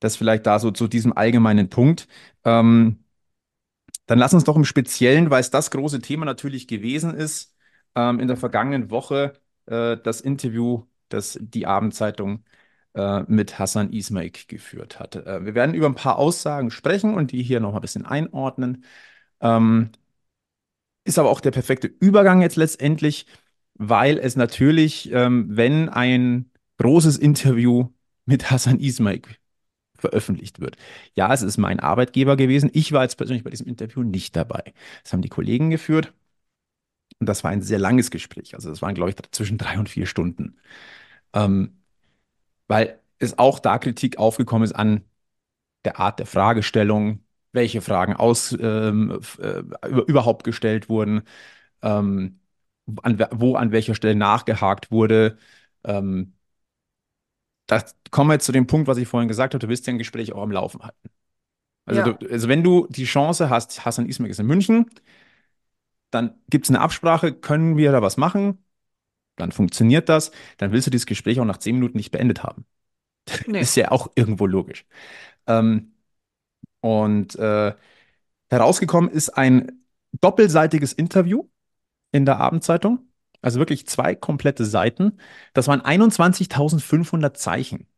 das 0.00 0.16
vielleicht 0.16 0.46
da 0.46 0.58
so 0.58 0.70
zu 0.72 0.88
diesem 0.88 1.16
allgemeinen 1.16 1.70
Punkt. 1.70 2.08
Ähm, 2.44 3.04
dann 4.06 4.18
lass 4.18 4.34
uns 4.34 4.44
doch 4.44 4.56
im 4.56 4.64
Speziellen, 4.64 5.30
weil 5.30 5.40
es 5.40 5.50
das 5.50 5.70
große 5.70 6.00
Thema 6.00 6.24
natürlich 6.24 6.66
gewesen 6.68 7.14
ist, 7.14 7.54
ähm, 7.94 8.20
in 8.20 8.28
der 8.28 8.36
vergangenen 8.36 8.90
Woche 8.90 9.34
äh, 9.66 9.96
das 10.02 10.20
Interview, 10.20 10.84
das 11.08 11.38
die 11.40 11.66
Abendzeitung 11.66 12.44
äh, 12.94 13.22
mit 13.26 13.58
Hassan 13.58 13.92
Ismail 13.92 14.30
geführt 14.48 14.98
hatte. 15.00 15.24
Äh, 15.26 15.44
wir 15.44 15.54
werden 15.54 15.74
über 15.74 15.86
ein 15.86 15.94
paar 15.94 16.16
Aussagen 16.18 16.70
sprechen 16.70 17.14
und 17.14 17.32
die 17.32 17.42
hier 17.42 17.60
noch 17.60 17.72
mal 17.72 17.78
ein 17.78 17.82
bisschen 17.82 18.06
einordnen. 18.06 18.84
Ähm, 19.40 19.90
Ist 21.04 21.18
aber 21.18 21.30
auch 21.30 21.40
der 21.40 21.50
perfekte 21.50 21.88
Übergang 21.88 22.42
jetzt 22.42 22.56
letztendlich, 22.56 23.26
weil 23.74 24.18
es 24.18 24.36
natürlich, 24.36 25.10
ähm, 25.12 25.48
wenn 25.50 25.88
ein 25.88 26.50
großes 26.78 27.18
Interview 27.18 27.88
mit 28.26 28.50
Hassan 28.50 28.80
Ismail 28.80 29.22
veröffentlicht 29.98 30.60
wird. 30.60 30.76
Ja, 31.14 31.32
es 31.32 31.42
ist 31.42 31.58
mein 31.58 31.80
Arbeitgeber 31.80 32.36
gewesen. 32.36 32.70
Ich 32.74 32.92
war 32.92 33.02
jetzt 33.04 33.16
persönlich 33.16 33.44
bei 33.44 33.50
diesem 33.50 33.68
Interview 33.68 34.02
nicht 34.02 34.36
dabei. 34.36 34.74
Das 35.04 35.12
haben 35.12 35.22
die 35.22 35.28
Kollegen 35.28 35.70
geführt 35.70 36.12
und 37.18 37.28
das 37.28 37.44
war 37.44 37.50
ein 37.50 37.62
sehr 37.62 37.78
langes 37.78 38.10
Gespräch. 38.10 38.54
Also 38.54 38.70
das 38.70 38.82
waren, 38.82 38.94
glaube 38.94 39.10
ich, 39.10 39.16
zwischen 39.32 39.58
drei 39.58 39.78
und 39.78 39.88
vier 39.88 40.06
Stunden. 40.06 40.56
Ähm, 41.34 41.78
weil 42.68 43.00
es 43.18 43.38
auch 43.38 43.58
da 43.60 43.78
Kritik 43.78 44.18
aufgekommen 44.18 44.64
ist 44.64 44.74
an 44.74 45.04
der 45.84 46.00
Art 46.00 46.18
der 46.18 46.26
Fragestellung, 46.26 47.24
welche 47.52 47.82
Fragen 47.82 48.14
aus, 48.16 48.56
ähm, 48.60 49.20
äh, 49.40 49.60
über, 49.88 50.08
überhaupt 50.08 50.44
gestellt 50.44 50.88
wurden, 50.88 51.22
ähm, 51.82 52.40
an, 53.02 53.18
wo 53.32 53.56
an 53.56 53.72
welcher 53.72 53.94
Stelle 53.94 54.16
nachgehakt 54.16 54.90
wurde. 54.92 55.38
Ähm, 55.84 56.34
das 57.66 57.96
kommen 58.10 58.30
wir 58.30 58.34
jetzt 58.34 58.46
zu 58.46 58.52
dem 58.52 58.66
Punkt, 58.66 58.88
was 58.88 58.98
ich 58.98 59.08
vorhin 59.08 59.28
gesagt 59.28 59.54
habe, 59.54 59.60
du 59.60 59.68
willst 59.68 59.86
ja 59.86 59.92
ein 59.92 59.98
Gespräch 59.98 60.32
auch 60.32 60.42
am 60.42 60.50
Laufen 60.50 60.82
halten. 60.82 61.10
Also, 61.84 62.00
ja, 62.00 62.12
du, 62.12 62.30
also 62.30 62.48
wenn 62.48 62.62
du 62.62 62.86
die 62.90 63.04
Chance 63.04 63.50
hast, 63.50 63.84
Hassan 63.84 64.06
Ismail 64.06 64.30
ist 64.30 64.40
in 64.40 64.46
München, 64.46 64.86
dann 66.10 66.34
gibt 66.50 66.66
es 66.66 66.70
eine 66.70 66.80
Absprache, 66.80 67.32
können 67.32 67.76
wir 67.76 67.92
da 67.92 68.02
was 68.02 68.16
machen? 68.16 68.64
Dann 69.36 69.50
funktioniert 69.52 70.08
das. 70.08 70.30
Dann 70.58 70.72
willst 70.72 70.86
du 70.86 70.90
dieses 70.90 71.06
Gespräch 71.06 71.40
auch 71.40 71.44
nach 71.44 71.56
zehn 71.58 71.76
Minuten 71.76 71.96
nicht 71.96 72.10
beendet 72.10 72.42
haben. 72.42 72.66
nee, 73.46 73.60
Ist 73.60 73.76
ja 73.76 73.90
auch 73.90 74.10
irgendwo 74.14 74.46
logisch. 74.46 74.84
Ähm, 75.46 75.92
und 76.80 77.36
äh, 77.36 77.74
herausgekommen 78.50 79.10
ist 79.10 79.30
ein 79.30 79.84
doppelseitiges 80.20 80.92
Interview 80.92 81.48
in 82.12 82.26
der 82.26 82.38
Abendzeitung. 82.38 83.11
Also 83.42 83.58
wirklich 83.58 83.86
zwei 83.86 84.14
komplette 84.14 84.64
Seiten. 84.64 85.18
Das 85.54 85.68
waren 85.68 85.82
21.500 85.82 87.34
Zeichen, 87.34 87.88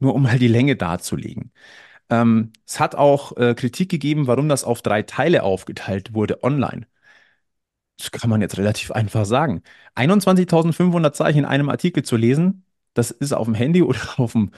nur 0.00 0.14
um 0.14 0.22
mal 0.24 0.38
die 0.38 0.48
Länge 0.48 0.76
darzulegen. 0.76 1.52
Ähm, 2.10 2.52
es 2.66 2.80
hat 2.80 2.94
auch 2.96 3.36
äh, 3.36 3.54
Kritik 3.54 3.90
gegeben, 3.90 4.26
warum 4.28 4.48
das 4.48 4.64
auf 4.64 4.82
drei 4.82 5.02
Teile 5.02 5.42
aufgeteilt 5.44 6.14
wurde 6.14 6.42
online. 6.44 6.86
Das 7.98 8.10
kann 8.10 8.28
man 8.30 8.40
jetzt 8.42 8.58
relativ 8.58 8.90
einfach 8.90 9.24
sagen. 9.24 9.62
21.500 9.94 11.12
Zeichen 11.12 11.38
in 11.40 11.44
einem 11.46 11.70
Artikel 11.70 12.02
zu 12.02 12.16
lesen, 12.16 12.64
das 12.94 13.10
ist 13.10 13.32
auf 13.32 13.46
dem 13.46 13.54
Handy 13.54 13.82
oder 13.82 13.98
auf 14.18 14.32
dem, 14.32 14.50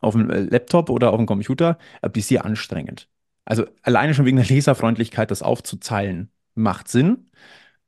auf 0.00 0.14
dem 0.14 0.30
äh, 0.30 0.40
Laptop 0.40 0.90
oder 0.90 1.10
auf 1.12 1.16
dem 1.18 1.26
Computer 1.26 1.78
ein 2.02 2.12
bisschen 2.12 2.42
anstrengend. 2.42 3.08
Also 3.44 3.66
alleine 3.82 4.14
schon 4.14 4.26
wegen 4.26 4.36
der 4.36 4.46
Leserfreundlichkeit, 4.46 5.30
das 5.30 5.42
aufzuzeilen, 5.42 6.30
macht 6.54 6.88
Sinn. 6.88 7.30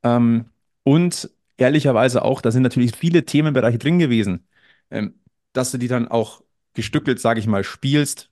Ähm, 0.03 0.45
und 0.83 1.29
ehrlicherweise 1.57 2.23
auch, 2.23 2.41
da 2.41 2.51
sind 2.51 2.63
natürlich 2.63 2.95
viele 2.95 3.25
Themenbereiche 3.25 3.77
drin 3.79 3.99
gewesen, 3.99 4.47
ähm, 4.91 5.19
dass 5.53 5.71
du 5.71 5.77
die 5.77 5.87
dann 5.87 6.07
auch 6.07 6.43
gestückelt, 6.73 7.19
sage 7.19 7.39
ich 7.39 7.47
mal, 7.47 7.63
spielst, 7.63 8.29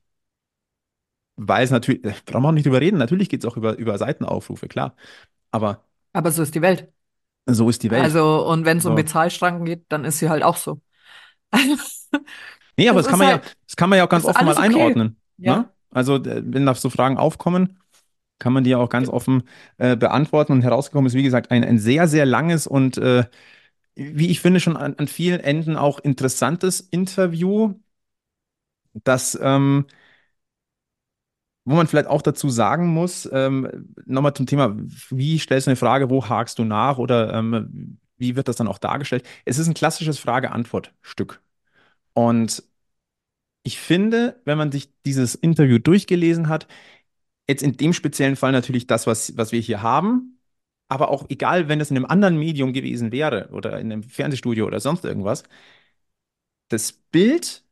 weil 1.36 1.64
es 1.64 1.72
natürlich, 1.72 2.04
äh, 2.06 2.14
brauchen 2.26 2.44
wir 2.44 2.50
auch 2.50 2.52
nicht 2.54 2.66
drüber 2.66 2.82
reden, 2.82 2.98
natürlich 2.98 3.30
geht 3.30 3.44
es 3.44 3.50
auch 3.50 3.58
über, 3.58 3.78
über 3.78 3.98
Seitenaufrufe, 3.98 4.68
klar. 4.68 4.96
Aber 5.52 5.86
aber 6.14 6.32
so 6.32 6.42
ist 6.44 6.56
die 6.56 6.62
Welt. 6.62 6.92
so 7.48 7.70
ist 7.70 7.84
die 7.84 7.92
Welt. 7.92 8.04
Also, 8.04 8.48
und 8.48 8.66
wenn 8.66 8.78
es 8.80 8.86
um 8.86 8.96
So. 8.96 8.96
Bezahlschranken 8.96 9.66
geht, 9.66 9.86
dann 9.90 10.06
ist 10.06 10.20
sie 10.20 10.30
halt 10.30 10.44
auch 10.44 10.58
so. 10.58 10.82
Nee, 12.78 12.90
aber 12.90 13.00
Das 13.00 13.08
das 13.08 13.08
kann 13.08 13.20
man 13.20 13.28
ja, 13.28 13.42
halt, 13.42 13.58
das 13.68 13.76
kann 13.76 13.90
man 13.90 13.98
ja 13.98 14.06
auch 14.06 14.10
ganz 14.10 14.26
offen 14.26 14.46
mal 14.46 14.58
okay. 14.58 14.58
einordnen. 14.58 15.18
Ne? 15.44 15.66
Ja, 15.66 15.72
Also, 15.92 16.16
äh, 16.18 16.42
wenn 16.46 16.66
da 16.66 16.74
so 16.76 16.90
Fragen 16.90 17.18
aufkommen, 17.18 17.80
kann 18.40 18.54
man 18.54 18.64
die 18.64 18.72
ja 18.72 18.78
auch 18.78 18.90
ganz 18.90 19.10
offen 19.10 19.44
äh, 19.78 19.96
beantworten. 19.96 20.54
Und 20.54 20.64
herausgekommen 20.64 21.08
ist, 21.08 21.14
wie 21.16 21.24
gesagt, 21.24 21.52
ein, 21.52 21.64
ein 21.64 21.80
sehr, 21.80 22.08
sehr 22.08 22.26
langes 22.26 22.68
und, 22.68 22.98
äh, 22.98 23.26
wie 23.96 24.30
ich 24.30 24.42
finde, 24.42 24.60
schon 24.60 24.78
an, 24.78 24.96
an 24.98 25.08
vielen 25.08 25.40
Enden 25.42 25.78
auch 25.78 26.00
interessantes 26.00 26.82
Interview, 26.82 27.76
das, 29.04 29.38
ähm, 29.42 29.86
wo 31.66 31.76
man 31.76 31.88
vielleicht 31.88 32.08
auch 32.08 32.22
dazu 32.22 32.50
sagen 32.50 32.88
muss, 32.88 33.30
ähm, 33.32 33.88
nochmal 34.06 34.34
zum 34.34 34.46
Thema, 34.46 34.76
wie 35.10 35.40
stellst 35.40 35.68
du 35.68 35.72
eine 35.72 35.76
Frage, 35.78 36.10
wo 36.10 36.28
hakst 36.28 36.60
du 36.60 36.66
nach 36.66 36.98
oder 36.98 37.34
ähm, 37.34 38.00
wie 38.18 38.36
wird 38.36 38.48
das 38.48 38.58
dann 38.58 38.68
auch 38.68 38.78
dargestellt? 38.80 39.26
Es 39.46 39.58
ist 39.60 39.68
ein 39.68 39.74
klassisches 39.74 40.20
Frage-Antwort-Stück. 40.20 41.42
Und 42.14 42.64
ich 43.64 43.80
finde, 43.80 44.42
wenn 44.46 44.58
man 44.58 44.72
sich 44.72 44.90
dieses 45.06 45.36
Interview 45.36 45.80
durchgelesen 45.80 46.50
hat, 46.50 46.68
jetzt 47.48 47.64
in 47.64 47.78
dem 47.78 47.94
speziellen 47.94 48.36
Fall 48.36 48.52
natürlich 48.52 48.88
das, 48.88 49.08
was, 49.08 49.36
was 49.38 49.52
wir 49.52 49.60
hier 49.60 49.82
haben, 49.82 50.40
aber 50.88 51.10
auch 51.10 51.26
egal, 51.30 51.68
wenn 51.70 51.82
es 51.82 51.92
in 51.92 51.98
einem 51.98 52.06
anderen 52.06 52.38
Medium 52.38 52.74
gewesen 52.74 53.12
wäre 53.12 53.50
oder 53.52 53.80
in 53.80 53.92
einem 53.92 54.04
Fernsehstudio 54.04 54.66
oder 54.66 54.80
sonst 54.80 55.06
irgendwas, 55.06 55.44
das 56.70 56.92
Bild, 56.92 57.64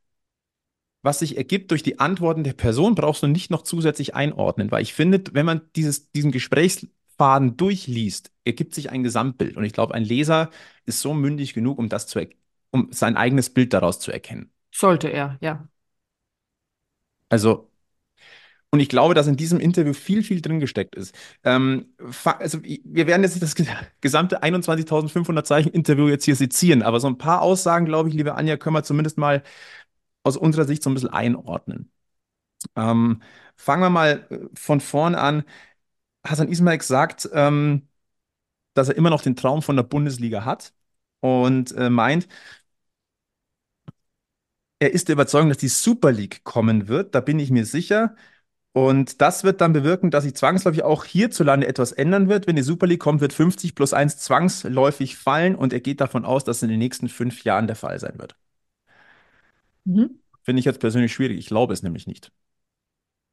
was 1.01 1.19
sich 1.19 1.37
ergibt 1.37 1.71
durch 1.71 1.83
die 1.83 1.99
Antworten 1.99 2.43
der 2.43 2.53
Person, 2.53 2.95
brauchst 2.95 3.23
du 3.23 3.27
nicht 3.27 3.49
noch 3.49 3.63
zusätzlich 3.63 4.13
einordnen, 4.15 4.71
weil 4.71 4.83
ich 4.83 4.93
finde, 4.93 5.23
wenn 5.33 5.45
man 5.45 5.61
dieses, 5.75 6.11
diesen 6.11 6.31
Gesprächsfaden 6.31 7.57
durchliest, 7.57 8.31
ergibt 8.45 8.75
sich 8.75 8.91
ein 8.91 9.03
Gesamtbild. 9.03 9.57
Und 9.57 9.63
ich 9.63 9.73
glaube, 9.73 9.95
ein 9.95 10.03
Leser 10.03 10.51
ist 10.85 11.01
so 11.01 11.13
mündig 11.13 11.53
genug, 11.53 11.79
um 11.79 11.89
das 11.89 12.07
zu, 12.07 12.27
um 12.71 12.89
sein 12.91 13.17
eigenes 13.17 13.49
Bild 13.49 13.73
daraus 13.73 13.99
zu 13.99 14.11
erkennen. 14.11 14.51
Sollte 14.71 15.07
er, 15.09 15.37
ja. 15.41 15.67
Also, 17.29 17.70
und 18.71 18.79
ich 18.79 18.89
glaube, 18.89 19.13
dass 19.13 19.27
in 19.27 19.35
diesem 19.35 19.59
Interview 19.59 19.93
viel, 19.93 20.23
viel 20.23 20.41
drin 20.41 20.59
gesteckt 20.61 20.95
ist. 20.95 21.13
Ähm, 21.43 21.87
also, 22.25 22.59
wir 22.63 23.05
werden 23.07 23.23
jetzt 23.23 23.41
das 23.41 23.55
gesamte 23.99 24.43
21.500 24.43 25.43
Zeichen 25.43 25.69
Interview 25.69 26.07
jetzt 26.07 26.23
hier 26.25 26.35
sezieren, 26.37 26.81
aber 26.81 26.99
so 27.01 27.07
ein 27.07 27.17
paar 27.17 27.41
Aussagen, 27.41 27.85
glaube 27.85 28.09
ich, 28.09 28.15
liebe 28.15 28.35
Anja, 28.35 28.55
können 28.57 28.75
wir 28.75 28.83
zumindest 28.83 29.17
mal 29.17 29.43
aus 30.23 30.37
unserer 30.37 30.65
Sicht 30.65 30.83
so 30.83 30.89
ein 30.89 30.93
bisschen 30.93 31.09
einordnen. 31.09 31.91
Ähm, 32.75 33.21
fangen 33.57 33.83
wir 33.83 33.89
mal 33.89 34.27
äh, 34.29 34.39
von 34.55 34.81
vorn 34.81 35.15
an. 35.15 35.43
Hassan 36.25 36.49
Ismail 36.49 36.81
sagt, 36.81 37.29
ähm, 37.33 37.87
dass 38.73 38.89
er 38.89 38.97
immer 38.97 39.09
noch 39.11 39.21
den 39.23 39.35
Traum 39.35 39.61
von 39.61 39.75
der 39.77 39.83
Bundesliga 39.83 40.45
hat 40.45 40.73
und 41.21 41.73
äh, 41.73 41.89
meint, 41.89 42.27
er 44.79 44.91
ist 44.93 45.07
der 45.07 45.13
Überzeugung, 45.13 45.49
dass 45.49 45.57
die 45.59 45.67
Super 45.67 46.11
League 46.11 46.43
kommen 46.43 46.87
wird. 46.87 47.13
Da 47.15 47.21
bin 47.21 47.39
ich 47.39 47.51
mir 47.51 47.65
sicher. 47.65 48.15
Und 48.73 49.19
das 49.21 49.43
wird 49.43 49.59
dann 49.59 49.73
bewirken, 49.73 50.11
dass 50.11 50.23
sich 50.23 50.35
zwangsläufig 50.35 50.83
auch 50.83 51.03
hierzulande 51.03 51.67
etwas 51.67 51.91
ändern 51.91 52.29
wird. 52.29 52.47
Wenn 52.47 52.55
die 52.55 52.61
Super 52.61 52.87
League 52.87 53.01
kommt, 53.01 53.19
wird 53.19 53.33
50 53.33 53.75
plus 53.75 53.93
1 53.93 54.17
zwangsläufig 54.17 55.17
fallen 55.17 55.55
und 55.55 55.73
er 55.73 55.81
geht 55.81 55.99
davon 55.99 56.23
aus, 56.23 56.45
dass 56.45 56.57
es 56.57 56.63
in 56.63 56.69
den 56.69 56.79
nächsten 56.79 57.09
fünf 57.09 57.43
Jahren 57.43 57.67
der 57.67 57.75
Fall 57.75 57.99
sein 57.99 58.17
wird. 58.17 58.35
Mhm. 59.83 60.19
Finde 60.43 60.59
ich 60.59 60.65
jetzt 60.65 60.79
persönlich 60.79 61.13
schwierig. 61.13 61.37
Ich 61.37 61.47
glaube 61.47 61.73
es 61.73 61.83
nämlich 61.83 62.07
nicht. 62.07 62.31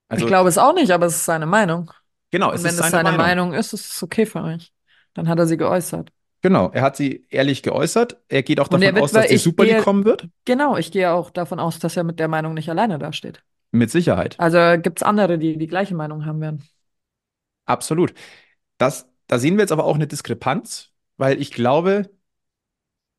Also, 0.09 0.24
ich 0.24 0.28
glaube 0.28 0.49
es 0.49 0.59
auch 0.59 0.74
nicht, 0.74 0.91
aber 0.91 1.07
es 1.07 1.16
ist 1.16 1.24
seine 1.24 1.47
Meinung. 1.47 1.93
Genau, 2.30 2.51
es 2.53 2.61
und 2.61 2.64
wenn 2.64 2.70
ist 2.70 2.78
seine, 2.78 2.91
seine 2.91 3.12
Meinung. 3.12 3.26
Meinung 3.26 3.53
ist, 3.55 3.72
ist 3.72 3.93
es 3.93 4.03
okay 4.03 4.26
für 4.26 4.43
euch. 4.43 4.72
Dann 5.14 5.28
hat 5.28 5.39
er 5.39 5.47
sie 5.47 5.57
geäußert. 5.57 6.11
Genau, 6.41 6.70
er 6.72 6.82
hat 6.82 6.97
sie 6.97 7.26
ehrlich 7.30 7.62
geäußert. 7.62 8.20
Er 8.28 8.43
geht 8.43 8.61
auch 8.61 8.68
davon 8.68 8.99
aus, 8.99 9.12
dass 9.12 9.28
die 9.28 9.39
Super 9.39 9.64
League 9.64 9.82
kommen 9.82 10.05
wird. 10.05 10.28
Genau, 10.45 10.76
ich 10.76 10.93
gehe 10.93 11.11
auch 11.12 11.30
davon 11.30 11.59
aus, 11.59 11.78
dass 11.78 11.97
er 11.97 12.05
mit 12.05 12.18
der 12.20 12.28
Meinung 12.28 12.55
nicht 12.55 12.70
alleine 12.70 12.99
dasteht. 12.99 13.43
Mit 13.70 13.90
Sicherheit. 13.90 14.38
Also 14.40 14.80
gibt 14.80 15.00
es 15.00 15.02
andere, 15.02 15.38
die 15.38 15.58
die 15.58 15.66
gleiche 15.66 15.94
Meinung 15.94 16.24
haben 16.24 16.40
werden. 16.40 16.68
Absolut. 17.66 18.14
Das, 18.78 19.08
da 19.26 19.38
sehen 19.38 19.56
wir 19.56 19.62
jetzt 19.62 19.72
aber 19.72 19.84
auch 19.84 19.94
eine 19.94 20.06
Diskrepanz, 20.06 20.92
weil 21.16 21.40
ich 21.40 21.50
glaube, 21.50 22.10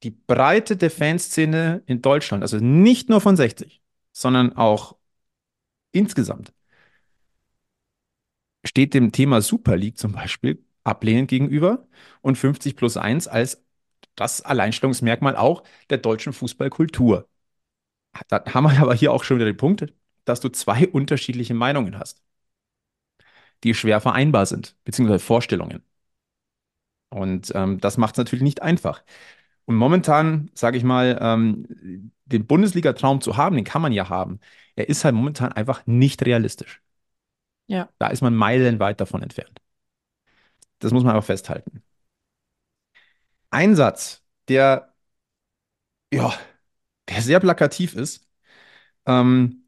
die 0.03 0.11
Breite 0.11 0.77
der 0.77 0.91
Fanszene 0.91 1.83
in 1.85 2.01
Deutschland, 2.01 2.41
also 2.41 2.57
nicht 2.57 3.09
nur 3.09 3.21
von 3.21 3.35
60, 3.35 3.81
sondern 4.11 4.55
auch 4.55 4.95
insgesamt, 5.91 6.53
steht 8.65 8.93
dem 8.93 9.11
Thema 9.11 9.41
Super 9.41 9.75
League 9.77 9.97
zum 9.97 10.13
Beispiel 10.13 10.63
ablehnend 10.83 11.29
gegenüber 11.29 11.87
und 12.21 12.37
50 12.37 12.75
plus 12.75 12.97
1 12.97 13.27
als 13.27 13.63
das 14.15 14.41
Alleinstellungsmerkmal 14.41 15.35
auch 15.35 15.63
der 15.89 15.97
deutschen 15.97 16.33
Fußballkultur. 16.33 17.27
Da 18.27 18.43
haben 18.53 18.65
wir 18.65 18.81
aber 18.81 18.93
hier 18.95 19.11
auch 19.11 19.23
schon 19.23 19.37
wieder 19.37 19.45
den 19.45 19.57
Punkt, 19.57 19.93
dass 20.29 20.41
du 20.41 20.49
zwei 20.49 20.87
unterschiedliche 20.91 21.53
Meinungen 21.53 21.99
hast, 21.99 22.21
die 23.63 23.73
schwer 23.73 24.01
vereinbar 24.01 24.45
sind, 24.45 24.75
beziehungsweise 24.85 25.23
Vorstellungen. 25.23 25.83
Und 27.09 27.51
ähm, 27.55 27.79
das 27.79 27.97
macht 27.97 28.15
es 28.15 28.17
natürlich 28.17 28.43
nicht 28.43 28.61
einfach. 28.61 29.03
Und 29.65 29.75
momentan, 29.75 30.51
sage 30.53 30.77
ich 30.77 30.83
mal, 30.83 31.17
ähm, 31.21 32.11
den 32.25 32.45
Bundesliga-Traum 32.47 33.21
zu 33.21 33.37
haben, 33.37 33.55
den 33.55 33.65
kann 33.65 33.81
man 33.81 33.91
ja 33.91 34.09
haben. 34.09 34.39
Er 34.75 34.89
ist 34.89 35.05
halt 35.05 35.15
momentan 35.15 35.51
einfach 35.51 35.85
nicht 35.87 36.25
realistisch. 36.25 36.81
Ja. 37.67 37.89
Da 37.99 38.07
ist 38.07 38.21
man 38.21 38.35
meilenweit 38.35 39.01
davon 39.01 39.21
entfernt. 39.23 39.61
Das 40.79 40.91
muss 40.91 41.03
man 41.03 41.11
aber 41.13 41.21
festhalten. 41.21 41.83
Ein 43.51 43.75
Satz, 43.75 44.23
der, 44.47 44.93
ja, 46.13 46.33
der 47.09 47.21
sehr 47.21 47.39
plakativ 47.39 47.95
ist. 47.95 48.27
Ähm, 49.05 49.63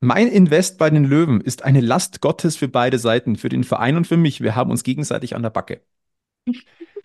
mein 0.00 0.28
Invest 0.28 0.78
bei 0.78 0.90
den 0.90 1.04
Löwen 1.04 1.40
ist 1.40 1.62
eine 1.62 1.80
Last 1.80 2.20
Gottes 2.20 2.56
für 2.56 2.68
beide 2.68 2.98
Seiten, 2.98 3.36
für 3.36 3.48
den 3.48 3.64
Verein 3.64 3.96
und 3.96 4.06
für 4.06 4.16
mich. 4.16 4.40
Wir 4.40 4.54
haben 4.54 4.70
uns 4.70 4.82
gegenseitig 4.82 5.34
an 5.34 5.42
der 5.42 5.50
Backe. 5.50 5.82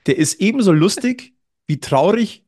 Der 0.07 0.17
ist 0.17 0.41
ebenso 0.41 0.71
lustig 0.71 1.35
wie 1.67 1.79
traurig, 1.79 2.43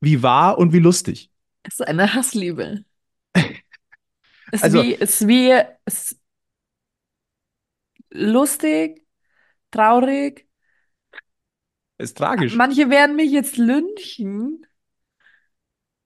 wie 0.00 0.22
wahr 0.22 0.58
und 0.58 0.72
wie 0.72 0.78
lustig. 0.78 1.32
Es 1.64 1.80
ist 1.80 1.86
eine 1.86 2.14
Hassliebe. 2.14 2.84
es 4.52 4.62
also, 4.62 4.80
wie, 4.80 4.94
ist 4.94 5.26
wie, 5.26 5.60
ist 5.84 6.16
lustig, 8.10 9.04
traurig. 9.72 10.46
Ist 11.98 12.16
tragisch. 12.16 12.54
Manche 12.54 12.90
werden 12.90 13.16
mich 13.16 13.32
jetzt 13.32 13.56
lynchen, 13.56 14.64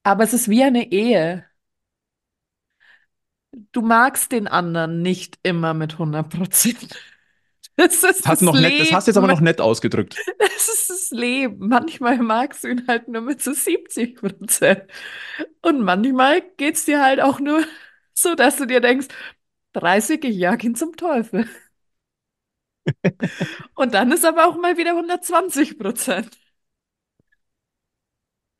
aber 0.02 0.24
es 0.24 0.32
ist 0.32 0.48
wie 0.48 0.62
eine 0.62 0.90
Ehe. 0.90 1.49
Du 3.52 3.82
magst 3.82 4.32
den 4.32 4.46
anderen 4.46 5.02
nicht 5.02 5.38
immer 5.42 5.74
mit 5.74 5.94
100 5.94 6.28
Prozent. 6.28 6.98
Das 7.76 7.94
ist 7.94 8.04
das, 8.04 8.18
das, 8.18 8.40
noch 8.42 8.54
Leben. 8.54 8.76
Nett, 8.76 8.80
das 8.80 8.92
hast 8.92 9.06
du 9.06 9.10
jetzt 9.10 9.16
aber 9.16 9.26
noch 9.26 9.40
nett 9.40 9.58
ausgedrückt. 9.58 10.14
Das 10.38 10.68
ist 10.68 10.90
das 10.90 11.10
Leben. 11.12 11.68
Manchmal 11.68 12.18
magst 12.18 12.62
du 12.62 12.68
ihn 12.68 12.86
halt 12.86 13.08
nur 13.08 13.22
mit 13.22 13.40
so 13.42 13.54
70 13.54 14.16
Prozent. 14.16 14.82
Und 15.62 15.80
manchmal 15.80 16.42
geht 16.58 16.74
es 16.74 16.84
dir 16.84 17.02
halt 17.02 17.22
auch 17.22 17.40
nur 17.40 17.64
so, 18.12 18.34
dass 18.34 18.56
du 18.58 18.66
dir 18.66 18.80
denkst, 18.82 19.06
30, 19.72 20.22
ich 20.24 20.36
jag 20.36 20.62
ihn 20.62 20.74
zum 20.74 20.94
Teufel. 20.94 21.48
Und 23.74 23.94
dann 23.94 24.12
ist 24.12 24.24
aber 24.24 24.46
auch 24.46 24.56
mal 24.58 24.76
wieder 24.76 24.90
120 24.90 25.78
Prozent. 25.78 26.38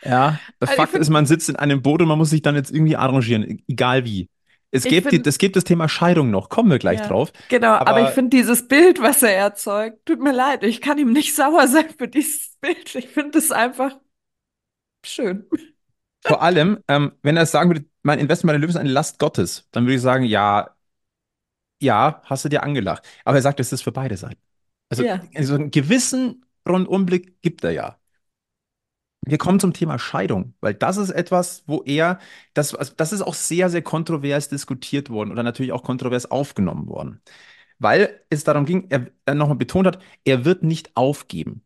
Ja, 0.03 0.41
der 0.61 0.68
also 0.68 0.74
Fakt 0.74 0.95
ist, 0.95 1.11
man 1.11 1.26
sitzt 1.26 1.49
in 1.49 1.57
einem 1.57 1.82
Boot 1.82 2.01
und 2.01 2.09
man 2.09 2.16
muss 2.18 2.30
sich 2.30 2.43
dann 2.43 2.55
jetzt 2.55 2.70
irgendwie 2.70 2.97
arrangieren, 2.97 3.62
egal 3.68 4.05
wie. 4.05 4.28
Es 4.73 4.85
gibt, 4.85 5.09
find, 5.09 5.27
es 5.27 5.39
gibt 5.39 5.57
das 5.57 5.64
Thema 5.64 5.89
Scheidung 5.89 6.31
noch, 6.31 6.49
kommen 6.49 6.71
wir 6.71 6.79
gleich 6.79 7.01
ja, 7.01 7.09
drauf. 7.09 7.33
Genau, 7.49 7.73
aber, 7.73 7.89
aber 7.89 8.03
ich 8.09 8.11
finde 8.11 8.37
dieses 8.37 8.68
Bild, 8.68 9.03
was 9.03 9.23
er 9.23 9.35
erzeugt, 9.35 10.07
tut 10.07 10.21
mir 10.21 10.33
leid, 10.33 10.62
ich 10.62 10.81
kann 10.81 10.99
ihm 10.99 11.12
nicht 11.12 11.35
sauer 11.37 11.66
sein 11.66 11.91
für 11.97 12.09
dieses 12.09 12.57
Bild. 12.61 12.95
Ich 12.95 13.09
finde 13.09 13.39
es 13.39 13.51
einfach 13.51 13.97
schön. 15.05 15.49
Vor 16.25 16.43
allem, 16.43 16.79
ähm, 16.87 17.12
wenn 17.23 17.37
er 17.37 17.47
sagen 17.47 17.71
würde, 17.71 17.85
mein 18.03 18.18
Investment 18.18 18.49
bei 18.49 18.53
den 18.53 18.61
Löwen 18.61 18.71
ist 18.71 18.77
eine 18.77 18.91
Last 18.91 19.18
Gottes, 19.18 19.66
dann 19.73 19.85
würde 19.85 19.95
ich 19.95 20.03
sagen, 20.03 20.25
ja, 20.25 20.77
ja, 21.81 22.21
hast 22.25 22.45
du 22.45 22.49
dir 22.49 22.62
angelacht. 22.62 23.07
Aber 23.25 23.37
er 23.37 23.43
sagt, 23.43 23.59
es 23.59 23.73
ist 23.73 23.83
für 23.83 23.93
beide 23.93 24.16
Seiten. 24.16 24.41
Also, 24.91 25.03
ja. 25.03 25.21
also 25.35 25.55
einen 25.55 25.71
gewissen 25.71 26.45
Rundumblick 26.68 27.41
gibt 27.43 27.64
er 27.64 27.71
ja. 27.71 27.99
Wir 29.27 29.39
kommen 29.39 29.61
zum 29.61 29.73
Thema 29.75 29.99
Scheidung, 29.99 30.55
weil 30.61 30.75
das 30.75 30.97
ist 30.97 31.11
etwas, 31.11 31.62
wo 31.66 31.83
er, 31.85 32.18
das, 32.55 32.75
also 32.75 32.95
das 32.97 33.12
ist 33.12 33.23
auch 33.23 33.35
sehr, 33.35 33.68
sehr 33.68 33.83
kontrovers 33.83 34.49
diskutiert 34.49 35.11
worden 35.11 35.31
oder 35.31 35.43
natürlich 35.43 35.73
auch 35.73 35.83
kontrovers 35.83 36.31
aufgenommen 36.31 36.89
worden. 36.89 37.21
Weil 37.79 38.23
es 38.31 38.45
darum 38.45 38.66
ging, 38.66 38.89
er, 38.91 39.35
nochmal 39.35 39.57
betont 39.57 39.87
hat, 39.87 40.03
er 40.25 40.45
wird 40.45 40.62
nicht 40.62 40.97
aufgeben. 40.97 41.62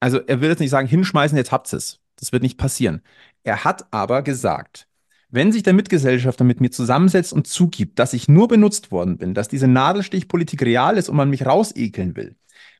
Also 0.00 0.18
er 0.20 0.40
will 0.40 0.50
jetzt 0.50 0.60
nicht 0.60 0.70
sagen, 0.70 0.88
hinschmeißen, 0.88 1.36
jetzt 1.38 1.52
habt 1.52 1.72
es. 1.72 2.00
Das 2.16 2.32
wird 2.32 2.42
nicht 2.42 2.58
passieren. 2.58 3.02
Er 3.44 3.64
hat 3.64 3.92
aber 3.92 4.22
gesagt, 4.22 4.88
wenn 5.28 5.52
sich 5.52 5.62
der 5.62 5.74
Mitgesellschafter 5.74 6.44
mit 6.44 6.60
mir 6.60 6.70
zusammensetzt 6.70 7.32
und 7.32 7.46
zugibt, 7.46 7.98
dass 7.98 8.12
ich 8.12 8.28
nur 8.28 8.48
benutzt 8.48 8.90
worden 8.92 9.18
bin, 9.18 9.34
dass 9.34 9.48
diese 9.48 9.68
Nadelstichpolitik 9.68 10.62
real 10.62 10.96
ist 10.98 11.08
und 11.08 11.16
man 11.16 11.30
mich 11.30 11.44
rausekeln 11.46 12.16
will, 12.16 12.36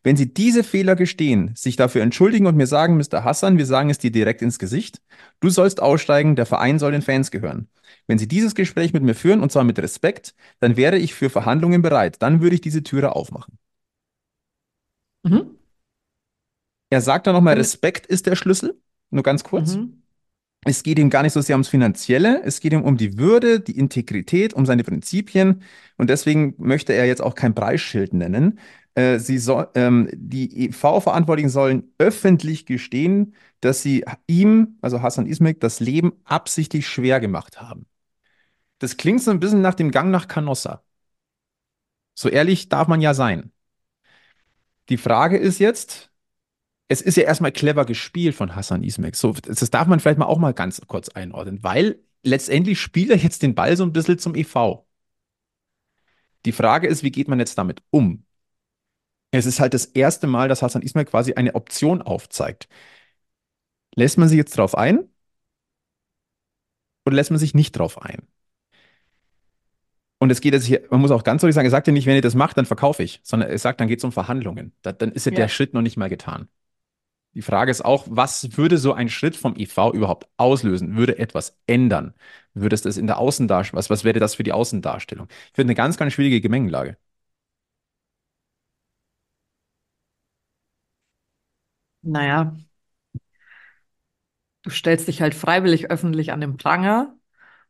wenn 0.07 0.17
Sie 0.17 0.33
diese 0.33 0.63
Fehler 0.63 0.95
gestehen, 0.95 1.51
sich 1.57 1.75
dafür 1.75 2.03
entschuldigen 2.03 2.47
und 2.47 2.57
mir 2.57 2.69
sagen, 2.69 2.97
Mr. 2.97 3.25
Hassan, 3.25 3.59
wir 3.59 3.67
sagen 3.67 3.91
es 3.91 3.99
dir 3.99 4.13
direkt 4.13 4.41
ins 4.41 4.61
Gesicht, 4.61 5.03
du 5.41 5.51
sollst 5.51 5.83
aussteigen, 5.83 6.37
der 6.37 6.47
Verein 6.47 6.79
soll 6.79 6.93
den 6.93 7.03
Fans 7.03 7.33
gehören. 7.33 7.67
Wenn 8.07 8.17
Sie 8.17 8.29
dieses 8.29 8.55
Gespräch 8.55 8.93
mit 8.93 9.03
mir 9.03 9.17
führen, 9.17 9.41
und 9.41 9.51
zwar 9.51 9.65
mit 9.65 9.81
Respekt, 9.81 10.37
dann 10.61 10.77
wäre 10.77 10.97
ich 10.97 11.13
für 11.13 11.29
Verhandlungen 11.29 11.83
bereit. 11.83 12.23
Dann 12.23 12.41
würde 12.41 12.55
ich 12.55 12.61
diese 12.61 12.85
Türe 12.85 13.17
aufmachen. 13.17 13.59
Mhm. 15.25 15.57
Er 16.89 17.01
sagt 17.01 17.27
dann 17.27 17.35
nochmal, 17.35 17.57
Respekt 17.57 18.07
ist 18.07 18.27
der 18.27 18.37
Schlüssel. 18.37 18.81
Nur 19.11 19.25
ganz 19.25 19.43
kurz. 19.43 19.75
Mhm. 19.75 20.05
Es 20.65 20.85
geht 20.85 21.01
ihm 21.01 21.11
gar 21.11 21.25
nicht 21.25 21.33
so 21.33 21.41
sehr 21.41 21.57
ums 21.57 21.69
Finanzielle, 21.69 22.43
es 22.45 22.61
geht 22.61 22.73
ihm 22.73 22.83
um 22.83 22.97
die 22.97 23.19
Würde, 23.19 23.59
die 23.59 23.77
Integrität, 23.77 24.55
um 24.55 24.67
seine 24.67 24.85
Prinzipien. 24.85 25.63
Und 25.97 26.11
deswegen 26.11 26.55
möchte 26.59 26.93
er 26.93 27.07
jetzt 27.07 27.23
auch 27.23 27.35
kein 27.35 27.57
Preisschild 27.57 28.15
nennen. 28.15 28.61
Äh, 28.97 29.19
sie 29.21 29.39
soll, 29.39 29.69
ähm, 29.75 30.09
die 30.15 30.69
EV-Verantwortlichen 30.69 31.51
sollen 31.51 31.93
öffentlich 31.99 32.65
gestehen, 32.67 33.35
dass 33.61 33.83
sie 33.83 34.05
ihm, 34.27 34.79
also 34.81 35.03
Hassan 35.03 35.27
Ismail, 35.27 35.55
das 35.55 35.81
Leben 35.81 36.15
absichtlich 36.25 36.89
schwer 36.89 37.21
gemacht 37.21 37.61
haben. 37.61 37.87
Das 38.79 38.97
klingt 38.97 39.23
so 39.23 39.31
ein 39.31 39.41
bisschen 39.41 39.63
nach 39.63 39.75
dem 39.75 39.91
Gang 39.91 40.11
nach 40.11 40.29
Canossa. 40.29 40.83
So 42.15 42.29
ehrlich 42.29 42.69
darf 42.69 42.89
man 42.89 43.01
ja 43.01 43.15
sein. 43.15 43.53
Die 44.89 44.97
Frage 44.97 45.37
ist 45.39 45.59
jetzt, 45.59 46.11
es 46.89 47.03
ist 47.03 47.17
ja 47.17 47.25
erstmal 47.25 47.53
clever 47.53 47.87
gespielt 47.87 48.35
von 48.37 48.57
Hassan 48.57 48.85
Ismail. 48.85 49.15
So, 49.15 49.33
das 49.35 49.71
darf 49.71 49.89
man 49.89 50.01
vielleicht 50.01 50.19
mal 50.19 50.27
auch 50.27 50.39
mal 50.39 50.55
ganz 50.55 50.81
kurz 50.89 51.09
einordnen, 51.11 51.63
weil 51.65 52.01
letztendlich 52.25 52.81
spielt 52.81 53.11
er 53.11 53.19
jetzt 53.19 53.43
den 53.43 53.55
Ball 53.57 53.77
so 53.77 53.85
ein 53.85 53.93
bisschen 53.95 54.19
zum 54.19 54.35
EV. 54.37 54.87
Die 56.47 56.53
Frage 56.53 56.87
ist, 56.89 57.03
wie 57.03 57.11
geht 57.13 57.29
man 57.29 57.39
jetzt 57.41 57.59
damit 57.59 57.83
um? 57.91 58.26
Es 59.39 59.47
ist 59.47 59.61
halt 59.61 59.75
das 59.75 59.87
erste 59.87 60.27
Mal, 60.27 60.49
dass 60.49 60.63
Hassan 60.63 60.83
Ismail 60.83 61.05
quasi 61.05 61.35
eine 61.35 61.55
Option 61.55 62.03
aufzeigt. 62.03 62.69
Lässt 63.97 64.17
man 64.19 64.29
sich 64.29 64.37
jetzt 64.39 64.57
drauf 64.57 64.77
ein? 64.77 65.09
Oder 67.07 67.17
lässt 67.17 67.31
man 67.31 67.39
sich 67.39 67.55
nicht 67.55 67.73
drauf 67.73 68.01
ein? 68.03 68.27
Und 70.19 70.31
es 70.31 70.41
geht 70.41 70.55
jetzt 70.55 70.65
hier, 70.65 70.83
man 70.91 71.01
muss 71.01 71.11
auch 71.11 71.25
ganz 71.25 71.43
deutlich 71.43 71.55
sagen, 71.55 71.67
er 71.67 71.71
sagt 71.71 71.87
ja 71.87 71.93
nicht, 71.93 72.07
wenn 72.07 72.17
ihr 72.17 72.23
das 72.23 72.35
macht, 72.35 72.57
dann 72.57 72.65
verkaufe 72.67 73.03
ich, 73.03 73.21
sondern 73.23 73.51
er 73.51 73.59
sagt, 73.59 73.81
dann 73.81 73.89
geht 73.89 73.99
es 73.99 74.05
um 74.05 74.13
Verhandlungen. 74.13 74.73
Da, 74.83 74.93
dann 74.93 75.13
ist 75.13 75.27
ja, 75.27 75.33
ja 75.33 75.37
der 75.37 75.49
Schritt 75.49 75.75
noch 75.75 75.83
nicht 75.83 75.97
mal 75.97 76.09
getan. 76.09 76.49
Die 77.35 77.43
Frage 77.43 77.71
ist 77.71 77.85
auch, 77.85 78.07
was 78.09 78.57
würde 78.57 78.79
so 78.79 78.95
ein 78.95 79.11
Schritt 79.11 79.37
vom 79.37 79.57
EV 79.57 79.93
überhaupt 79.95 80.29
auslösen? 80.39 80.97
Würde 80.97 81.19
etwas 81.19 81.59
ändern? 81.67 82.15
Würde 82.55 82.75
es 82.75 82.83
das 82.83 82.97
in 82.97 83.07
der 83.07 83.19
Außendarstellung, 83.19 83.79
was, 83.79 83.91
was 83.91 84.05
wäre 84.05 84.21
das 84.21 84.35
für 84.37 84.43
die 84.43 84.53
Außendarstellung? 84.53 85.29
Ich 85.31 85.55
finde 85.55 85.73
eine 85.73 85.75
ganz, 85.77 85.99
ganz 85.99 86.15
schwierige 86.15 86.41
Gemengelage. 86.41 86.97
Naja, 92.07 92.55
du 94.63 94.71
stellst 94.71 95.09
dich 95.09 95.21
halt 95.23 95.35
freiwillig 95.35 95.91
öffentlich 95.91 96.33
an 96.33 96.41
den 96.41 96.57
Pranger 96.57 97.17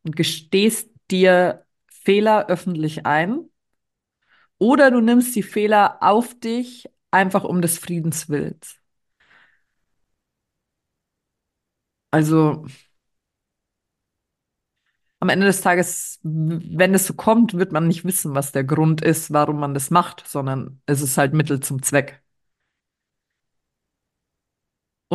und 0.05 0.17
gestehst 0.17 0.91
dir 1.11 1.65
Fehler 1.89 2.49
öffentlich 2.49 3.07
ein. 3.07 3.51
Oder 4.59 4.91
du 4.91 5.01
nimmst 5.01 5.35
die 5.37 5.43
Fehler 5.43 5.99
auf 6.03 6.39
dich, 6.39 6.87
einfach 7.11 7.45
um 7.45 7.61
des 7.63 7.79
Friedens 7.79 8.29
willens. 8.29 8.77
Also 12.13 12.65
am 15.21 15.29
Ende 15.31 15.47
des 15.47 15.61
Tages, 15.63 16.19
wenn 16.23 16.95
es 16.95 17.07
so 17.07 17.15
kommt, 17.15 17.55
wird 17.55 17.73
man 17.73 17.89
nicht 17.89 18.05
wissen, 18.05 18.35
was 18.35 18.53
der 18.53 18.65
Grund 18.65 19.01
ist, 19.03 19.33
warum 19.33 19.59
man 19.61 19.75
das 19.75 19.91
macht, 19.91 20.27
sondern 20.27 20.81
es 20.87 21.01
ist 21.01 21.17
halt 21.19 21.33
Mittel 21.35 21.61
zum 21.61 21.83
Zweck. 21.83 22.23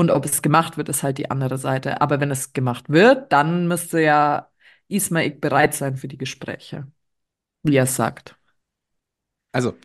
Und 0.02 0.10
ob 0.10 0.26
es 0.26 0.42
gemacht 0.42 0.78
wird, 0.78 0.90
ist 0.90 1.04
halt 1.04 1.20
die 1.20 1.30
andere 1.30 1.60
Seite. 1.60 2.02
Aber 2.02 2.20
wenn 2.20 2.32
es 2.32 2.54
gemacht 2.54 2.90
wird, 2.90 3.32
dann 3.32 3.68
müsste 3.68 4.02
ja 4.02 4.50
Ismail 4.88 5.30
bereit 5.30 5.76
sein 5.76 5.96
für 5.96 6.08
die 6.08 6.18
Gespräche, 6.18 6.92
wie 7.62 7.76
er 7.76 7.86
sagt. 7.86 8.36
Also 9.52 9.78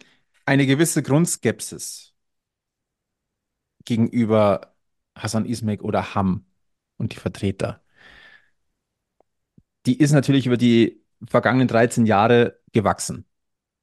eine 0.47 0.67
gewisse 0.67 1.03
Grundskepsis 1.03 2.15
gegenüber 3.85 4.75
Hassan 5.15 5.45
Ismail 5.45 5.83
oder 5.83 6.15
Ham 6.15 6.47
und 6.97 7.13
die 7.13 7.19
Vertreter, 7.19 7.85
die 9.85 9.99
ist 9.99 10.13
natürlich 10.13 10.47
über 10.47 10.57
die 10.57 11.05
vergangenen 11.29 11.69
13 11.69 12.07
Jahre 12.07 12.59
gewachsen. 12.73 13.27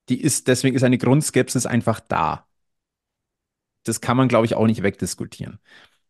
Die 0.09 0.19
ist, 0.19 0.47
deswegen 0.47 0.75
ist 0.75 0.83
eine 0.83 0.97
Grundskepsis 0.97 1.67
einfach 1.67 1.99
da. 1.99 2.47
Das 3.83 4.01
kann 4.01 4.17
man, 4.17 4.29
glaube 4.29 4.47
ich, 4.47 4.55
auch 4.55 4.65
nicht 4.65 4.81
wegdiskutieren. 4.81 5.59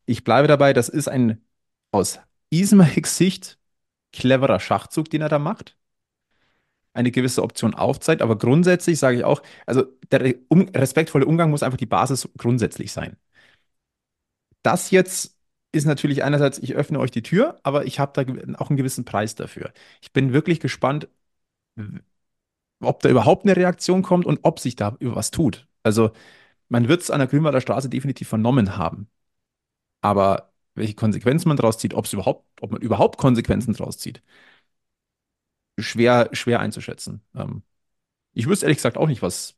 Ich 0.05 0.23
bleibe 0.23 0.47
dabei, 0.47 0.73
das 0.73 0.89
ist 0.89 1.07
ein 1.07 1.43
aus 1.91 2.19
Ismails 2.49 3.17
Sicht 3.17 3.59
cleverer 4.11 4.59
Schachzug, 4.59 5.09
den 5.09 5.21
er 5.21 5.29
da 5.29 5.39
macht. 5.39 5.77
Eine 6.93 7.11
gewisse 7.11 7.41
Option 7.41 7.73
aufzeigt, 7.73 8.21
aber 8.21 8.37
grundsätzlich 8.37 8.99
sage 8.99 9.17
ich 9.17 9.23
auch, 9.23 9.41
also 9.65 9.85
der 10.11 10.35
um, 10.49 10.69
respektvolle 10.69 11.25
Umgang 11.25 11.49
muss 11.49 11.63
einfach 11.63 11.77
die 11.77 11.87
Basis 11.87 12.29
grundsätzlich 12.37 12.91
sein. 12.91 13.17
Das 14.61 14.91
jetzt 14.91 15.37
ist 15.71 15.85
natürlich 15.85 16.23
einerseits, 16.23 16.59
ich 16.59 16.75
öffne 16.75 16.99
euch 16.99 17.11
die 17.11 17.23
Tür, 17.23 17.59
aber 17.63 17.85
ich 17.85 17.99
habe 17.99 18.13
da 18.23 18.57
auch 18.59 18.69
einen 18.69 18.77
gewissen 18.77 19.05
Preis 19.05 19.35
dafür. 19.35 19.73
Ich 20.01 20.13
bin 20.13 20.33
wirklich 20.33 20.59
gespannt, 20.59 21.07
ob 22.81 23.01
da 23.01 23.09
überhaupt 23.09 23.45
eine 23.45 23.55
Reaktion 23.55 24.01
kommt 24.03 24.25
und 24.25 24.39
ob 24.43 24.59
sich 24.59 24.75
da 24.75 24.97
was 24.99 25.31
tut. 25.31 25.67
Also 25.83 26.11
man 26.69 26.87
wird 26.87 27.01
es 27.03 27.11
an 27.11 27.19
der 27.19 27.27
Grünwalder 27.27 27.61
Straße 27.61 27.89
definitiv 27.89 28.29
vernommen 28.29 28.77
haben. 28.77 29.09
Aber 30.03 30.53
welche 30.75 30.95
Konsequenzen 30.95 31.49
man 31.49 31.57
daraus 31.57 31.79
zieht, 31.79 31.95
ob 31.95 32.05
es 32.05 32.13
überhaupt, 32.13 32.45
ob 32.61 32.71
man 32.73 32.81
überhaupt 32.83 33.19
Konsequenzen 33.19 33.73
daraus 33.75 33.99
zieht, 33.99 34.23
schwer, 35.79 36.29
schwer 36.33 36.59
einzuschätzen. 36.59 37.21
Ähm, 37.35 37.63
ich 38.33 38.47
wüsste 38.47 38.67
ehrlich 38.67 38.79
gesagt 38.79 38.97
auch 38.97 39.07
nicht, 39.07 39.21
was, 39.21 39.57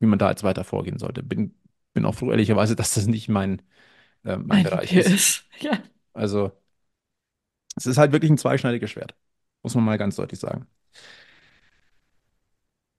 wie 0.00 0.06
man 0.06 0.20
da 0.20 0.30
jetzt 0.30 0.44
weiter 0.44 0.64
vorgehen 0.64 0.98
sollte. 1.00 1.22
Bin, 1.22 1.56
bin 1.94 2.06
auch 2.06 2.14
froh, 2.16 2.32
ehrlicherweise, 2.32 2.76
dass 2.76 2.94
das 2.94 3.06
nicht 3.08 3.28
mein, 3.28 3.62
äh, 4.24 4.36
mein 4.38 4.64
Bereich 4.64 4.92
ist. 4.94 5.10
ist. 5.10 5.44
Ja. 5.60 5.82
Also, 6.14 6.52
es 7.76 7.86
ist 7.86 7.98
halt 7.98 8.12
wirklich 8.12 8.30
ein 8.30 8.38
zweischneidiges 8.38 8.90
Schwert. 8.90 9.14
Muss 9.62 9.74
man 9.74 9.84
mal 9.84 9.98
ganz 9.98 10.16
deutlich 10.16 10.40
sagen. 10.40 10.66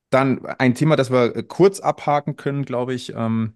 Dann 0.09 0.45
ein 0.45 0.75
Thema, 0.75 0.95
das 0.95 1.11
wir 1.11 1.43
kurz 1.43 1.79
abhaken 1.79 2.35
können, 2.35 2.63
glaube 2.65 2.93
ich. 2.93 3.13
Ähm, 3.15 3.55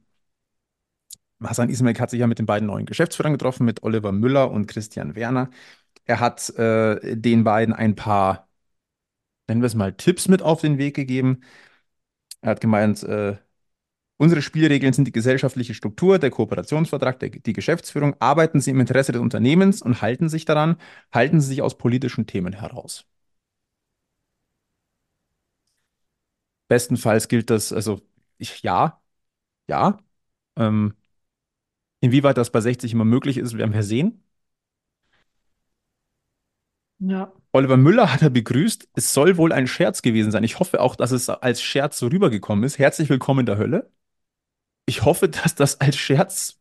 Hasan 1.44 1.70
Ismail 1.70 1.98
hat 2.00 2.10
sich 2.10 2.20
ja 2.20 2.28
mit 2.28 2.40
den 2.40 2.46
beiden 2.46 2.68
neuen 2.68 2.86
Geschäftsführern 2.86 3.34
getroffen, 3.34 3.66
mit 3.66 3.84
Oliver 3.84 4.12
Müller 4.12 4.52
und 4.52 4.68
Christian 4.68 5.16
Werner. 5.16 5.50
Er 6.06 6.20
hat 6.20 6.50
äh, 6.58 7.16
den 7.16 7.44
beiden 7.44 7.74
ein 7.74 7.96
paar, 7.96 8.50
nennen 9.48 9.62
wir 9.62 9.68
es 9.68 9.76
mal, 9.76 9.94
Tipps 9.94 10.28
mit 10.28 10.42
auf 10.42 10.62
den 10.62 10.78
Weg 10.78 10.96
gegeben. 10.96 11.42
Er 12.42 12.52
hat 12.52 12.62
gemeint, 12.62 13.04
äh, 13.04 13.38
unsere 14.18 14.42
Spielregeln 14.42 14.94
sind 14.94 15.06
die 15.06 15.12
gesellschaftliche 15.14 15.74
Struktur, 15.74 16.20
der 16.20 16.32
Kooperationsvertrag, 16.32 17.20
der, 17.20 17.30
die 17.30 17.54
Geschäftsführung. 17.54 18.16
Arbeiten 18.20 18.62
Sie 18.62 18.72
im 18.72 18.80
Interesse 18.82 19.12
des 19.14 19.22
Unternehmens 19.22 19.82
und 19.82 20.02
halten 20.02 20.30
sich 20.30 20.46
daran, 20.46 20.78
halten 21.14 21.42
Sie 21.42 21.48
sich 21.50 21.62
aus 21.62 21.78
politischen 21.78 22.28
Themen 22.28 22.54
heraus. 22.54 23.06
Bestenfalls 26.68 27.28
gilt 27.28 27.50
das, 27.50 27.74
also 27.74 28.02
ich, 28.38 28.62
ja, 28.64 29.02
ja. 29.68 30.00
Ähm, 30.58 30.96
Inwieweit 32.02 32.38
das 32.38 32.52
bei 32.52 32.62
60 32.62 32.94
immer 32.94 33.06
möglich 33.06 33.38
ist, 33.38 33.58
werden 33.58 33.74
wir 33.74 33.84
sehen. 33.84 34.24
Ja. 37.00 37.32
Oliver 37.54 37.78
Müller 37.78 38.14
hat 38.14 38.22
er 38.22 38.30
begrüßt. 38.30 38.90
Es 38.96 39.14
soll 39.14 39.38
wohl 39.38 39.54
ein 39.54 39.68
Scherz 39.68 40.02
gewesen 40.02 40.32
sein. 40.32 40.44
Ich 40.44 40.60
hoffe 40.60 40.82
auch, 40.82 40.96
dass 40.96 41.12
es 41.12 41.30
als 41.30 41.62
Scherz 41.62 41.98
so 41.98 42.08
rübergekommen 42.08 42.64
ist. 42.66 42.78
Herzlich 42.78 43.10
willkommen 43.10 43.42
in 43.42 43.46
der 43.46 43.58
Hölle. 43.58 43.92
Ich 44.86 45.06
hoffe, 45.06 45.30
dass 45.30 45.56
das 45.56 45.82
als 45.82 45.98
Scherz 45.98 46.60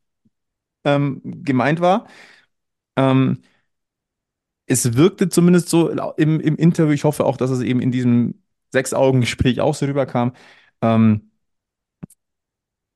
ähm, 0.84 1.22
gemeint 1.44 1.80
war. 1.80 2.08
Ähm, 2.96 3.42
es 4.66 4.94
wirkte 4.96 5.28
zumindest 5.28 5.68
so 5.68 5.88
im, 6.16 6.40
im 6.40 6.56
Interview. 6.56 6.92
Ich 6.92 7.04
hoffe 7.04 7.24
auch, 7.24 7.36
dass 7.36 7.50
es 7.50 7.60
eben 7.62 7.80
in 7.80 7.90
diesem 7.90 8.42
Sechs-Augen-Gespräch 8.72 9.60
auch 9.60 9.74
so 9.74 9.86
rüberkam. 9.86 10.34
Ähm, 10.82 11.27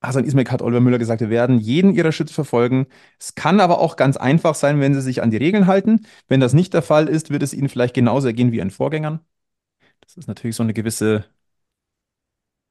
Hasan 0.02 0.24
Ismail 0.24 0.50
hat 0.50 0.62
Oliver 0.62 0.80
Müller 0.80 0.98
gesagt, 0.98 1.20
wir 1.20 1.30
werden 1.30 1.58
jeden 1.58 1.94
ihrer 1.94 2.12
Schritte 2.12 2.34
verfolgen. 2.34 2.86
Es 3.18 3.34
kann 3.34 3.60
aber 3.60 3.78
auch 3.80 3.96
ganz 3.96 4.16
einfach 4.16 4.54
sein, 4.54 4.80
wenn 4.80 4.94
sie 4.94 5.00
sich 5.00 5.22
an 5.22 5.30
die 5.30 5.36
Regeln 5.36 5.66
halten. 5.66 6.06
Wenn 6.28 6.40
das 6.40 6.54
nicht 6.54 6.74
der 6.74 6.82
Fall 6.82 7.08
ist, 7.08 7.30
wird 7.30 7.42
es 7.42 7.54
ihnen 7.54 7.68
vielleicht 7.68 7.94
genauso 7.94 8.26
ergehen 8.26 8.52
wie 8.52 8.56
ihren 8.58 8.70
Vorgängern. 8.70 9.20
Das 10.00 10.16
ist 10.16 10.28
natürlich 10.28 10.56
so 10.56 10.62
eine 10.64 10.74
gewisse 10.74 11.26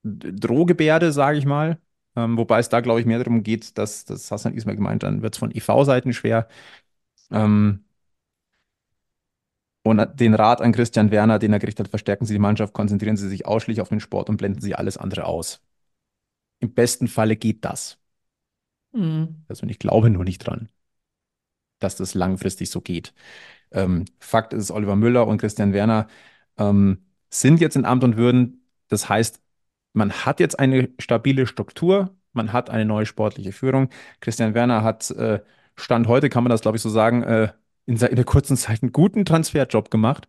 Drohgebärde, 0.04 1.12
sage 1.12 1.38
ich 1.38 1.46
mal. 1.46 1.80
Ähm, 2.16 2.38
wobei 2.38 2.60
es 2.60 2.70
da, 2.70 2.82
glaube 2.82 3.00
ich, 3.00 3.06
mehr 3.06 3.20
darum 3.20 3.44
geht, 3.44 3.78
dass, 3.78 4.06
dass 4.06 4.32
Hassan 4.32 4.54
Ismail 4.56 4.76
gemeint, 4.76 5.04
dann 5.04 5.22
wird 5.22 5.36
es 5.36 5.40
von 5.40 5.52
IV-Seiten 5.52 6.14
schwer. 6.14 6.48
Ähm, 7.32 7.86
und 9.84 10.20
den 10.20 10.34
Rat 10.36 10.62
an 10.62 10.72
Christian 10.74 11.12
Werner, 11.12 11.38
den 11.40 11.54
er 11.54 11.60
gerichtet 11.60 11.86
hat, 11.88 11.90
verstärken 11.92 12.26
Sie 12.26 12.34
die 12.34 12.40
Mannschaft, 12.40 12.74
konzentrieren 12.74 13.18
Sie 13.18 13.30
sich 13.30 13.46
ausschließlich 13.46 13.82
auf 13.82 13.90
den 13.90 14.00
Sport 14.00 14.30
und 14.30 14.38
blenden 14.38 14.62
Sie 14.62 14.76
alles 14.76 14.98
andere 14.98 15.26
aus. 15.26 15.62
Im 16.62 16.74
besten 16.74 17.08
Falle 17.08 17.36
geht 17.36 17.66
das. 17.66 18.00
Mhm. 18.94 19.44
Also 19.50 19.68
ich 19.68 19.80
glaube 19.80 20.10
nur 20.10 20.24
nicht 20.24 20.40
dran, 20.40 20.70
dass 21.80 21.96
das 21.98 22.14
langfristig 22.14 22.70
so 22.70 22.82
geht. 22.82 23.14
Ähm, 23.72 24.06
Fakt 24.20 24.54
ist, 24.54 24.72
Oliver 24.72 24.96
Müller 24.96 25.28
und 25.28 25.40
Christian 25.40 25.74
Werner 25.74 26.08
ähm, 26.58 27.06
sind 27.30 27.60
jetzt 27.62 27.76
in 27.76 27.86
Amt 27.86 28.04
und 28.04 28.18
Würden. 28.18 28.66
Das 28.90 29.10
heißt, 29.10 29.42
man 29.94 30.12
hat 30.12 30.40
jetzt 30.40 30.60
eine 30.60 30.90
stabile 31.00 31.48
Struktur, 31.48 32.16
man 32.34 32.54
hat 32.54 32.70
eine 32.70 32.86
neue 32.86 33.06
sportliche 33.06 33.52
Führung. 33.52 33.90
Christian 34.20 34.54
Werner 34.54 34.84
hat 34.84 35.10
äh, 35.12 35.42
Stand 35.76 36.08
heute, 36.08 36.30
kann 36.30 36.44
man 36.44 36.52
das 36.52 36.62
glaube 36.62 36.78
ich 36.78 36.84
so 36.84 36.90
sagen, 36.90 37.24
äh, 37.24 37.54
in, 37.86 37.98
in 37.98 38.16
der 38.16 38.26
kurzen 38.26 38.58
Zeit 38.58 38.84
einen 38.84 38.92
guten 38.92 39.26
Transferjob 39.26 39.90
gemacht. 39.90 40.28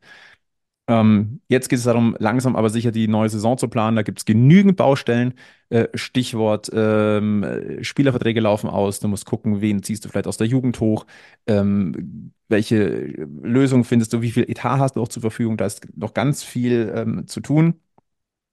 Ähm, 0.93 1.40
jetzt 1.49 1.68
geht 1.68 1.78
es 1.78 1.84
darum, 1.84 2.16
langsam 2.18 2.55
aber 2.55 2.68
sicher 2.68 2.90
die 2.93 3.09
neue 3.09 3.28
Saison 3.30 3.57
zu 3.57 3.68
planen. 3.68 3.97
Da 3.97 4.03
gibt 4.03 4.18
es 4.18 4.24
genügend 4.26 4.76
Baustellen. 4.76 5.34
Äh, 5.70 5.88
Stichwort 5.95 6.70
ähm, 6.74 7.78
Spielerverträge 7.80 8.40
laufen 8.40 8.68
aus. 8.68 9.01
Du 9.01 9.09
musst 9.09 9.24
gucken, 9.24 9.62
wen 9.62 9.82
ziehst 9.82 10.05
du 10.05 10.09
vielleicht 10.09 10.26
aus 10.26 10.36
der 10.36 10.47
Jugend 10.49 10.80
hoch. 10.80 11.07
Ähm, 11.47 12.32
welche 12.49 13.26
Lösung 13.43 13.84
findest 13.84 14.12
du? 14.12 14.20
Wie 14.20 14.32
viel 14.32 14.51
Etat 14.51 14.78
hast 14.78 14.97
du 14.97 15.03
auch 15.03 15.09
zur 15.09 15.22
Verfügung? 15.22 15.57
Da 15.57 15.64
ist 15.66 15.86
noch 15.97 16.12
ganz 16.14 16.43
viel 16.43 16.93
ähm, 16.95 17.26
zu 17.26 17.40
tun. 17.40 17.80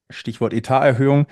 Stichwort 0.09 0.53
Etaterhöhung. 0.53 1.27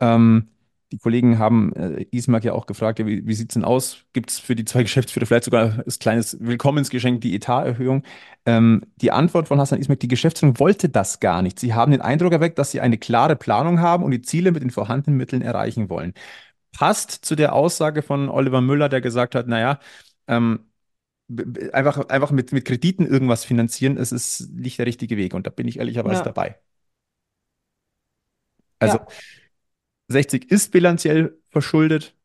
Ähm, 0.00 0.48
die 0.92 0.98
Kollegen 0.98 1.38
haben 1.38 1.72
äh, 1.74 2.04
Ismark 2.10 2.44
ja 2.44 2.52
auch 2.52 2.66
gefragt, 2.66 2.98
ja, 2.98 3.06
wie, 3.06 3.26
wie 3.26 3.34
sieht 3.34 3.50
es 3.50 3.54
denn 3.54 3.64
aus? 3.64 3.98
Gibt 4.12 4.30
es 4.30 4.38
für 4.40 4.56
die 4.56 4.64
zwei 4.64 4.82
Geschäftsführer 4.84 5.26
vielleicht 5.26 5.44
sogar 5.44 5.74
ein 5.78 5.84
kleines 6.00 6.36
Willkommensgeschenk, 6.40 7.20
die 7.20 7.34
Etaterhöhung? 7.34 8.02
Ähm, 8.46 8.82
die 8.96 9.12
Antwort 9.12 9.48
von 9.48 9.60
Hassan 9.60 9.78
Ismark, 9.78 10.00
die 10.00 10.08
Geschäftsführung 10.08 10.58
wollte 10.58 10.88
das 10.88 11.20
gar 11.20 11.42
nicht. 11.42 11.58
Sie 11.60 11.74
haben 11.74 11.92
den 11.92 12.00
Eindruck 12.00 12.32
erweckt, 12.32 12.58
dass 12.58 12.70
sie 12.72 12.80
eine 12.80 12.98
klare 12.98 13.36
Planung 13.36 13.80
haben 13.80 14.02
und 14.04 14.10
die 14.10 14.22
Ziele 14.22 14.52
mit 14.52 14.62
den 14.62 14.70
vorhandenen 14.70 15.16
Mitteln 15.16 15.42
erreichen 15.42 15.88
wollen. 15.90 16.12
Passt 16.72 17.12
zu 17.24 17.36
der 17.36 17.54
Aussage 17.54 18.02
von 18.02 18.28
Oliver 18.28 18.60
Müller, 18.60 18.88
der 18.88 19.00
gesagt 19.00 19.34
hat, 19.34 19.48
naja, 19.48 19.80
ähm, 20.28 20.60
einfach, 21.72 22.08
einfach 22.08 22.30
mit, 22.32 22.52
mit 22.52 22.64
Krediten 22.64 23.06
irgendwas 23.06 23.44
finanzieren, 23.44 23.96
es 23.96 24.12
ist 24.12 24.50
nicht 24.52 24.78
der 24.78 24.86
richtige 24.86 25.16
Weg. 25.16 25.34
Und 25.34 25.46
da 25.46 25.50
bin 25.50 25.68
ich 25.68 25.78
ehrlicherweise 25.78 26.22
Ja. 26.22 26.24
dabei. 26.24 26.56
Also 28.80 28.98
Ja. 28.98 29.06
60 30.10 30.50
ist 30.50 30.72
bilanziell 30.72 31.38
verschuldet, 31.50 32.16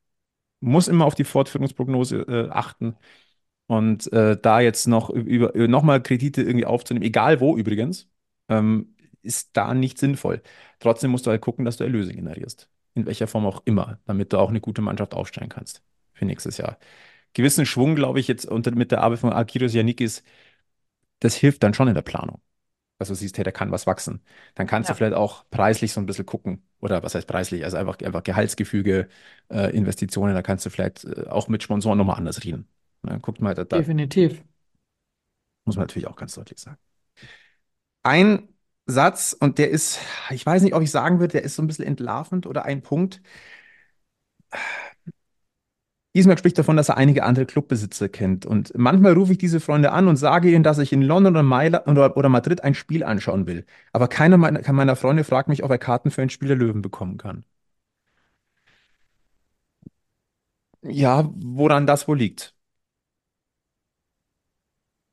muss 0.61 0.88
immer 0.88 1.05
auf 1.05 1.15
die 1.15 1.23
Fortführungsprognose 1.25 2.17
äh, 2.27 2.49
achten. 2.51 2.95
Und 3.67 4.11
äh, 4.13 4.38
da 4.41 4.59
jetzt 4.61 4.88
noch 4.88 5.09
über, 5.09 5.53
über 5.55 5.67
nochmal 5.67 6.01
Kredite 6.03 6.41
irgendwie 6.43 6.65
aufzunehmen, 6.65 7.05
egal 7.05 7.39
wo 7.39 7.57
übrigens, 7.57 8.09
ähm, 8.49 8.95
ist 9.23 9.51
da 9.57 9.73
nicht 9.73 9.97
sinnvoll. 9.97 10.41
Trotzdem 10.79 11.11
musst 11.11 11.25
du 11.25 11.31
halt 11.31 11.41
gucken, 11.41 11.65
dass 11.65 11.77
du 11.77 11.83
Erlöse 11.83 12.13
generierst. 12.13 12.69
In 12.93 13.05
welcher 13.05 13.27
Form 13.27 13.45
auch 13.45 13.61
immer, 13.65 13.99
damit 14.05 14.33
du 14.33 14.38
auch 14.39 14.49
eine 14.49 14.61
gute 14.61 14.81
Mannschaft 14.81 15.13
aufstellen 15.15 15.49
kannst 15.49 15.83
für 16.13 16.25
nächstes 16.25 16.57
Jahr. 16.57 16.77
Gewissen 17.33 17.65
Schwung, 17.65 17.95
glaube 17.95 18.19
ich, 18.19 18.27
jetzt 18.27 18.45
unter, 18.45 18.71
mit 18.75 18.91
der 18.91 19.01
Arbeit 19.03 19.19
von 19.19 19.33
Akiros 19.33 19.73
Yannikis, 19.73 20.23
das 21.19 21.36
hilft 21.36 21.63
dann 21.63 21.73
schon 21.73 21.88
in 21.89 21.95
der 21.95 22.01
Planung. 22.03 22.41
Dass 22.97 23.09
du 23.09 23.15
siehst, 23.15 23.37
hey, 23.37 23.43
da 23.43 23.51
kann 23.51 23.71
was 23.71 23.87
wachsen. 23.87 24.21
Dann 24.55 24.67
kannst 24.67 24.89
du 24.89 24.93
Ja. 24.93 24.95
vielleicht 24.95 25.15
auch 25.15 25.45
preislich 25.49 25.91
so 25.93 25.99
ein 25.99 26.05
bisschen 26.05 26.25
gucken. 26.25 26.63
Oder 26.79 27.03
was 27.03 27.13
heißt 27.15 27.27
preislich? 27.27 27.63
Also 27.65 27.77
einfach, 27.77 27.99
einfach 27.99 28.23
Gehaltsgefüge, 28.23 29.09
äh, 29.51 29.75
Investitionen, 29.75 30.33
da 30.33 30.41
kannst 30.41 30.65
du 30.65 30.69
vielleicht 30.69 31.03
äh, 31.05 31.27
auch 31.29 31.47
mit 31.49 31.61
Sponsoren 31.63 31.97
nochmal 31.97 32.17
anders 32.17 32.43
reden. 32.45 32.67
Na, 33.03 33.17
guckt 33.17 33.41
mal, 33.41 33.53
da, 33.53 33.65
da 33.65 33.83
Definitiv. 33.83 34.43
muss 35.65 35.75
man 35.75 35.83
natürlich 35.83 36.07
auch 36.07 36.15
ganz 36.15 36.33
deutlich 36.35 36.59
sagen. 36.59 36.77
Ein 38.03 38.49
Satz, 38.85 39.35
und 39.39 39.57
der 39.57 39.71
ist, 39.71 39.99
ich 40.29 40.45
weiß 40.45 40.61
nicht, 40.61 40.75
ob 40.75 40.83
ich 40.83 40.91
sagen 40.91 41.19
würde, 41.19 41.33
der 41.33 41.43
ist 41.43 41.55
so 41.55 41.63
ein 41.63 41.67
bisschen 41.67 41.85
entlarvend 41.85 42.45
oder 42.45 42.65
ein 42.65 42.81
Punkt. 42.83 43.21
Ismail 46.16 46.38
spricht 46.38 46.57
davon, 46.57 46.78
dass 46.78 46.89
er 46.89 46.97
einige 46.97 47.24
andere 47.24 47.45
Clubbesitzer 47.45 48.09
kennt. 48.09 48.45
Und 48.45 48.72
manchmal 48.78 49.13
rufe 49.13 49.34
ich 49.34 49.38
diese 49.38 49.59
Freunde 49.59 49.91
an 49.91 50.07
und 50.07 50.16
sage 50.18 50.51
ihnen, 50.51 50.63
dass 50.63 50.80
ich 50.80 50.93
in 50.93 51.01
London 51.01 51.34
oder, 51.36 51.43
Mailand 51.43 51.88
oder, 51.88 52.16
oder 52.18 52.30
Madrid 52.30 52.63
ein 52.63 52.74
Spiel 52.76 53.03
anschauen 53.03 53.47
will. 53.47 53.66
Aber 53.93 54.07
keiner 54.07 54.38
meiner, 54.38 54.72
meiner 54.74 54.95
Freunde 54.95 55.24
fragt 55.24 55.49
mich, 55.49 55.63
ob 55.63 55.72
er 55.72 55.78
Karten 55.78 56.11
für 56.11 56.22
ein 56.22 56.30
Spiel 56.30 56.47
der 56.49 56.57
Löwen 56.57 56.82
bekommen 56.82 57.18
kann. 57.18 57.43
Ja, 60.84 61.30
woran 61.36 61.86
das 61.88 62.07
wohl 62.07 62.18
liegt? 62.18 62.55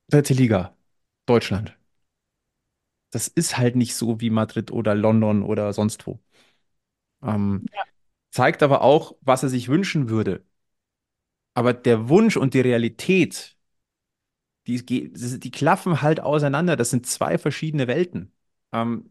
Dritte 0.08 0.32
Liga, 0.34 0.76
Deutschland. 1.26 1.76
Das 3.10 3.28
ist 3.28 3.58
halt 3.58 3.76
nicht 3.76 3.94
so 3.94 4.20
wie 4.20 4.30
Madrid 4.30 4.70
oder 4.72 4.94
London 4.96 5.42
oder 5.44 5.72
sonst 5.72 6.04
wo. 6.06 6.18
Ähm, 7.22 7.66
zeigt 8.30 8.62
aber 8.62 8.82
auch, 8.82 9.16
was 9.22 9.42
er 9.42 9.48
sich 9.50 9.68
wünschen 9.68 10.08
würde. 10.10 10.44
Aber 11.54 11.72
der 11.74 12.08
Wunsch 12.08 12.36
und 12.36 12.54
die 12.54 12.60
Realität, 12.60 13.56
die, 14.66 14.84
die 14.84 15.50
klaffen 15.50 16.02
halt 16.02 16.20
auseinander. 16.20 16.76
Das 16.76 16.90
sind 16.90 17.06
zwei 17.06 17.38
verschiedene 17.38 17.86
Welten. 17.88 18.32
Ähm, 18.72 19.10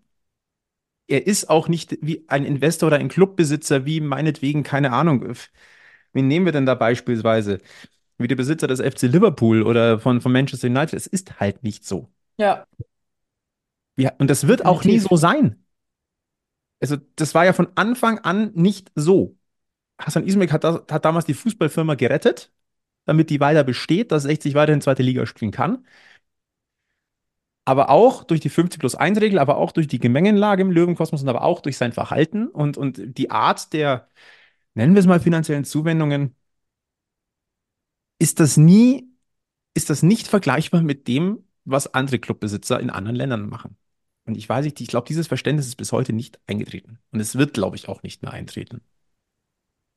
er 1.08 1.28
ist 1.28 1.50
auch 1.50 1.68
nicht 1.68 1.98
wie 2.02 2.24
ein 2.30 2.46
Investor 2.46 2.88
oder 2.88 2.98
ein 2.98 3.10
Clubbesitzer, 3.10 3.86
wie 3.86 4.00
meinetwegen, 4.00 4.64
keine 4.64 4.94
Ahnung. 4.94 5.34
Wen 6.14 6.28
nehmen 6.28 6.46
wir 6.46 6.54
denn 6.54 6.66
da 6.66 6.76
beispielsweise? 6.76 7.60
Wie 8.18 8.28
der 8.28 8.36
Besitzer 8.36 8.68
des 8.68 8.80
FC 8.80 9.08
Liverpool 9.08 9.64
oder 9.64 10.00
von, 10.00 10.22
von 10.22 10.32
Manchester 10.32 10.68
United. 10.68 10.94
Es 10.94 11.08
ist 11.08 11.40
halt 11.40 11.64
nicht 11.64 11.86
so. 11.86 12.10
Ja. 12.38 12.66
Ja, 13.98 14.14
und 14.20 14.30
das 14.30 14.48
wird 14.48 14.66
auch 14.66 14.84
nie 14.84 15.00
so 15.00 15.16
sein. 15.18 15.64
Also, 16.80 16.98
das 17.16 17.36
war 17.36 17.46
ja 17.46 17.54
von 17.54 17.68
Anfang 17.76 18.20
an 18.20 18.52
nicht 18.56 18.92
so. 18.96 19.38
Hassan 20.02 20.26
Ismail 20.26 20.52
hat, 20.52 20.64
hat 20.66 21.06
damals 21.06 21.26
die 21.26 21.34
Fußballfirma 21.34 21.96
gerettet, 21.96 22.52
damit 23.06 23.30
die 23.30 23.40
weiter 23.40 23.64
besteht, 23.64 24.12
dass 24.12 24.24
60 24.24 24.56
weiterhin 24.56 24.82
zweite 24.82 25.04
Liga 25.04 25.26
spielen 25.26 25.52
kann. 25.52 25.86
Aber 27.66 27.90
auch 27.90 28.24
durch 28.24 28.40
die 28.42 28.50
50 28.50 28.80
plus 28.80 28.96
1 28.96 29.22
Regel, 29.22 29.40
aber 29.40 29.58
auch 29.58 29.72
durch 29.72 29.88
die 29.88 30.00
Gemengenlage 30.00 30.62
im 30.64 30.72
Löwenkosmos 30.72 31.22
und 31.22 31.30
aber 31.30 31.44
auch 31.44 31.62
durch 31.62 31.78
sein 31.78 31.94
Verhalten 31.94 32.48
und, 32.48 32.78
und 32.78 33.18
die 33.18 33.30
Art 33.32 33.72
der, 33.74 34.10
nennen 34.76 34.96
wir 34.96 35.02
es 35.02 35.08
mal, 35.08 35.20
finanziellen 35.22 35.66
Zuwendungen, 35.66 36.36
ist 38.20 38.40
das 38.40 38.58
nie, 38.58 39.10
ist 39.74 39.90
das 39.90 40.04
nicht 40.04 40.28
vergleichbar 40.28 40.82
mit 40.84 41.08
dem, 41.08 41.46
was 41.66 41.94
andere 41.94 42.20
Clubbesitzer 42.20 42.80
in 42.80 42.90
anderen 42.90 43.16
Ländern 43.16 43.50
machen. 43.50 43.78
Und 44.26 44.38
ich 44.38 44.48
weiß 44.48 44.66
nicht, 44.66 44.80
ich 44.82 44.88
glaube, 44.88 45.08
dieses 45.08 45.28
Verständnis 45.28 45.68
ist 45.68 45.78
bis 45.78 45.92
heute 45.92 46.14
nicht 46.14 46.40
eingetreten. 46.48 47.00
Und 47.12 47.20
es 47.20 47.38
wird, 47.38 47.54
glaube 47.54 47.76
ich, 47.76 47.90
auch 47.90 48.04
nicht 48.04 48.22
mehr 48.22 48.32
eintreten. 48.34 48.82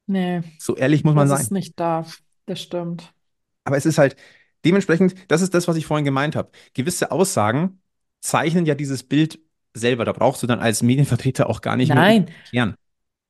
Nee, 0.06 0.42
So 0.58 0.76
ehrlich 0.76 1.04
muss 1.04 1.14
man 1.14 1.28
das 1.28 1.38
sein. 1.38 1.46
ist 1.46 1.52
nicht 1.52 1.78
da. 1.80 2.04
Das 2.46 2.60
stimmt. 2.60 3.12
Aber 3.64 3.76
es 3.76 3.86
ist 3.86 3.98
halt 3.98 4.16
dementsprechend, 4.64 5.14
das 5.30 5.42
ist 5.42 5.54
das, 5.54 5.68
was 5.68 5.76
ich 5.76 5.86
vorhin 5.86 6.04
gemeint 6.04 6.36
habe. 6.36 6.50
Gewisse 6.74 7.10
Aussagen 7.10 7.80
zeichnen 8.20 8.66
ja 8.66 8.74
dieses 8.74 9.02
Bild 9.02 9.38
selber. 9.74 10.04
Da 10.04 10.12
brauchst 10.12 10.42
du 10.42 10.46
dann 10.46 10.60
als 10.60 10.82
Medienvertreter 10.82 11.48
auch 11.48 11.60
gar 11.60 11.76
nicht 11.76 11.92
mehr 11.92 12.02
Nein. 12.02 12.28
erklären. 12.28 12.74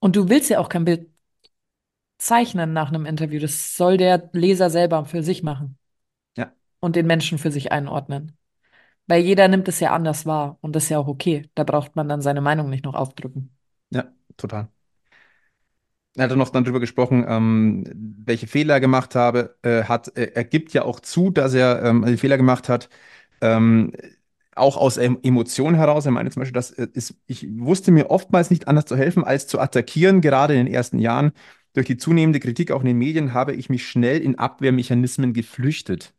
Und 0.01 0.17
du 0.17 0.29
willst 0.29 0.51
ja 0.51 0.59
auch 0.59 0.69
kein 0.69 0.85
Bild 0.85 1.09
zeichnen 2.19 2.73
nach 2.73 2.89
einem 2.89 3.07
Interview. 3.07 3.41
Das 3.41 3.77
soll 3.77 3.97
der 3.97 4.31
Leser 4.33 4.71
selber 4.71 5.05
für 5.05 5.23
sich 5.23 5.43
machen. 5.43 5.79
Ja. 6.37 6.55
Und 6.81 6.97
den 6.97 7.07
Menschen 7.07 7.39
für 7.39 7.51
sich 7.51 7.73
einordnen. 7.73 8.37
Weil 9.07 9.23
jeder 9.23 9.49
nimmt 9.49 9.69
es 9.69 9.81
ja 9.81 9.93
anders 9.95 10.27
wahr. 10.27 10.59
Und 10.63 10.77
das 10.77 10.85
ist 10.85 10.91
ja 10.91 10.99
auch 10.99 11.09
okay. 11.09 11.51
Da 11.55 11.65
braucht 11.65 11.97
man 11.97 12.09
dann 12.09 12.23
seine 12.23 12.41
Meinung 12.41 12.71
nicht 12.71 12.85
noch 12.85 12.95
aufdrücken. 12.95 13.57
Ja, 13.91 14.13
total. 14.37 14.69
Er 16.17 16.25
hat 16.25 16.31
dann 16.31 16.39
noch 16.39 16.51
dann 16.51 16.65
drüber 16.65 16.81
gesprochen, 16.81 17.25
ähm, 17.29 17.85
welche 18.25 18.47
Fehler 18.47 18.75
er 18.75 18.81
gemacht 18.81 19.15
habe. 19.17 19.57
Äh, 19.63 19.85
hat, 19.85 20.17
äh, 20.17 20.31
er 20.35 20.45
gibt 20.45 20.73
ja 20.73 20.85
auch 20.85 21.01
zu, 21.01 21.31
dass 21.31 21.55
er 21.55 21.83
ähm, 21.83 22.19
Fehler 22.19 22.37
gemacht 22.37 22.69
hat. 22.69 22.89
Ähm, 23.41 23.93
auch 24.55 24.77
aus 24.77 24.97
em 24.97 25.19
Emotionen 25.23 25.77
heraus. 25.77 26.07
Er 26.07 26.13
meinte 26.13 26.33
zum 26.33 26.41
Beispiel, 26.41 26.55
dass 26.55 26.71
äh, 26.73 26.89
ist, 26.93 27.17
ich 27.27 27.47
wusste 27.59 27.91
mir 27.93 28.11
oftmals 28.11 28.51
nicht 28.51 28.69
anders 28.69 28.87
zu 28.87 28.97
helfen, 28.97 29.25
als 29.25 29.47
zu 29.49 29.59
attackieren, 29.61 30.21
gerade 30.21 30.55
in 30.55 30.67
den 30.67 30.75
ersten 30.75 30.99
Jahren. 30.99 31.33
Durch 31.73 31.87
die 31.87 31.97
zunehmende 31.97 32.41
Kritik 32.41 32.71
auch 32.71 32.81
in 32.81 32.87
den 32.87 32.99
Medien 32.99 33.35
habe 33.35 33.53
ich 33.55 33.69
mich 33.69 33.87
schnell 33.89 34.21
in 34.21 34.39
Abwehrmechanismen 34.39 35.33
geflüchtet. 35.33 36.15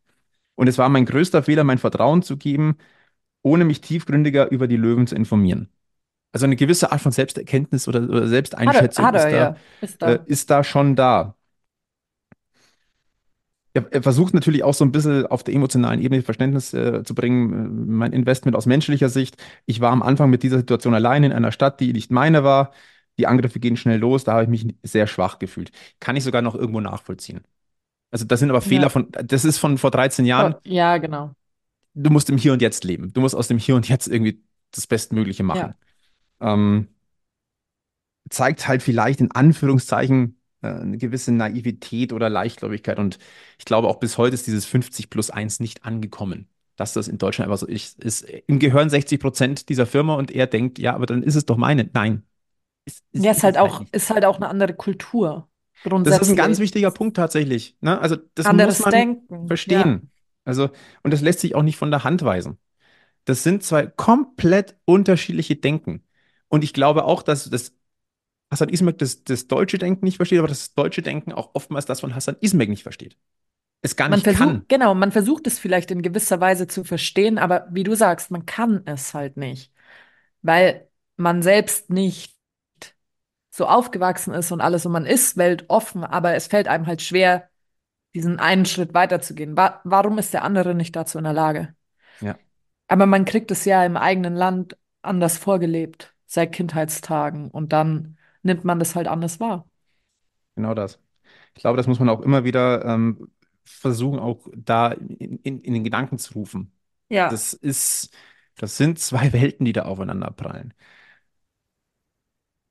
Und 0.56 0.68
es 0.68 0.78
war 0.78 0.89
mein 0.89 1.06
größter 1.06 1.43
Fehler, 1.43 1.64
mein 1.64 1.78
Vertrauen 1.80 2.24
zu 2.24 2.38
geben, 2.38 2.78
ohne 3.43 3.66
mich 3.66 3.82
tiefgründiger 3.82 4.52
über 4.52 4.68
die 4.68 4.78
Löwen 4.78 5.08
zu 5.08 5.16
informieren. 5.16 5.70
Also 6.36 6.46
eine 6.48 6.58
gewisse 6.58 6.92
Art 6.92 7.00
von 7.00 7.14
Selbsterkenntnis 7.14 7.88
oder, 7.88 8.02
oder 8.04 8.28
Hat 8.66 8.76
er, 8.76 8.90
Selbsteinschätzung 8.90 9.06
hat 9.06 9.16
ist 9.16 9.24
er, 9.24 9.32
da, 9.32 9.38
ja. 9.38 9.56
Ist 9.80 10.02
äh, 10.02 10.16
da. 10.18 10.24
ist 10.26 10.50
da 10.50 10.64
schon 10.66 10.98
da. 10.98 11.38
Er, 13.74 13.86
er 13.90 14.04
versucht 14.04 14.34
natürlich 14.34 14.64
auch 14.64 14.74
so 14.74 14.84
ein 14.84 14.92
bisschen 14.92 15.26
auf 15.28 15.44
der 15.44 15.54
emotionalen 15.54 16.02
Ebene 16.02 16.22
Verständnis 16.24 16.74
äh, 16.74 17.04
zu 17.06 17.16
bringen. 17.16 17.54
Äh, 17.54 17.92
Mein 17.92 18.12
Investment 18.14 18.58
aus 18.58 18.66
menschlicher 18.66 19.08
Sicht. 19.08 19.38
Ich 19.66 19.80
war 19.80 19.94
am 19.94 20.02
Anfang 20.02 20.30
mit 20.30 20.44
dieser 20.44 20.58
Situation 20.58 20.94
allein 20.94 21.24
in 21.24 21.32
einer 21.32 21.54
Stadt, 21.54 21.80
die 21.80 21.94
nicht 21.94 22.12
meine 22.12 22.44
war. 22.44 22.72
Die 23.18 23.28
Angriffe 23.28 23.62
gehen 23.62 23.78
schnell 23.78 24.00
los. 24.00 24.26
Da 24.26 24.34
habe 24.34 24.44
ich 24.44 24.50
mich 24.50 24.76
sehr 24.84 25.08
schwach 25.08 25.40
gefühlt. 25.40 25.72
Kann 26.02 26.18
ich 26.18 26.26
sogar 26.26 26.42
noch 26.42 26.56
irgendwo 26.56 26.82
nachvollziehen. 26.82 27.42
Also 28.12 28.26
das 28.26 28.42
sind 28.42 28.50
aber 28.50 28.62
Fehler 28.62 28.84
Ja. 28.84 28.90
von, 28.90 29.08
das 29.12 29.46
ist 29.46 29.58
von 29.58 29.78
vor 29.78 29.92
13 29.92 30.26
Jahren. 30.26 30.56
Ja, 30.66 30.98
genau. 30.98 31.32
Du 31.94 32.10
musst 32.10 32.30
im 32.30 32.38
Hier 32.38 32.54
und 32.54 32.62
Jetzt 32.62 32.84
leben. 32.84 33.14
Du 33.14 33.22
musst 33.22 33.36
aus 33.36 33.48
dem 33.48 33.58
Hier 33.58 33.76
und 33.76 33.88
Jetzt 33.88 34.08
irgendwie 34.08 34.44
das 34.72 34.86
Bestmögliche 34.88 35.44
machen. 35.44 35.76
Ähm, 36.42 36.90
zeigt 38.30 38.68
halt 38.68 38.84
vielleicht 38.84 39.22
in 39.22 39.32
Anführungszeichen 39.32 40.40
äh, 40.62 40.68
eine 40.68 40.98
gewisse 40.98 41.32
Naivität 41.32 42.14
oder 42.14 42.30
Leichtgläubigkeit. 42.30 43.00
Und 43.00 43.20
ich 43.60 43.66
glaube, 43.66 43.88
auch 43.88 44.00
bis 44.00 44.18
heute 44.18 44.34
ist 44.34 44.48
dieses 44.48 44.66
50 44.66 45.10
plus 45.10 45.30
1 45.30 45.60
nicht 45.60 45.86
angekommen. 45.86 46.48
Dass 46.76 46.92
das 46.94 47.08
in 47.08 47.18
Deutschland 47.18 47.50
einfach 47.50 47.60
so 47.60 47.68
ist, 47.68 48.04
ist 48.04 48.26
ihm 48.48 48.60
gehören 48.60 48.90
60 48.90 49.20
Prozent 49.22 49.70
dieser 49.70 49.86
Firma 49.86 50.16
und 50.16 50.32
er 50.32 50.46
denkt, 50.48 50.78
ja, 50.80 50.94
aber 50.94 51.06
dann 51.06 51.24
ist 51.24 51.36
es 51.36 51.46
doch 51.46 51.56
meine. 51.58 51.90
Nein. 51.94 52.24
Es, 52.86 53.04
es 53.14 53.22
Ja, 53.24 53.32
ist 53.32 53.44
halt 53.44 53.56
es 53.56 53.62
auch, 53.62 53.80
nicht. 53.82 53.94
ist 53.94 54.10
halt 54.10 54.26
auch 54.26 54.38
eine 54.38 54.48
andere 54.50 54.74
Kultur. 54.76 55.48
Das 56.04 56.18
ist 56.20 56.30
ein 56.30 56.36
ganz 56.36 56.60
wichtiger 56.60 56.92
Punkt 56.92 57.18
tatsächlich. 57.18 57.78
Ne? 57.82 58.00
Also 58.00 58.16
das 58.36 58.50
Anderes 58.50 58.80
muss 58.80 58.80
man 58.80 58.92
Denken. 58.92 59.60
Ja. 59.68 59.82
verstehen. 59.82 60.12
Also, 60.46 60.70
und 61.04 61.12
das 61.14 61.22
lässt 61.22 61.40
sich 61.40 61.56
auch 61.56 61.64
nicht 61.64 61.78
von 61.78 61.92
der 61.92 62.04
Hand 62.04 62.24
weisen. 62.24 62.58
Das 63.26 63.44
sind 63.44 63.64
zwei 63.64 63.88
komplett 63.88 64.78
unterschiedliche 64.86 65.56
Denken. 65.58 66.04
Und 66.50 66.64
ich 66.64 66.74
glaube 66.74 67.06
auch, 67.06 67.24
dass 67.24 67.50
das 67.50 67.74
Hassan 68.52 68.70
Ismail 68.70 68.93
das, 68.93 69.24
das 69.24 69.48
deutsche 69.48 69.78
Denken 69.78 70.06
nicht 70.06 70.18
versteht, 70.18 70.39
aber 70.39 70.48
das 70.48 70.74
deutsche 70.74 71.02
Denken 71.02 71.34
auch 71.34 71.52
oftmals 71.56 71.86
das 71.86 72.02
von 72.02 72.16
Hassan 72.16 72.38
Ismail 72.41 72.70
nicht 72.70 72.84
versteht. 72.84 73.18
Es 73.82 73.96
gar 73.96 74.10
Man 74.10 74.20
nicht 74.20 74.24
versucht, 74.24 74.39
kann. 74.39 74.66
genau, 74.68 74.93
man 74.96 75.12
versucht 75.12 75.48
es 75.48 75.60
vielleicht 75.60 75.91
in 75.91 76.02
gewisser 76.02 76.39
Weise 76.39 76.68
zu 76.68 76.84
verstehen, 76.84 77.38
aber 77.38 77.68
wie 77.72 77.84
du 77.84 77.96
sagst, 77.96 78.32
man 78.32 78.46
kann 78.46 78.82
es 78.86 79.14
halt 79.14 79.38
nicht, 79.38 79.72
weil 80.41 80.89
man 81.18 81.41
selbst 81.41 81.89
nicht 81.89 82.36
so 83.50 83.66
aufgewachsen 83.68 84.34
ist 84.34 84.52
und 84.52 84.62
alles 84.62 84.86
und 84.86 84.91
man 84.91 85.06
ist 85.06 85.38
weltoffen, 85.38 86.04
aber 86.04 86.36
es 86.36 86.48
fällt 86.48 86.68
einem 86.68 86.88
halt 86.88 87.02
schwer, 87.02 87.50
diesen 88.16 88.39
einen 88.39 88.66
Schritt 88.66 88.93
weiterzugehen. 88.93 89.58
Wa 89.58 89.82
warum 89.86 90.18
ist 90.20 90.34
der 90.34 90.43
andere 90.43 90.76
nicht 90.76 90.96
dazu 90.96 91.18
in 91.20 91.26
der 91.26 91.34
Lage? 91.34 91.76
Ja, 92.20 92.39
Aber 92.88 93.06
man 93.06 93.26
kriegt 93.26 93.52
es 93.52 93.66
ja 93.66 93.84
im 93.86 93.98
eigenen 93.98 94.36
Land 94.36 94.78
anders 95.02 95.38
vorgelebt, 95.38 96.14
seit 96.36 96.54
Kindheitstagen 96.54 97.52
und 97.52 97.74
dann 97.74 98.18
nimmt 98.44 98.66
man 98.66 98.80
das 98.80 98.96
halt 98.96 99.08
anders 99.08 99.40
wahr. 99.42 99.68
genau 100.56 100.74
das. 100.74 101.00
Ich 101.56 101.62
glaube, 101.62 101.78
das 101.78 101.88
muss 101.88 102.00
man 102.00 102.10
auch 102.10 102.22
immer 102.22 102.44
wieder 102.44 102.86
ähm, 102.86 103.30
versuchen, 103.66 104.20
auch 104.20 104.48
da 104.56 104.92
in, 104.94 105.40
in, 105.40 105.62
in 105.62 105.74
den 105.74 105.84
Gedanken 105.84 106.18
zu 106.20 106.34
rufen. 106.36 106.74
Ja. 107.10 107.28
Das 107.28 107.54
ist, 107.54 108.12
das 108.58 108.78
sind 108.78 109.00
zwei 109.00 109.34
Welten, 109.34 109.66
die 109.66 109.74
da 109.74 109.84
aufeinander 109.84 110.32
prallen. 110.32 110.74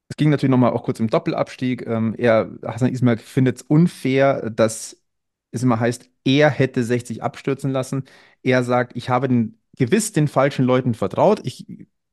Es 0.09 0.17
ging 0.17 0.31
natürlich 0.31 0.51
nochmal 0.51 0.73
auch 0.73 0.85
kurz 0.85 1.01
im 1.01 1.09
Doppelabstieg. 1.09 1.87
Ähm, 1.87 2.15
er, 2.19 2.51
Hassan 2.65 2.93
Ismail 2.93 3.19
findet 3.19 3.57
es 3.59 3.63
unfair, 3.63 4.51
dass 4.51 5.03
es 5.51 5.63
immer 5.63 5.81
heißt, 5.81 6.11
er 6.25 6.51
hätte 6.51 6.85
60 6.85 7.23
abstürzen 7.23 7.71
lassen. 7.71 8.05
Er 8.43 8.63
sagt, 8.65 8.97
ich 8.97 9.09
habe 9.09 9.29
den, 9.29 9.59
gewiss 9.77 10.13
den 10.13 10.29
falschen 10.29 10.65
Leuten 10.65 10.95
vertraut. 10.95 11.41
Ich 11.45 11.67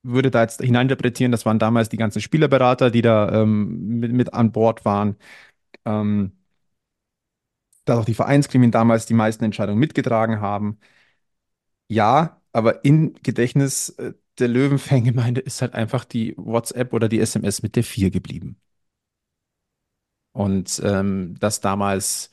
würde 0.03 0.31
da 0.31 0.41
jetzt 0.43 0.61
hineininterpretieren, 0.61 1.31
das 1.31 1.45
waren 1.45 1.59
damals 1.59 1.89
die 1.89 1.97
ganzen 1.97 2.21
Spielerberater, 2.21 2.91
die 2.91 3.01
da 3.01 3.43
ähm, 3.43 3.99
mit, 3.99 4.11
mit 4.13 4.33
an 4.33 4.51
Bord 4.51 4.85
waren. 4.85 5.17
Ähm, 5.85 6.33
dass 7.85 7.99
auch 7.99 8.05
die 8.05 8.13
Vereinsgremien 8.15 8.71
damals 8.71 9.05
die 9.05 9.13
meisten 9.13 9.43
Entscheidungen 9.43 9.79
mitgetragen 9.79 10.39
haben. 10.41 10.79
Ja, 11.87 12.41
aber 12.53 12.83
im 12.85 13.13
Gedächtnis 13.23 13.89
äh, 13.89 14.13
der 14.39 14.47
Löwen-Fangemeinde 14.47 15.41
ist 15.41 15.61
halt 15.61 15.73
einfach 15.73 16.05
die 16.05 16.33
WhatsApp 16.37 16.93
oder 16.93 17.09
die 17.09 17.19
SMS 17.19 17.61
mit 17.63 17.75
der 17.75 17.83
4 17.83 18.09
geblieben. 18.11 18.57
Und 20.33 20.81
ähm, 20.83 21.35
dass 21.39 21.59
damals 21.61 22.29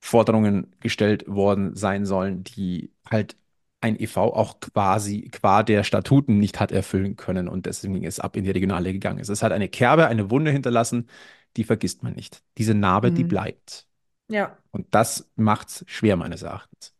Forderungen 0.00 0.74
gestellt 0.80 1.26
worden 1.26 1.74
sein 1.76 2.04
sollen, 2.06 2.44
die 2.44 2.92
halt 3.10 3.36
ein 3.84 4.00
e.V. 4.00 4.34
auch 4.34 4.60
quasi 4.60 5.28
qua 5.30 5.62
der 5.62 5.84
Statuten 5.84 6.38
nicht 6.38 6.58
hat 6.60 6.72
erfüllen 6.72 7.16
können 7.16 7.48
und 7.48 7.66
deswegen 7.66 8.02
es 8.04 8.18
ab 8.20 8.36
in 8.36 8.44
die 8.44 8.50
Regionale 8.50 8.92
gegangen 8.92 9.18
ist. 9.20 9.28
Es 9.28 9.42
hat 9.42 9.52
eine 9.52 9.68
Kerbe, 9.68 10.06
eine 10.08 10.30
Wunde 10.30 10.50
hinterlassen, 10.50 11.08
die 11.56 11.64
vergisst 11.64 12.02
man 12.02 12.14
nicht. 12.14 12.42
Diese 12.58 12.74
Narbe, 12.74 13.12
die 13.12 13.24
Mhm. 13.24 13.28
bleibt. 13.28 13.86
Ja. 14.28 14.56
Und 14.72 14.86
das 14.94 15.30
macht 15.36 15.68
es 15.68 15.84
schwer, 15.86 16.16
meines 16.16 16.42
Erachtens. 16.42 16.94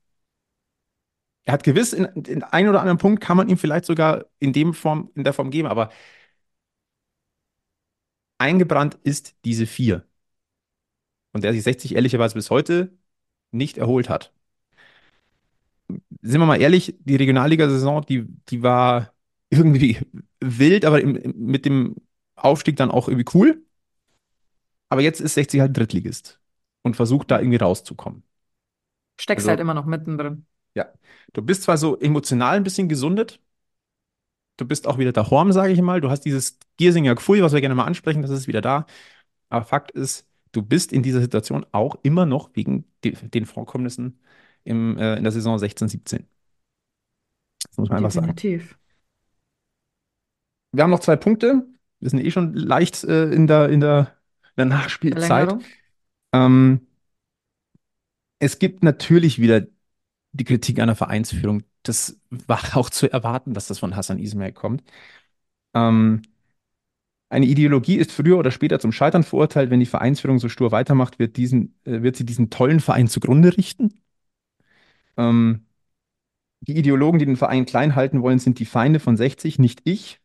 Er 1.45 1.53
hat 1.55 1.62
gewiss, 1.64 1.93
in, 1.93 2.05
in 2.26 2.43
einem 2.43 2.70
oder 2.70 2.80
anderen 2.80 2.99
Punkt 2.99 3.22
kann 3.22 3.37
man 3.37 3.49
ihm 3.49 3.59
vielleicht 3.59 3.85
sogar 3.85 4.24
in 4.39 4.53
dem 4.53 4.72
Form, 4.74 5.11
in 5.14 5.24
der 5.24 5.32
Form 5.35 5.51
geben, 5.51 5.68
aber 5.68 5.91
eingebrannt 8.39 8.97
ist 9.03 9.35
diese 9.45 9.66
vier. 9.66 10.07
Und 11.32 11.45
der 11.45 11.53
sich 11.53 11.62
60 11.62 11.95
ehrlicherweise 11.95 12.35
bis 12.35 12.51
heute 12.51 12.97
nicht 13.53 13.78
erholt 13.78 14.09
hat. 14.09 14.32
Sind 16.22 16.40
wir 16.40 16.47
mal 16.47 16.61
ehrlich, 16.61 16.97
die 17.01 17.16
Regionalliga-Saison, 17.16 18.03
die, 18.07 18.26
die 18.49 18.62
war 18.62 19.12
irgendwie 19.51 19.99
wild, 20.40 20.84
aber 20.84 21.01
im, 21.01 21.16
im, 21.16 21.34
mit 21.36 21.64
dem 21.66 21.97
Aufstieg 22.36 22.76
dann 22.76 22.90
auch 22.90 23.09
irgendwie 23.09 23.30
cool. 23.34 23.62
Aber 24.88 25.01
jetzt 25.03 25.20
ist 25.20 25.34
60 25.34 25.61
halt 25.61 25.76
Drittligist 25.76 26.40
und 26.82 26.97
versucht 26.97 27.30
da 27.30 27.38
irgendwie 27.38 27.57
rauszukommen. 27.59 28.22
Steckst 29.20 29.42
Also- 29.45 29.51
halt 29.51 29.61
immer 29.61 29.74
noch 29.74 29.86
mittendrin. 29.86 30.47
Ja, 30.76 30.92
du 31.32 31.42
bist 31.42 31.62
zwar 31.62 31.78
so 31.78 31.99
emotional 32.01 32.57
ein 32.57 32.64
bisschen 32.64 32.88
gesundet, 32.88 33.40
du 34.57 34.64
bist 34.66 34.86
auch 34.86 34.99
wieder 34.99 35.12
daheim, 35.12 35.53
sage 35.53 35.72
ich 35.72 35.80
mal. 35.82 36.01
Du 36.01 36.11
hast 36.11 36.20
dieses 36.22 36.59
Giersinger 36.76 37.14
Gefühl, 37.14 37.42
was 37.42 37.53
wir 37.53 37.61
gerne 37.61 37.74
mal 37.74 37.84
ansprechen, 37.84 38.22
das 38.22 38.30
ist 38.30 38.49
wieder 38.49 38.61
da. 38.61 38.86
Aber 39.49 39.64
Fakt 39.64 39.90
ist, 39.92 40.26
du 40.53 40.62
bist 40.62 40.92
in 40.92 41.03
dieser 41.03 41.20
Situation 41.20 41.66
auch 41.72 41.97
immer 42.03 42.26
noch 42.26 42.51
wegen 42.55 42.86
de 43.05 43.12
den 43.28 43.47
Vorkommnissen 43.47 44.20
im, 44.65 44.99
äh, 44.99 45.17
in 45.17 45.23
der 45.23 45.33
Saison 45.33 45.59
16, 45.59 45.89
17. 45.89 46.27
Das 47.69 47.79
muss 47.79 47.89
man 47.89 47.99
einfach 47.99 48.11
sagen. 48.11 48.35
Definitiv. 48.35 48.79
Wir 50.73 50.83
haben 50.83 50.91
noch 50.91 51.01
zwei 51.01 51.17
Punkte. 51.17 51.67
Wir 52.01 52.11
sind 52.11 52.25
eh 52.25 52.31
schon 52.31 52.55
leicht 52.55 53.05
äh, 53.05 53.31
in 53.31 53.47
der, 53.47 53.69
in 53.69 53.81
der, 53.81 54.17
in 54.57 54.57
der 54.57 54.67
Nachspielzeit. 54.67 55.55
Ähm, 56.33 56.87
es 58.39 58.59
gibt 58.59 58.83
natürlich 58.83 59.41
wieder 59.41 59.67
die 60.33 60.45
Kritik 60.45 60.81
an 60.81 60.89
der 60.89 60.97
Vereinsführung. 60.97 61.62
Das 61.83 62.21
war 62.31 62.61
auch 62.77 62.91
zu 62.91 63.11
erwarten, 63.11 63.55
dass 63.55 63.69
das 63.69 63.79
von 63.79 63.95
Hassan 63.97 64.19
Ismail 64.19 64.53
kommt. 64.53 64.83
Ähm, 65.75 66.23
eine 67.29 67.47
Ideologie 67.47 67.97
ist 67.97 68.12
früher 68.12 68.39
oder 68.39 68.51
später 68.51 68.79
zum 68.79 68.93
Scheitern 68.93 69.23
verurteilt. 69.23 69.71
Wenn 69.71 69.81
die 69.81 69.87
Vereinsführung 69.87 70.39
so 70.39 70.49
stur 70.49 70.73
weitermacht, 70.73 71.19
wird, 71.19 71.37
diesen, 71.37 71.75
äh, 71.85 72.03
wird 72.03 72.17
sie 72.17 72.25
diesen 72.27 72.51
tollen 72.51 72.81
Verein 72.81 73.09
zugrunde 73.09 73.57
richten. 73.57 73.95
Ähm, 75.17 75.67
die 76.61 76.77
Ideologen, 76.79 77.19
die 77.19 77.27
den 77.27 77.37
Verein 77.37 77.67
klein 77.67 77.95
halten 77.95 78.23
wollen, 78.23 78.39
sind 78.39 78.59
die 78.59 78.65
Feinde 78.67 79.01
von 79.01 79.17
60, 79.17 79.59
nicht 79.59 79.83
ich. 79.85 80.21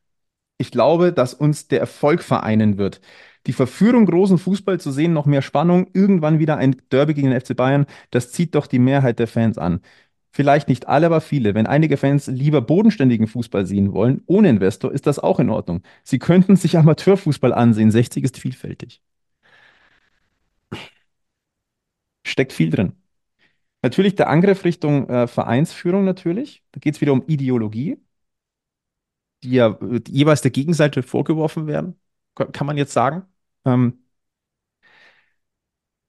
Ich 0.57 0.71
glaube, 0.71 1.13
dass 1.13 1.33
uns 1.33 1.67
der 1.69 1.79
Erfolg 1.79 2.23
vereinen 2.23 2.77
wird. 2.77 3.01
Die 3.47 3.53
Verführung, 3.53 4.05
großen 4.05 4.37
Fußball 4.37 4.79
zu 4.79 4.91
sehen, 4.91 5.13
noch 5.13 5.25
mehr 5.25 5.41
Spannung, 5.41 5.87
irgendwann 5.93 6.39
wieder 6.39 6.57
ein 6.57 6.77
Derby 6.91 7.13
gegen 7.15 7.29
den 7.29 7.37
FC 7.37 7.55
Bayern, 7.55 7.85
das 8.11 8.31
zieht 8.31 8.55
doch 8.55 8.67
die 8.67 8.79
Mehrheit 8.79 9.19
der 9.19 9.27
Fans 9.27 9.57
an. 9.57 9.81
Vielleicht 10.31 10.69
nicht 10.69 10.87
alle, 10.87 11.07
aber 11.07 11.21
viele. 11.21 11.55
Wenn 11.55 11.67
einige 11.67 11.97
Fans 11.97 12.27
lieber 12.27 12.61
bodenständigen 12.61 13.27
Fußball 13.27 13.65
sehen 13.65 13.93
wollen, 13.93 14.23
ohne 14.27 14.49
Investor, 14.49 14.91
ist 14.93 15.07
das 15.07 15.19
auch 15.19 15.39
in 15.39 15.49
Ordnung. 15.49 15.81
Sie 16.03 16.19
könnten 16.19 16.55
sich 16.57 16.77
Amateurfußball 16.77 17.53
ansehen. 17.53 17.91
60 17.91 18.23
ist 18.25 18.37
vielfältig. 18.39 19.01
Steckt 22.23 22.53
viel 22.53 22.69
drin. 22.69 22.93
Natürlich 23.81 24.15
der 24.15 24.29
Angriff 24.29 24.65
Richtung 24.65 25.09
äh, 25.09 25.27
Vereinsführung 25.27 26.03
natürlich. 26.05 26.63
Da 26.71 26.79
geht 26.79 26.95
es 26.95 27.01
wieder 27.01 27.13
um 27.13 27.23
Ideologie, 27.27 27.97
die 29.43 29.51
ja 29.51 29.69
äh, 29.81 30.01
jeweils 30.07 30.41
der 30.41 30.51
Gegenseite 30.51 31.03
vorgeworfen 31.03 31.67
werden, 31.67 31.99
Ka- 32.35 32.45
kann 32.45 32.67
man 32.67 32.77
jetzt 32.77 32.93
sagen. 32.93 33.23
Ähm, 33.65 33.99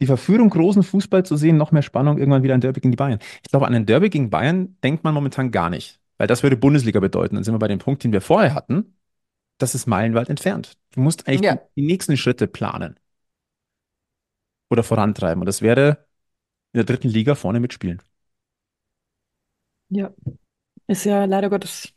die 0.01 0.07
Verführung, 0.07 0.49
großen 0.51 0.83
Fußball 0.83 1.25
zu 1.25 1.37
sehen, 1.37 1.57
noch 1.57 1.73
mehr 1.73 1.83
Spannung, 1.83 2.19
irgendwann 2.19 2.43
wieder 2.43 2.55
ein 2.55 2.61
Derby 2.61 2.81
gegen 2.81 2.93
die 2.93 2.97
Bayern. 2.97 3.19
Ich 3.43 3.51
glaube, 3.51 3.67
an 3.67 3.75
ein 3.75 3.87
Derby 3.87 4.09
gegen 4.11 4.31
Bayern 4.31 4.77
denkt 4.83 5.05
man 5.05 5.13
momentan 5.15 5.51
gar 5.51 5.69
nicht, 5.71 6.01
weil 6.19 6.27
das 6.27 6.43
würde 6.43 6.57
Bundesliga 6.57 7.01
bedeuten. 7.01 7.35
Dann 7.35 7.45
sind 7.45 7.55
wir 7.55 7.59
bei 7.59 7.69
dem 7.69 7.79
Punkt, 7.79 8.03
den 8.05 8.13
wir 8.13 8.21
vorher 8.23 8.55
hatten. 8.55 8.95
Das 9.59 9.75
ist 9.75 9.87
meilenweit 9.87 10.31
entfernt. 10.31 10.79
Du 10.93 11.01
musst 11.01 11.29
eigentlich 11.29 11.43
Ja. 11.43 11.57
die, 11.57 11.83
die 11.83 11.87
nächsten 11.87 12.17
Schritte 12.17 12.49
planen 12.49 12.97
oder 14.71 14.83
vorantreiben. 14.83 15.41
Und 15.43 15.47
das 15.47 15.63
wäre 15.63 16.07
in 16.73 16.79
der 16.79 16.85
dritten 16.85 17.09
Liga 17.09 17.35
vorne 17.35 17.61
mitspielen. 17.61 18.03
Ja. 19.89 20.13
Ist 20.87 21.05
ja 21.05 21.25
leider 21.25 21.51
Gottes. 21.51 21.95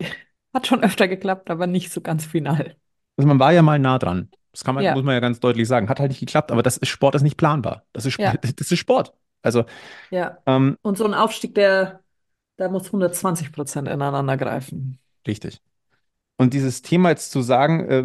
Hat 0.54 0.66
schon 0.66 0.82
öfter 0.82 1.08
geklappt, 1.08 1.50
aber 1.50 1.66
nicht 1.66 1.92
so 1.92 2.00
ganz 2.00 2.24
final. 2.24 2.76
Also 3.16 3.28
man 3.28 3.38
war 3.38 3.52
ja 3.52 3.62
mal 3.62 3.78
nah 3.78 3.98
dran. 3.98 4.30
Das 4.52 4.64
kann 4.64 4.74
man, 4.74 4.84
Ja. 4.84 4.94
muss 4.94 5.02
man 5.04 5.14
ja 5.14 5.20
ganz 5.20 5.40
deutlich 5.40 5.66
sagen. 5.66 5.88
Hat 5.88 5.98
halt 5.98 6.10
nicht 6.10 6.20
geklappt, 6.20 6.52
aber 6.52 6.62
das 6.62 6.76
ist 6.76 6.88
Sport, 6.88 7.14
das 7.14 7.20
ist 7.22 7.24
nicht 7.24 7.36
planbar. 7.38 7.84
Das 7.92 8.04
ist, 8.04 8.18
Ja. 8.18 8.34
das 8.56 8.70
ist 8.70 8.78
Sport. 8.78 9.14
Also, 9.42 9.64
Ja. 10.10 10.38
ähm, 10.46 10.76
Und 10.82 10.98
so 10.98 11.04
ein 11.06 11.14
Aufstieg, 11.14 11.54
der, 11.54 12.00
da 12.56 12.68
muss 12.68 12.92
120 12.92 13.52
Prozent 13.52 13.88
ineinander 13.88 14.36
greifen. 14.36 14.98
richtig. 15.26 15.60
Und 16.36 16.54
dieses 16.54 16.82
Thema 16.82 17.10
jetzt 17.10 17.30
zu 17.30 17.42
sagen, 17.42 17.80
äh, 17.88 18.04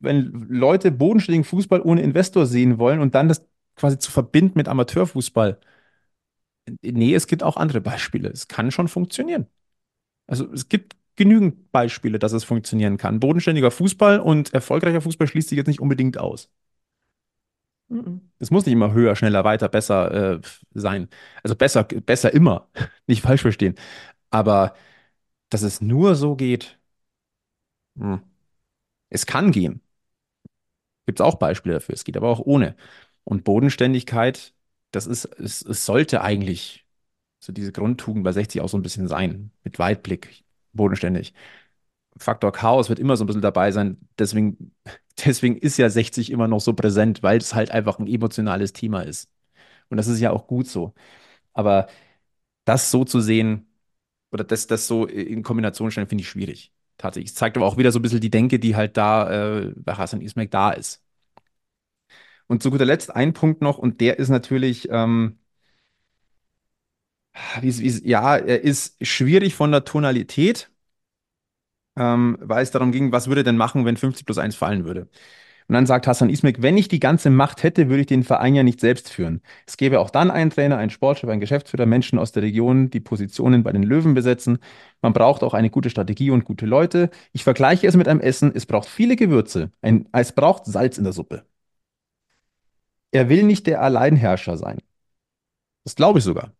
wenn 0.00 0.46
Leute 0.48 0.90
bodenständigen 0.90 1.44
Fußball 1.44 1.80
ohne 1.82 2.02
Investor 2.02 2.46
sehen 2.46 2.78
wollen 2.78 3.00
und 3.00 3.14
dann 3.14 3.28
das 3.28 3.46
quasi 3.80 3.98
zu 3.98 4.10
verbinden 4.12 4.54
mit 4.56 4.68
Amateurfußball. 4.68 5.58
Nee, 6.82 7.14
es 7.14 7.26
gibt 7.26 7.42
auch 7.42 7.56
andere 7.56 7.80
Beispiele. 7.80 8.28
Es 8.28 8.48
kann 8.48 8.70
schon 8.70 8.88
funktionieren. 8.88 9.46
Also 10.28 10.52
es 10.52 10.68
gibt 10.68 10.96
genügend 11.16 11.72
Beispiele, 11.72 12.18
dass 12.18 12.32
es 12.32 12.44
funktionieren 12.44 12.96
kann. 12.98 13.20
Bodenständiger 13.20 13.70
Fußball 13.70 14.20
und 14.20 14.54
erfolgreicher 14.54 15.02
Fußball 15.02 15.28
schließt 15.28 15.50
sich 15.50 15.58
jetzt 15.58 15.68
nicht 15.68 15.80
unbedingt 15.80 16.18
aus. 16.18 16.50
Mhm. 17.88 18.30
Es 18.38 18.50
muss 18.50 18.66
nicht 18.66 18.72
immer 18.74 18.92
höher, 18.92 19.16
schneller, 19.16 19.44
weiter, 19.44 19.68
besser 19.68 20.34
äh, 20.36 20.40
sein. 20.74 21.08
Also 21.42 21.56
besser, 21.56 21.84
besser 21.84 22.32
immer. 22.32 22.68
Nicht 23.06 23.22
falsch 23.22 23.42
verstehen. 23.42 23.74
Aber 24.30 24.74
dass 25.50 25.62
es 25.62 25.80
nur 25.80 26.16
so 26.16 26.36
geht, 26.36 26.78
hm. 27.98 28.20
es 29.10 29.26
kann 29.26 29.52
gehen. 29.52 29.82
Gibt 31.06 31.20
es 31.20 31.26
auch 31.26 31.36
Beispiele 31.36 31.74
dafür. 31.74 31.94
Es 31.94 32.04
geht 32.04 32.16
aber 32.16 32.28
auch 32.28 32.40
ohne. 32.40 32.76
Und 33.30 33.44
Bodenständigkeit, 33.44 34.54
das 34.90 35.06
ist, 35.06 35.24
es, 35.24 35.62
es 35.62 35.86
sollte 35.86 36.22
eigentlich 36.22 36.84
so 37.40 37.52
diese 37.52 37.72
Grundtugend 37.72 38.24
bei 38.24 38.32
60 38.32 38.60
auch 38.60 38.68
so 38.68 38.76
ein 38.78 38.82
bisschen 38.82 39.08
sein. 39.08 39.52
Mit 39.64 39.78
Weitblick, 39.78 40.44
bodenständig. 40.72 41.32
Faktor 42.18 42.52
Chaos 42.52 42.88
wird 42.88 42.98
immer 42.98 43.16
so 43.16 43.24
ein 43.24 43.28
bisschen 43.28 43.42
dabei 43.42 43.72
sein. 43.72 43.98
Deswegen, 44.18 44.74
deswegen 45.26 45.56
ist 45.58 45.78
ja 45.78 45.90
60 45.90 46.30
immer 46.32 46.48
noch 46.48 46.60
so 46.60 46.74
präsent, 46.74 47.22
weil 47.22 47.38
es 47.38 47.54
halt 47.54 47.70
einfach 47.70 47.98
ein 48.00 48.08
emotionales 48.08 48.72
Thema 48.72 49.02
ist. 49.02 49.30
Und 49.90 49.98
das 49.98 50.08
ist 50.08 50.20
ja 50.20 50.32
auch 50.32 50.46
gut 50.48 50.68
so. 50.68 50.94
Aber 51.54 51.88
das 52.64 52.90
so 52.90 53.04
zu 53.04 53.20
sehen 53.20 53.68
oder 54.32 54.44
das, 54.44 54.66
das 54.68 54.86
so 54.88 55.06
in 55.06 55.42
Kombination 55.44 55.90
stellen, 55.92 56.08
finde 56.08 56.22
ich 56.22 56.30
schwierig. 56.30 56.72
Tatsächlich. 56.98 57.30
Es 57.32 57.36
zeigt 57.36 57.56
aber 57.58 57.66
auch 57.66 57.78
wieder 57.78 57.92
so 57.92 58.00
ein 58.00 58.02
bisschen 58.02 58.20
die 58.20 58.30
Denke, 58.30 58.58
die 58.60 58.76
halt 58.76 58.96
da 58.96 59.60
äh, 59.60 59.74
bei 59.76 59.94
Hassan 59.94 60.22
Ismail 60.22 60.48
da 60.48 60.72
ist. 60.72 61.02
Und 62.50 62.64
zu 62.64 62.72
guter 62.72 62.84
Letzt 62.84 63.14
ein 63.14 63.32
Punkt 63.32 63.62
noch, 63.62 63.78
und 63.78 64.00
der 64.00 64.18
ist 64.18 64.28
natürlich, 64.28 64.88
ähm, 64.90 65.38
wie, 67.60 67.78
wie, 67.78 68.08
ja, 68.08 68.36
er 68.36 68.62
ist 68.64 68.96
schwierig 69.06 69.54
von 69.54 69.70
der 69.70 69.84
Tonalität, 69.84 70.68
ähm, 71.96 72.36
weil 72.40 72.62
es 72.64 72.72
darum 72.72 72.90
ging, 72.90 73.12
was 73.12 73.28
würde 73.28 73.44
denn 73.44 73.56
machen, 73.56 73.84
wenn 73.84 73.96
50 73.96 74.26
plus 74.26 74.38
1 74.38 74.56
fallen 74.56 74.84
würde. 74.84 75.02
Und 75.68 75.74
dann 75.74 75.86
sagt 75.86 76.08
Hassan 76.08 76.30
Ismek, 76.30 76.62
wenn 76.62 76.76
ich 76.76 76.88
die 76.88 77.00
ganze 77.00 77.30
Macht 77.30 77.62
hätte, 77.62 77.88
würde 77.88 78.00
ich 78.00 78.08
den 78.08 78.24
Verein 78.24 78.56
ja 78.56 78.64
nicht 78.64 78.80
selbst 78.80 79.10
führen. 79.10 79.42
Es 79.66 79.76
gäbe 79.76 80.00
auch 80.00 80.10
dann 80.10 80.32
einen 80.32 80.50
Trainer, 80.50 80.78
einen 80.78 80.90
Sportchef, 80.90 81.30
einen 81.30 81.40
Geschäftsführer, 81.40 81.86
Menschen 81.86 82.18
aus 82.18 82.32
der 82.32 82.42
Region, 82.42 82.90
die 82.90 83.00
Positionen 83.00 83.62
bei 83.62 83.72
den 83.72 83.84
Löwen 83.84 84.14
besetzen. 84.14 84.58
Man 85.02 85.12
braucht 85.12 85.44
auch 85.44 85.54
eine 85.54 85.70
gute 85.70 85.90
Strategie 85.90 86.30
und 86.32 86.44
gute 86.44 86.66
Leute. 86.66 87.10
Ich 87.32 87.44
vergleiche 87.44 87.86
es 87.86 87.96
mit 87.96 88.08
einem 88.08 88.20
Essen. 88.20 88.52
Es 88.54 88.66
braucht 88.66 88.88
viele 88.88 89.14
Gewürze. 89.16 89.70
Ein, 89.82 90.08
es 90.12 90.32
braucht 90.32 90.66
Salz 90.66 90.98
in 90.98 91.04
der 91.04 91.12
Suppe. 91.12 91.44
Er 93.12 93.28
will 93.28 93.42
nicht 93.42 93.66
der 93.66 93.82
Alleinherrscher 93.82 94.56
sein. 94.56 94.78
Das 95.84 95.94
glaube 95.94 96.18
ich 96.18 96.24
sogar. 96.24 96.52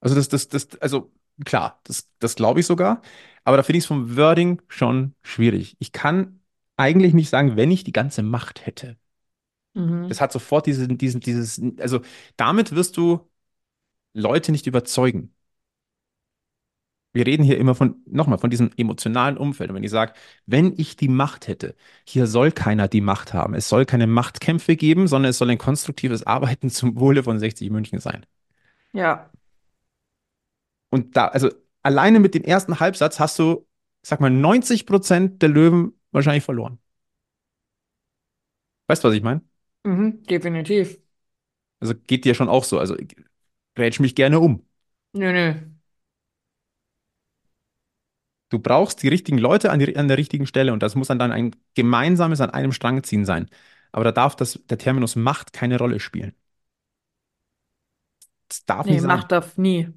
Also 0.00 0.16
das, 0.16 0.28
das, 0.28 0.48
das, 0.48 0.68
also 0.80 1.12
klar, 1.44 1.80
das, 1.84 2.08
das 2.18 2.34
glaube 2.34 2.60
ich 2.60 2.66
sogar. 2.66 3.02
Aber 3.44 3.56
da 3.56 3.62
finde 3.62 3.78
ich 3.78 3.84
es 3.84 3.88
vom 3.88 4.16
Wording 4.16 4.60
schon 4.68 5.14
schwierig. 5.22 5.76
Ich 5.78 5.92
kann 5.92 6.40
eigentlich 6.76 7.14
nicht 7.14 7.28
sagen, 7.28 7.56
wenn 7.56 7.70
ich 7.70 7.84
die 7.84 7.92
ganze 7.92 8.22
Macht 8.22 8.66
hätte. 8.66 8.96
Mhm. 9.74 10.08
Das 10.08 10.20
hat 10.20 10.32
sofort 10.32 10.66
diesen, 10.66 10.98
diesen, 10.98 11.20
dieses, 11.20 11.60
also 11.78 12.00
damit 12.36 12.72
wirst 12.74 12.96
du 12.96 13.28
Leute 14.12 14.52
nicht 14.52 14.66
überzeugen. 14.66 15.34
Wir 17.12 17.26
reden 17.26 17.42
hier 17.42 17.58
immer 17.58 17.74
von, 17.74 17.96
nochmal, 18.06 18.38
von 18.38 18.50
diesem 18.50 18.70
emotionalen 18.76 19.36
Umfeld. 19.36 19.70
Und 19.70 19.76
wenn 19.76 19.84
ich 19.84 19.90
sage, 19.90 20.14
wenn 20.46 20.72
ich 20.78 20.96
die 20.96 21.08
Macht 21.08 21.46
hätte, 21.46 21.74
hier 22.06 22.26
soll 22.26 22.52
keiner 22.52 22.88
die 22.88 23.02
Macht 23.02 23.34
haben. 23.34 23.54
Es 23.54 23.68
soll 23.68 23.84
keine 23.84 24.06
Machtkämpfe 24.06 24.76
geben, 24.76 25.08
sondern 25.08 25.30
es 25.30 25.38
soll 25.38 25.50
ein 25.50 25.58
konstruktives 25.58 26.26
Arbeiten 26.26 26.70
zum 26.70 26.98
Wohle 26.98 27.22
von 27.22 27.38
60 27.38 27.70
München 27.70 27.98
sein. 27.98 28.24
Ja. 28.92 29.30
Und 30.90 31.16
da, 31.16 31.28
also 31.28 31.50
alleine 31.82 32.20
mit 32.20 32.34
dem 32.34 32.44
ersten 32.44 32.80
Halbsatz 32.80 33.20
hast 33.20 33.38
du, 33.38 33.66
sag 34.02 34.20
mal, 34.20 34.30
90 34.30 34.86
Prozent 34.86 35.42
der 35.42 35.48
Löwen 35.48 35.92
wahrscheinlich 36.12 36.44
verloren. 36.44 36.78
Weißt 38.88 39.02
du, 39.04 39.08
was 39.08 39.14
ich 39.14 39.22
meine? 39.22 39.42
Mhm, 39.84 40.22
definitiv. 40.24 40.98
Also 41.80 41.94
geht 42.06 42.24
dir 42.24 42.34
schon 42.34 42.48
auch 42.48 42.64
so. 42.64 42.78
Also 42.78 42.96
grätsch 43.74 44.00
mich 44.00 44.14
gerne 44.14 44.40
um. 44.40 44.64
Nö, 45.12 45.32
nö. 45.32 45.71
Du 48.52 48.58
brauchst 48.58 49.02
die 49.02 49.08
richtigen 49.08 49.38
Leute 49.38 49.70
an, 49.70 49.78
die, 49.78 49.96
an 49.96 50.08
der 50.08 50.18
richtigen 50.18 50.46
Stelle 50.46 50.74
und 50.74 50.82
das 50.82 50.94
muss 50.94 51.08
dann, 51.08 51.18
dann 51.18 51.32
ein 51.32 51.56
gemeinsames 51.74 52.42
an 52.42 52.50
einem 52.50 52.72
Strang 52.72 53.02
ziehen 53.02 53.24
sein. 53.24 53.48
Aber 53.92 54.04
da 54.04 54.12
darf 54.12 54.36
das, 54.36 54.60
der 54.68 54.76
Terminus 54.76 55.16
Macht 55.16 55.54
keine 55.54 55.78
Rolle 55.78 56.00
spielen. 56.00 56.34
Das 58.48 58.64
darf 58.66 58.86
Nee, 58.86 58.92
nicht 58.92 59.00
sein. 59.00 59.08
Macht 59.08 59.32
darf 59.32 59.56
nie 59.56 59.88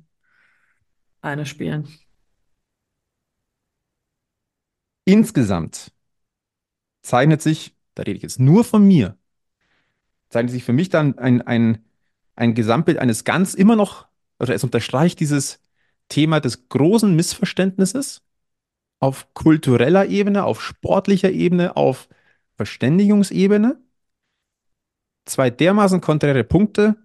eine 1.22 1.46
spielen. 1.46 1.90
Insgesamt 5.06 5.92
zeichnet 7.02 7.42
sich, 7.42 7.76
da 7.94 8.04
rede 8.04 8.18
ich 8.18 8.24
jetzt 8.24 8.40
nur 8.40 8.64
von 8.64 8.86
mir, 8.86 9.18
zeichnet 10.30 10.52
sich 10.52 10.64
für 10.64 10.74
mich 10.74 10.90
dann 10.90 11.18
ein, 11.18 11.42
ein, 11.42 11.86
ein 12.36 12.54
Gesamtbild 12.54 12.98
eines 12.98 13.24
ganz 13.24 13.54
immer 13.54 13.76
noch, 13.76 14.08
oder 14.40 14.54
es 14.54 14.64
unterstreicht 14.64 15.20
dieses 15.20 15.62
Thema 16.10 16.40
des 16.40 16.70
großen 16.70 17.16
Missverständnisses 17.16 18.25
auf 19.00 19.34
kultureller 19.34 20.08
Ebene, 20.08 20.44
auf 20.46 20.62
sportlicher 20.62 21.32
Ebene, 21.32 21.76
auf 21.76 22.08
Verständigungsebene. 22.56 23.82
Zwei 25.26 25.50
dermaßen 25.50 26.02
konträre 26.02 26.44
Punkte. 26.44 26.96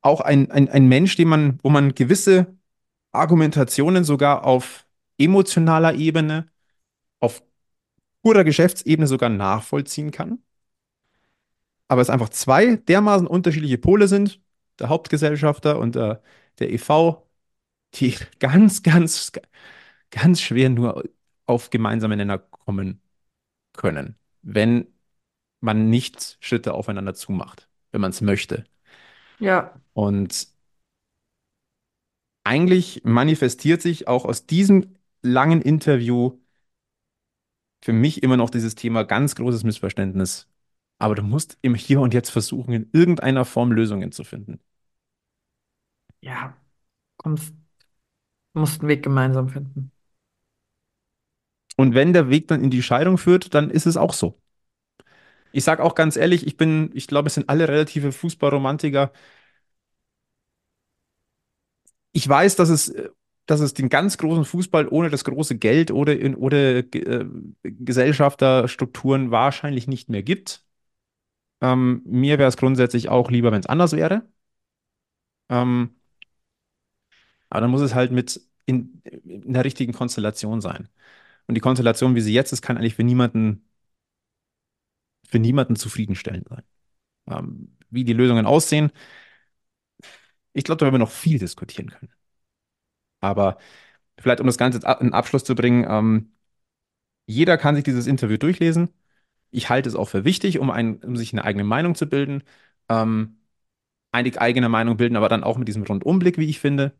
Auch 0.00 0.20
ein, 0.20 0.50
ein, 0.50 0.68
ein 0.68 0.88
Mensch, 0.88 1.16
den 1.16 1.28
man, 1.28 1.58
wo 1.62 1.70
man 1.70 1.94
gewisse 1.94 2.56
Argumentationen 3.12 4.04
sogar 4.04 4.44
auf 4.44 4.86
emotionaler 5.18 5.94
Ebene, 5.94 6.50
auf 7.20 7.42
purer 8.22 8.44
Geschäftsebene 8.44 9.06
sogar 9.06 9.30
nachvollziehen 9.30 10.10
kann. 10.10 10.42
Aber 11.88 12.02
es 12.02 12.10
einfach 12.10 12.30
zwei 12.30 12.76
dermaßen 12.76 13.26
unterschiedliche 13.26 13.78
Pole 13.78 14.08
sind, 14.08 14.40
der 14.78 14.88
Hauptgesellschafter 14.88 15.78
und 15.78 15.94
der, 15.94 16.22
der 16.58 16.72
EV, 16.72 17.23
die 17.94 18.16
ganz, 18.38 18.82
ganz, 18.82 19.32
ganz 20.10 20.40
schwer 20.40 20.70
nur 20.70 21.04
auf 21.46 21.70
gemeinsame 21.70 22.16
Nenner 22.16 22.38
kommen 22.38 23.00
können, 23.72 24.16
wenn 24.42 24.86
man 25.60 25.90
nicht 25.90 26.36
Schritte 26.40 26.74
aufeinander 26.74 27.14
zumacht, 27.14 27.68
wenn 27.92 28.00
man 28.00 28.10
es 28.10 28.20
möchte. 28.20 28.64
Ja. 29.40 29.80
Und 29.92 30.48
eigentlich 32.44 33.02
manifestiert 33.04 33.82
sich 33.82 34.06
auch 34.08 34.24
aus 34.24 34.46
diesem 34.46 34.96
langen 35.22 35.62
Interview 35.62 36.38
für 37.82 37.92
mich 37.92 38.22
immer 38.22 38.36
noch 38.36 38.50
dieses 38.50 38.74
Thema 38.74 39.04
ganz 39.04 39.34
großes 39.34 39.64
Missverständnis. 39.64 40.48
Aber 40.98 41.14
du 41.14 41.22
musst 41.22 41.58
im 41.62 41.74
Hier 41.74 42.00
und 42.00 42.14
Jetzt 42.14 42.30
versuchen, 42.30 42.72
in 42.72 42.88
irgendeiner 42.92 43.44
Form 43.44 43.72
Lösungen 43.72 44.12
zu 44.12 44.24
finden. 44.24 44.60
Ja. 46.20 46.56
Kommst, 47.16 47.54
musst 48.54 48.80
einen 48.80 48.88
Weg 48.88 49.02
gemeinsam 49.02 49.48
finden. 49.48 49.90
Und 51.76 51.94
wenn 51.94 52.12
der 52.12 52.30
Weg 52.30 52.48
dann 52.48 52.62
in 52.62 52.70
die 52.70 52.82
Scheidung 52.82 53.18
führt, 53.18 53.54
dann 53.54 53.70
ist 53.70 53.86
es 53.86 53.96
auch 53.96 54.12
so. 54.12 54.40
Ich 55.52 55.64
sage 55.64 55.82
auch 55.82 55.94
ganz 55.94 56.16
ehrlich, 56.16 56.46
ich 56.46 56.56
bin, 56.56 56.90
ich 56.94 57.06
glaube, 57.06 57.28
es 57.28 57.34
sind 57.34 57.48
alle 57.48 57.68
relative 57.68 58.12
Fußballromantiker. 58.12 59.12
Ich 62.12 62.28
weiß, 62.28 62.56
dass 62.56 62.68
es, 62.68 62.94
dass 63.46 63.60
es 63.60 63.74
den 63.74 63.88
ganz 63.88 64.18
großen 64.18 64.44
Fußball 64.44 64.88
ohne 64.88 65.10
das 65.10 65.24
große 65.24 65.58
Geld 65.58 65.90
oder 65.90 66.18
in, 66.18 66.34
oder 66.34 66.78
äh, 66.78 67.26
Gesellschafterstrukturen 67.62 69.30
wahrscheinlich 69.30 69.86
nicht 69.88 70.08
mehr 70.10 70.22
gibt. 70.22 70.64
Ähm, 71.60 72.02
mir 72.06 72.38
wäre 72.38 72.48
es 72.48 72.56
grundsätzlich 72.56 73.08
auch 73.08 73.30
lieber, 73.30 73.52
wenn 73.52 73.60
es 73.60 73.66
anders 73.66 73.92
wäre. 73.92 74.28
Ähm, 75.48 75.94
aber 77.54 77.62
dann 77.62 77.70
muss 77.70 77.82
es 77.82 77.94
halt 77.94 78.12
mit 78.12 78.40
in, 78.66 79.00
in 79.24 79.52
der 79.54 79.64
richtigen 79.64 79.92
Konstellation 79.92 80.60
sein. 80.60 80.88
Und 81.46 81.56
die 81.56 81.62
Konstellation, 81.62 82.16
wie 82.16 82.20
sie 82.22 82.34
jetzt 82.34 82.52
ist, 82.52 82.62
kann 82.62 82.78
eigentlich 82.78 82.96
für 82.96 83.04
niemanden, 83.04 83.64
für 85.28 85.38
niemanden 85.38 85.76
zufriedenstellend 85.76 86.48
sein. 86.48 86.62
Ähm, 87.28 87.76
wie 87.90 88.04
die 88.04 88.14
Lösungen 88.14 88.46
aussehen, 88.46 88.92
ich 90.52 90.64
glaube, 90.64 90.78
da 90.78 90.86
werden 90.86 90.94
wir 90.94 90.98
noch 90.98 91.10
viel 91.10 91.38
diskutieren 91.38 91.90
können. 91.90 92.10
Aber 93.20 93.58
vielleicht, 94.20 94.40
um 94.40 94.46
das 94.46 94.58
Ganze 94.58 94.80
in 95.00 95.12
Abschluss 95.12 95.44
zu 95.44 95.54
bringen, 95.54 95.86
ähm, 95.88 96.32
jeder 97.26 97.58
kann 97.58 97.76
sich 97.76 97.84
dieses 97.84 98.06
Interview 98.06 98.38
durchlesen. 98.38 98.90
Ich 99.50 99.70
halte 99.70 99.88
es 99.88 99.96
auch 99.96 100.08
für 100.10 100.24
wichtig, 100.24 100.60
um, 100.60 100.70
ein, 100.70 100.98
um 101.04 101.16
sich 101.16 101.32
eine 101.34 101.44
eigene 101.44 101.64
Meinung 101.64 101.94
zu 101.94 102.08
bilden. 102.08 102.44
Ähm, 102.88 103.38
eigene 104.12 104.68
Meinung 104.68 104.96
bilden, 104.96 105.16
aber 105.16 105.28
dann 105.28 105.44
auch 105.44 105.58
mit 105.58 105.68
diesem 105.68 105.84
Rundumblick, 105.84 106.38
wie 106.38 106.48
ich 106.48 106.60
finde. 106.60 106.94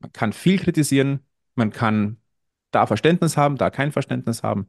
Man 0.00 0.12
kann 0.12 0.32
viel 0.32 0.58
kritisieren, 0.58 1.20
man 1.56 1.70
kann 1.72 2.18
da 2.72 2.86
Verständnis 2.86 3.36
haben, 3.36 3.56
da 3.58 3.70
kein 3.70 3.92
Verständnis 3.92 4.42
haben. 4.42 4.68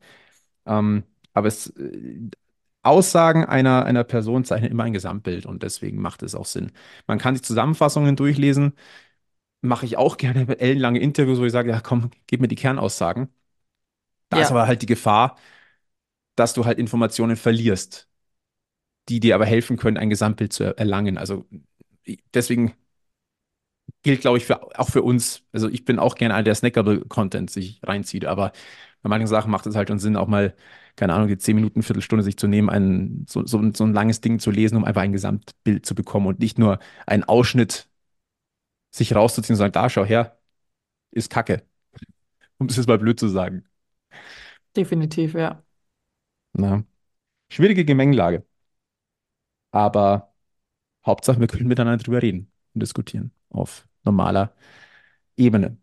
Ähm, 0.65 1.03
aber 1.33 1.47
es, 1.47 1.67
äh, 1.77 2.29
Aussagen 2.83 3.45
einer, 3.45 3.85
einer 3.85 4.03
Person 4.05 4.45
zeichnen 4.45 4.71
immer 4.71 4.83
ein 4.85 4.93
Gesamtbild 4.93 5.45
und 5.45 5.63
deswegen 5.63 6.01
macht 6.01 6.23
es 6.23 6.35
auch 6.35 6.45
Sinn. 6.47 6.71
Man 7.07 7.19
kann 7.19 7.35
sich 7.35 7.43
Zusammenfassungen 7.45 8.15
durchlesen. 8.15 8.73
Mache 9.61 9.85
ich 9.87 9.97
auch 9.97 10.17
gerne 10.17 10.47
ellenlange 10.59 10.99
Interviews, 10.99 11.39
wo 11.39 11.45
ich 11.45 11.51
sage, 11.53 11.71
ja 11.71 11.81
komm, 11.81 12.11
gib 12.27 12.41
mir 12.41 12.47
die 12.49 12.55
Kernaussagen. 12.55 13.29
Da 14.29 14.39
Ja. 14.39 14.43
ist 14.43 14.51
aber 14.51 14.67
halt 14.67 14.81
die 14.81 14.85
Gefahr, 14.87 15.37
dass 16.35 16.53
du 16.53 16.65
halt 16.65 16.79
Informationen 16.79 17.35
verlierst, 17.35 18.09
die 19.09 19.19
dir 19.19 19.35
aber 19.35 19.45
helfen 19.45 19.77
können, 19.77 19.97
ein 19.97 20.09
Gesamtbild 20.09 20.53
zu 20.53 20.63
er- 20.63 20.77
erlangen. 20.79 21.17
Also 21.17 21.45
deswegen 22.33 22.73
gilt, 24.03 24.21
glaube 24.21 24.37
ich, 24.37 24.45
für, 24.45 24.79
auch 24.79 24.89
für 24.89 25.01
uns. 25.03 25.43
Also 25.51 25.69
ich 25.69 25.85
bin 25.85 25.99
auch 25.99 26.15
gerne 26.15 26.33
einer, 26.35 26.43
der 26.43 26.55
Snackable-Content 26.55 27.49
sich 27.49 27.79
reinzieht, 27.83 28.25
aber 28.25 28.51
bei 29.01 29.09
manchen 29.09 29.27
Sachen 29.27 29.51
macht 29.51 29.65
es 29.65 29.75
halt 29.75 29.89
schon 29.89 29.99
Sinn, 29.99 30.15
auch 30.15 30.27
mal, 30.27 30.55
keine 30.95 31.13
Ahnung, 31.13 31.27
die 31.27 31.37
10 31.37 31.55
Minuten, 31.55 31.83
Viertelstunde 31.83 32.23
sich 32.23 32.37
zu 32.37 32.47
nehmen, 32.47 32.69
ein, 32.69 33.25
so, 33.27 33.45
so, 33.45 33.61
so 33.73 33.83
ein 33.85 33.93
langes 33.93 34.21
Ding 34.21 34.39
zu 34.39 34.51
lesen, 34.51 34.77
um 34.77 34.85
einfach 34.85 35.01
ein 35.01 35.13
Gesamtbild 35.13 35.85
zu 35.85 35.95
bekommen 35.95 36.27
und 36.27 36.39
nicht 36.39 36.59
nur 36.59 36.79
einen 37.07 37.23
Ausschnitt 37.23 37.87
sich 38.91 39.15
rauszuziehen 39.15 39.55
und 39.55 39.57
sagen, 39.57 39.73
da, 39.73 39.89
schau 39.89 40.05
her, 40.05 40.37
ist 41.11 41.29
Kacke. 41.29 41.63
Um 42.59 42.67
es 42.67 42.77
jetzt 42.77 42.87
mal 42.87 42.99
blöd 42.99 43.19
zu 43.19 43.27
sagen. 43.27 43.65
Definitiv, 44.75 45.33
ja. 45.33 45.63
Na, 46.53 46.83
schwierige 47.49 47.85
Gemengelage. 47.85 48.45
Aber 49.71 50.33
Hauptsache, 51.05 51.39
wir 51.41 51.47
können 51.47 51.67
miteinander 51.69 52.03
drüber 52.03 52.21
reden 52.21 52.51
und 52.73 52.81
diskutieren 52.83 53.33
auf 53.51 53.87
normaler 54.03 54.53
Ebene. 55.37 55.77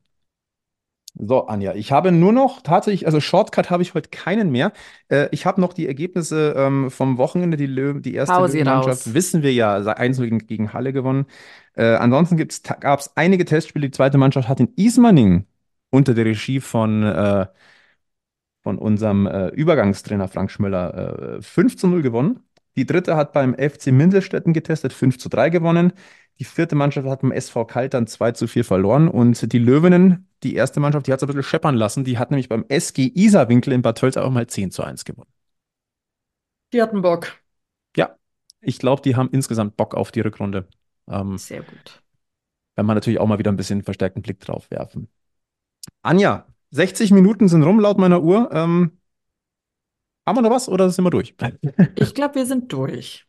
So, 1.20 1.46
Anja, 1.46 1.74
ich 1.74 1.90
habe 1.90 2.12
nur 2.12 2.32
noch 2.32 2.62
tatsächlich, 2.62 3.06
also 3.06 3.20
Shortcut 3.20 3.70
habe 3.70 3.82
ich 3.82 3.94
heute 3.94 4.08
keinen 4.10 4.50
mehr. 4.50 4.72
Äh, 5.08 5.28
ich 5.32 5.46
habe 5.46 5.60
noch 5.60 5.72
die 5.72 5.88
Ergebnisse 5.88 6.54
ähm, 6.56 6.90
vom 6.92 7.18
Wochenende. 7.18 7.56
Die, 7.56 7.66
Löwen, 7.66 8.02
die 8.02 8.14
erste 8.14 8.34
Löwenmannschaft 8.34 9.06
raus. 9.06 9.14
wissen 9.14 9.42
wir 9.42 9.52
ja, 9.52 9.78
1 9.78 10.18
gegen, 10.18 10.38
gegen 10.46 10.72
Halle 10.72 10.92
gewonnen. 10.92 11.26
Äh, 11.74 11.94
ansonsten 11.96 12.36
gab 12.36 13.00
es 13.00 13.16
einige 13.16 13.44
Testspiele. 13.44 13.88
Die 13.88 13.96
zweite 13.96 14.16
Mannschaft 14.16 14.48
hat 14.48 14.60
in 14.60 14.72
Ismaning 14.76 15.46
unter 15.90 16.14
der 16.14 16.24
Regie 16.24 16.60
von, 16.60 17.02
äh, 17.02 17.46
von 18.62 18.78
unserem 18.78 19.26
äh, 19.26 19.48
Übergangstrainer 19.48 20.28
Frank 20.28 20.52
Schmöller 20.52 21.38
äh, 21.38 21.42
5 21.42 21.76
zu 21.78 21.88
0 21.88 22.02
gewonnen. 22.02 22.40
Die 22.76 22.86
dritte 22.86 23.16
hat 23.16 23.32
beim 23.32 23.54
FC 23.54 23.88
Mindelstetten 23.88 24.52
getestet, 24.52 24.92
5 24.92 25.18
zu 25.18 25.28
3 25.28 25.50
gewonnen. 25.50 25.92
Die 26.38 26.44
vierte 26.44 26.76
Mannschaft 26.76 27.08
hat 27.08 27.22
beim 27.22 27.32
SV 27.32 27.64
Kaltern 27.64 28.06
2 28.06 28.32
zu 28.32 28.46
4 28.46 28.64
verloren. 28.64 29.08
Und 29.08 29.52
die 29.52 29.58
Löwinnen, 29.58 30.28
die 30.44 30.54
erste 30.54 30.78
Mannschaft, 30.78 31.06
die 31.06 31.12
hat 31.12 31.18
es 31.18 31.24
ein 31.24 31.26
bisschen 31.26 31.42
scheppern 31.42 31.74
lassen. 31.74 32.04
Die 32.04 32.18
hat 32.18 32.30
nämlich 32.30 32.48
beim 32.48 32.64
SG 32.68 33.10
Isarwinkel 33.14 33.72
in 33.72 33.82
Bad 33.82 33.98
Tölz 33.98 34.16
auch 34.16 34.30
mal 34.30 34.46
10 34.46 34.70
zu 34.70 34.82
1 34.82 35.04
gewonnen. 35.04 35.30
Die 36.72 36.80
hatten 36.80 37.02
Bock. 37.02 37.32
Ja, 37.96 38.16
ich 38.60 38.78
glaube, 38.78 39.02
die 39.02 39.16
haben 39.16 39.30
insgesamt 39.32 39.76
Bock 39.76 39.94
auf 39.94 40.12
die 40.12 40.20
Rückrunde. 40.20 40.68
Ähm, 41.08 41.38
Sehr 41.38 41.62
gut. 41.62 42.02
wenn 42.76 42.86
man 42.86 42.94
natürlich 42.94 43.18
auch 43.18 43.26
mal 43.26 43.38
wieder 43.38 43.50
ein 43.50 43.56
bisschen 43.56 43.82
verstärkten 43.82 44.22
Blick 44.22 44.38
drauf 44.40 44.70
werfen. 44.70 45.08
Anja, 46.02 46.46
60 46.70 47.10
Minuten 47.12 47.48
sind 47.48 47.62
rum 47.62 47.80
laut 47.80 47.98
meiner 47.98 48.22
Uhr. 48.22 48.50
Ähm, 48.52 48.98
haben 50.26 50.36
wir 50.36 50.42
noch 50.42 50.50
was 50.50 50.68
oder 50.68 50.90
sind 50.90 51.04
wir 51.04 51.10
durch? 51.10 51.34
Ich 51.96 52.14
glaube, 52.14 52.34
wir 52.36 52.46
sind 52.46 52.72
durch. 52.72 53.26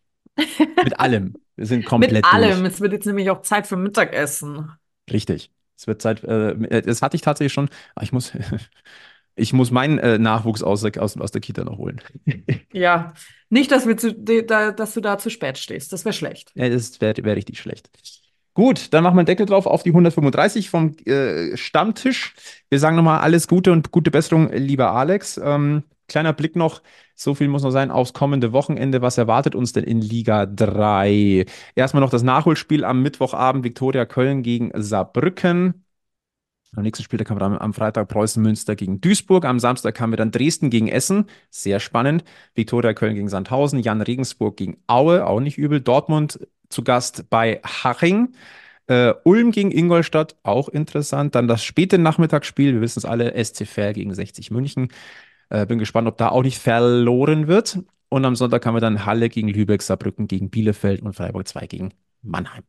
Mit 0.83 0.99
allem. 0.99 1.35
Wir 1.59 1.65
sind 1.65 1.83
komplett 1.83 2.13
Mit 2.13 2.25
allem. 2.25 2.61
durch. 2.61 2.73
Es 2.73 2.79
wird 2.79 2.93
jetzt 2.93 3.05
nämlich 3.05 3.29
auch 3.29 3.41
Zeit 3.41 3.67
für 3.67 3.75
Mittagessen. 3.75 4.71
Richtig. 5.11 5.51
Es 5.75 5.87
wird 5.87 6.01
Zeit, 6.01 6.23
äh, 6.23 6.81
das 6.81 7.01
hatte 7.01 7.17
ich 7.17 7.21
tatsächlich 7.21 7.51
schon. 7.51 7.69
Ah, 7.95 8.01
ich 8.01 8.13
muss, 8.13 8.31
ich 9.35 9.51
muss 9.51 9.69
meinen 9.69 9.99
äh, 9.99 10.17
Nachwuchs 10.17 10.63
aus 10.63 10.81
der, 10.81 11.03
aus, 11.03 11.17
aus 11.17 11.31
der 11.31 11.41
Kita 11.41 11.65
noch 11.65 11.77
holen. 11.77 12.01
Ja, 12.71 13.13
nicht, 13.49 13.71
dass, 13.71 13.87
wir 13.87 13.97
zu, 13.97 14.13
da, 14.13 14.71
dass 14.71 14.93
du 14.93 15.01
da 15.01 15.17
zu 15.17 15.29
spät 15.29 15.57
stehst. 15.57 15.91
Das 15.91 16.05
wäre 16.05 16.13
schlecht. 16.13 16.51
Ja, 16.55 16.69
das 16.69 17.01
wäre 17.01 17.21
wär 17.25 17.35
richtig 17.35 17.59
schlecht. 17.59 17.89
Gut, 18.53 18.93
dann 18.93 19.03
machen 19.03 19.15
wir 19.15 19.21
einen 19.21 19.25
Deckel 19.25 19.47
drauf 19.47 19.65
auf 19.65 19.83
die 19.83 19.89
135 19.89 20.69
vom 20.69 20.95
äh, 21.05 21.57
Stammtisch. 21.57 22.35
Wir 22.69 22.79
sagen 22.79 22.95
nochmal 22.95 23.19
alles 23.19 23.49
Gute 23.49 23.73
und 23.73 23.91
gute 23.91 24.11
Besserung, 24.11 24.49
lieber 24.53 24.91
Alex. 24.91 25.37
Ähm, 25.43 25.83
kleiner 26.09 26.33
Blick 26.33 26.55
noch, 26.55 26.81
so 27.15 27.35
viel 27.35 27.47
muss 27.47 27.63
noch 27.63 27.71
sein, 27.71 27.91
aufs 27.91 28.13
kommende 28.13 28.51
Wochenende. 28.53 29.01
Was 29.01 29.17
erwartet 29.17 29.55
uns 29.55 29.73
denn 29.73 29.83
in 29.85 30.01
Liga 30.01 30.45
3? 30.45 31.45
Erstmal 31.75 32.01
noch 32.01 32.09
das 32.09 32.23
Nachholspiel 32.23 32.83
am 32.83 33.01
Mittwochabend, 33.01 33.63
Viktoria 33.63 34.05
Köln 34.05 34.43
gegen 34.43 34.71
Saarbrücken. 34.75 35.85
Am 36.75 36.83
nächsten 36.83 37.03
Spieltag 37.03 37.29
haben 37.29 37.39
wir 37.39 37.45
am, 37.45 37.57
am 37.57 37.73
Freitag 37.73 38.07
Preußen 38.09 38.43
Münster 38.43 38.75
gegen 38.75 39.01
Duisburg. 39.01 39.45
Am 39.45 39.59
Samstag 39.59 39.99
haben 39.99 40.11
wir 40.11 40.17
dann 40.17 40.31
Dresden 40.31 40.69
gegen 40.69 40.87
Essen. 40.87 41.25
Sehr 41.49 41.79
spannend. 41.79 42.23
Viktoria 42.53 42.93
Köln 42.93 43.15
gegen 43.15 43.27
Sandhausen. 43.27 43.79
Jan 43.79 44.01
Regensburg 44.01 44.55
gegen 44.57 44.77
Aue. 44.85 45.25
Auch 45.25 45.39
nicht 45.39 45.57
übel. 45.57 45.81
Dortmund 45.81 46.47
zu 46.69 46.83
Gast 46.83 47.29
bei 47.29 47.59
Haching. 47.65 48.33
Äh, 48.85 49.13
Ulm 49.23 49.51
gegen 49.51 49.71
Ingolstadt. 49.71 50.35
Auch 50.43 50.69
interessant. 50.69 51.33
Dann 51.33 51.47
das 51.47 51.63
späte 51.63 51.97
Nachmittagsspiel. 51.97 52.73
Wir 52.75 52.81
wissen 52.81 52.99
es 52.99 53.05
alle. 53.05 53.33
SC 53.43 53.65
Verl 53.65 53.93
gegen 53.93 54.13
60 54.13 54.51
München. 54.51 54.89
Äh, 55.49 55.65
bin 55.65 55.79
gespannt, 55.79 56.07
ob 56.07 56.17
da 56.17 56.29
auch 56.29 56.43
nicht 56.43 56.59
verloren 56.59 57.47
wird. 57.47 57.79
Und 58.09 58.25
am 58.25 58.35
Sonntag 58.35 58.65
haben 58.65 58.75
wir 58.75 58.81
dann 58.81 59.05
Halle 59.05 59.29
gegen 59.29 59.49
Lübeck, 59.49 59.81
Saarbrücken 59.81 60.27
gegen 60.27 60.49
Bielefeld 60.49 61.01
und 61.01 61.13
Freiburg 61.13 61.47
2 61.47 61.67
gegen 61.67 61.93
Mannheim. 62.21 62.63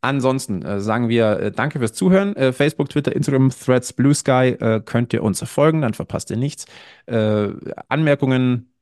Ansonsten 0.00 0.62
äh, 0.62 0.80
sagen 0.80 1.08
wir 1.08 1.38
äh, 1.38 1.52
danke 1.52 1.78
fürs 1.78 1.92
Zuhören. 1.92 2.34
Äh, 2.34 2.52
Facebook, 2.52 2.88
Twitter, 2.88 3.14
Instagram, 3.14 3.50
Threads, 3.50 3.92
Blue 3.92 4.14
Sky 4.14 4.56
äh, 4.58 4.80
könnt 4.84 5.12
ihr 5.12 5.22
uns 5.22 5.42
folgen, 5.44 5.82
dann 5.82 5.94
verpasst 5.94 6.30
ihr 6.30 6.36
nichts. 6.36 6.66
Äh, 7.06 7.50
Anmerkungen, 7.88 8.72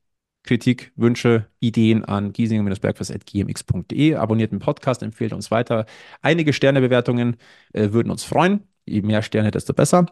Kritik, 0.45 0.93
Wünsche, 0.97 1.47
Ideen 1.61 2.05
an 2.07 2.33
giesinger-bergfest.gmx.de. 2.33 4.15
Abonniert 4.15 4.53
den 4.53 4.59
Podcast, 4.61 5.03
empfehlt 5.03 5.35
uns 5.35 5.51
weiter. 5.51 5.85
Einige 6.23 6.55
Sternebewertungen 6.55 7.37
äh, 7.75 7.93
würden 7.93 8.11
uns 8.11 8.25
freuen. 8.25 8.65
Je 8.87 9.03
mehr 9.03 9.23
Sterne, 9.23 9.51
desto 9.51 9.75
besser. 9.75 10.07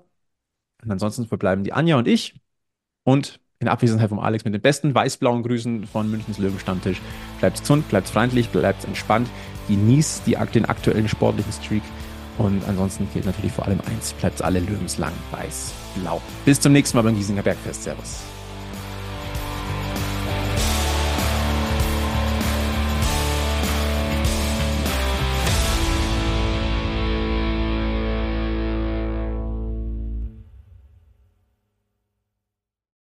Und 0.82 0.90
ansonsten 0.92 1.26
verbleiben 1.26 1.64
die 1.64 1.72
Anja 1.72 1.96
und 1.96 2.06
ich. 2.06 2.34
Und 3.08 3.40
in 3.58 3.68
Abwesenheit 3.68 4.10
vom 4.10 4.18
Alex 4.18 4.44
mit 4.44 4.52
den 4.52 4.60
besten 4.60 4.94
weiß-blauen 4.94 5.42
Grüßen 5.42 5.86
von 5.86 6.10
Münchens 6.10 6.36
Löwenstammtisch. 6.36 7.00
Bleibt 7.38 7.58
gesund, 7.58 7.88
bleibt 7.88 8.06
freundlich, 8.06 8.50
bleibt 8.50 8.84
entspannt, 8.84 9.30
genießt 9.66 10.26
die, 10.26 10.36
den 10.52 10.66
aktuellen 10.66 11.08
sportlichen 11.08 11.50
Streak. 11.50 11.82
Und 12.36 12.62
ansonsten 12.68 13.08
gilt 13.14 13.24
natürlich 13.24 13.52
vor 13.52 13.64
allem 13.64 13.80
eins: 13.90 14.12
bleibt 14.12 14.42
alle 14.42 14.60
löwenslang 14.60 15.14
weiß-blau. 15.30 16.20
Bis 16.44 16.60
zum 16.60 16.74
nächsten 16.74 16.98
Mal 16.98 17.02
beim 17.02 17.16
Giesinger 17.16 17.42
Bergfest. 17.42 17.84
Servus. 17.84 18.27